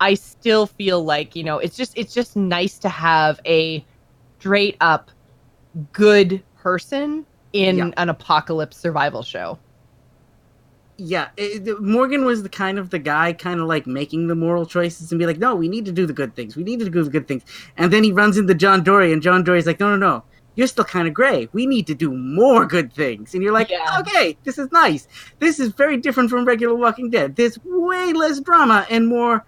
[0.00, 3.84] I still feel like, you know, it's just it's just nice to have a
[4.38, 5.10] straight up
[5.92, 7.90] good person in Yeah.
[7.98, 9.58] an apocalypse survival show.
[11.04, 14.64] Yeah, it, Morgan was the kind of the guy, kind of like making the moral
[14.64, 16.54] choices and be like, no, we need to do the good things.
[16.56, 17.42] We need to do the good things.
[17.76, 20.22] And then he runs into John Dorie, and John Dorie's like, no, no, no.
[20.54, 21.48] You're still kind of gray.
[21.52, 23.34] We need to do more good things.
[23.34, 23.98] And you're like, Yeah.
[24.00, 25.08] okay, this is nice.
[25.38, 27.34] This is very different from regular Walking Dead.
[27.34, 29.44] There's way less drama and more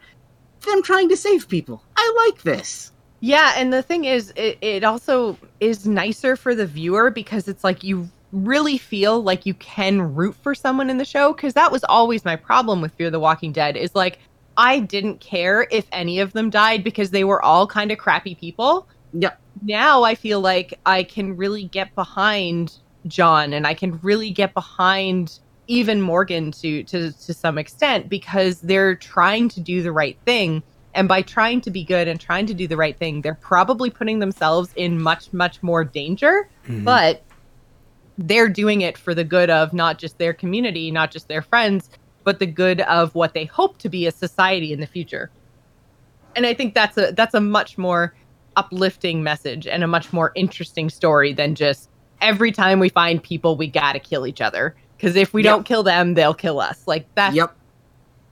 [0.66, 1.84] them trying to save people.
[1.96, 2.90] I like this.
[3.20, 7.64] Yeah, and the thing is, it, it also is nicer for the viewer because it's
[7.64, 11.32] like you really feel like you can root for someone in the show.
[11.32, 14.18] Because that was always my problem with Fear the Walking Dead is like
[14.56, 18.34] I didn't care if any of them died because they were all kind of crappy
[18.34, 18.86] people.
[19.12, 19.34] Yeah.
[19.62, 24.54] Now I feel like I can really get behind John and I can really get
[24.54, 30.18] behind even Morgan to to to some extent because they're trying to do the right
[30.24, 30.62] thing
[30.94, 33.90] and by trying to be good and trying to do the right thing they're probably
[33.90, 36.84] putting themselves in much much more danger mm-hmm.
[36.84, 37.22] but
[38.18, 41.90] they're doing it for the good of not just their community not just their friends
[42.24, 45.30] but the good of what they hope to be a society in the future
[46.36, 48.14] and i think that's a that's a much more
[48.56, 51.88] uplifting message and a much more interesting story than just
[52.20, 55.50] every time we find people we gotta kill each other because if we Yep.
[55.52, 57.56] don't kill them they'll kill us like that's Yep.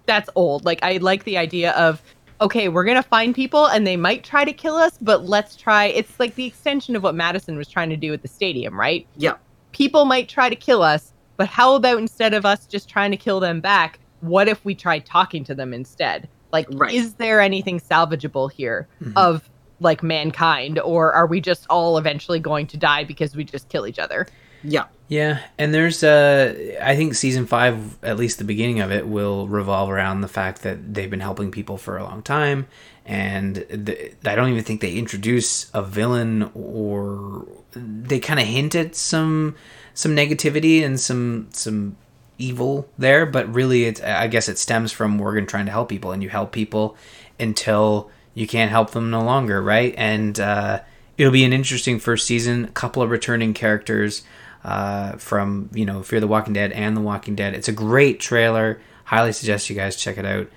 [0.06, 2.00] that's old like i like the idea of
[2.40, 5.86] okay we're gonna find people and they might try to kill us but let's try
[5.86, 9.08] it's like the extension of what madison was trying to do at the stadium right
[9.16, 9.40] Yep.
[9.72, 13.16] People might try to kill us, but how about instead of us just trying to
[13.16, 16.28] kill them back, what if we tried talking to them instead?
[16.52, 16.94] Like, Right.
[16.94, 18.86] is there anything salvageable here
[19.16, 19.48] of
[19.80, 23.86] like mankind, or are we just all eventually going to die because we just kill
[23.86, 24.26] each other?
[24.62, 24.84] Yeah.
[25.08, 29.48] Yeah, and there's uh I think season 5 at least the beginning of it will
[29.48, 32.66] revolve around the fact that they've been helping people for a long time
[33.04, 38.74] and the, I don't even think they introduce a villain or they kind of hint
[38.74, 39.54] at some
[39.94, 41.96] some negativity and some some
[42.38, 46.12] evil there, but really it's I guess it stems from Morgan trying to help people
[46.12, 46.96] and you help people
[47.38, 49.94] until you can't help them no longer, right?
[49.96, 50.80] And uh
[51.18, 54.22] it'll be an interesting first season, a couple of returning characters
[54.64, 57.54] uh, from you know Fear the Walking Dead and The Walking Dead.
[57.54, 58.80] It's a great trailer.
[59.04, 60.48] Highly suggest you guys check it out.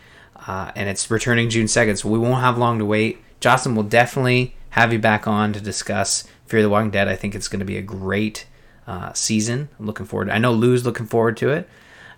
[0.47, 3.19] Uh, and it's returning June second, so we won't have long to wait.
[3.39, 7.07] Jocelyn will definitely have you back on to discuss Fear the Walking Dead.
[7.07, 8.45] I think it's going to be a great
[8.87, 9.69] uh, season.
[9.79, 10.29] I'm looking forward.
[10.29, 11.67] I'm know Lou's looking forward to it.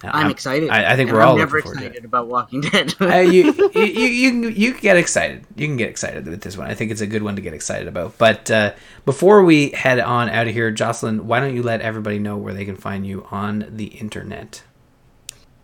[0.03, 0.69] Uh, I'm, excited.
[0.69, 1.87] I, I think we're I'm all never looking to it.
[1.87, 2.93] excited about Walking Dead.
[3.01, 5.45] Uh, you, you, you, you get excited.
[5.55, 6.69] You can get excited with this one.
[6.69, 8.17] I think it's a good one to get excited about.
[8.17, 8.73] But uh,
[9.05, 12.53] before we head on out of here, Jocelyn, why don't you let everybody know where
[12.53, 14.61] they can find you on the internet?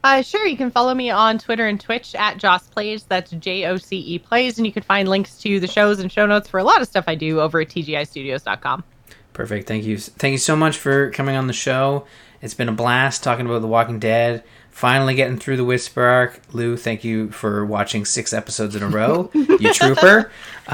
[0.03, 3.03] Uh, sure, you can follow me on Twitter and Twitch at Joce Plays.
[3.03, 6.11] That's J O C E Plays, and you can find links to the shows and
[6.11, 8.83] show notes for a lot of stuff I do over at TGIstudios.com.
[9.31, 9.67] Perfect.
[9.67, 9.97] Thank you.
[9.97, 12.05] Thank you so much for coming on the show.
[12.41, 14.43] It's been a blast talking about The Walking Dead.
[14.69, 16.41] Finally getting through the Whisper arc.
[16.51, 19.29] Lou, thank you for watching six episodes in a row.
[19.33, 20.31] you trooper.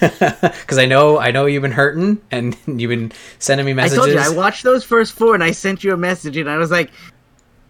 [0.00, 3.98] Because I know I know you've been hurting and you've been sending me messages.
[3.98, 4.22] I messages.
[4.24, 6.56] told you I watched those first four, and I sent you a message, and I
[6.58, 6.90] was like,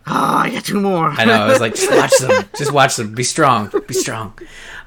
[0.06, 1.32] "Oh, I got two more." I know.
[1.44, 2.48] I was like, just watch them.
[2.56, 3.14] Just watch them.
[3.14, 3.70] Be strong.
[3.86, 4.38] Be strong.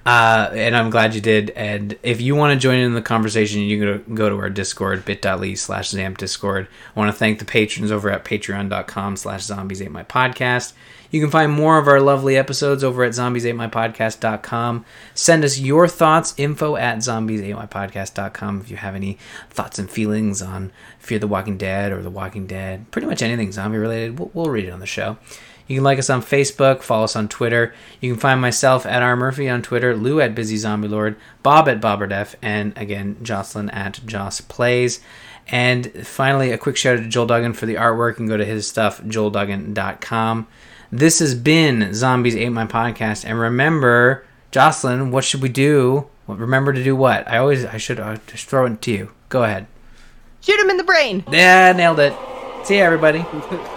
[0.06, 1.50] Uh, and I'm glad you did.
[1.50, 5.04] And if you want to join in the conversation, you can go to our Discord,
[5.04, 6.70] bit.ly slash Zamp Discord.
[6.96, 10.72] I want to thank the patrons over at patreon.com slash zombies ate my podcast.
[11.12, 14.86] You can find more of our lovely episodes over at zombies8mypodcast.com.
[15.14, 19.18] Send us your thoughts, info at zombies8mypodcast.com if you have any
[19.50, 22.90] thoughts and feelings on Fear the Walking Dead or The Walking Dead.
[22.92, 25.18] Pretty much anything zombie related, we'll, we'll read it on the show.
[25.68, 27.74] You can like us on Facebook, follow us on Twitter.
[28.00, 31.68] You can find myself at R Murphy on Twitter, Lou at Busy Zombie Lord, Bob
[31.68, 35.02] at Bobberdef, and again Jocelyn at Joce Plays.
[35.50, 38.16] And finally, a quick shout out to Joel Duggan for the artwork.
[38.16, 40.48] Can go to his stuff, joelduggan.com.
[40.92, 43.26] This has been Zombies Ate My Podcast.
[43.26, 46.08] And remember, Jocelyn, what should we do?
[46.28, 47.28] Remember to do what?
[47.28, 49.12] I always, I should uh, just throw it to you.
[49.30, 49.68] Go ahead.
[50.42, 51.26] Shoot him in the brain!
[51.30, 52.14] Yeah, nailed it.
[52.64, 53.26] See ya, everybody.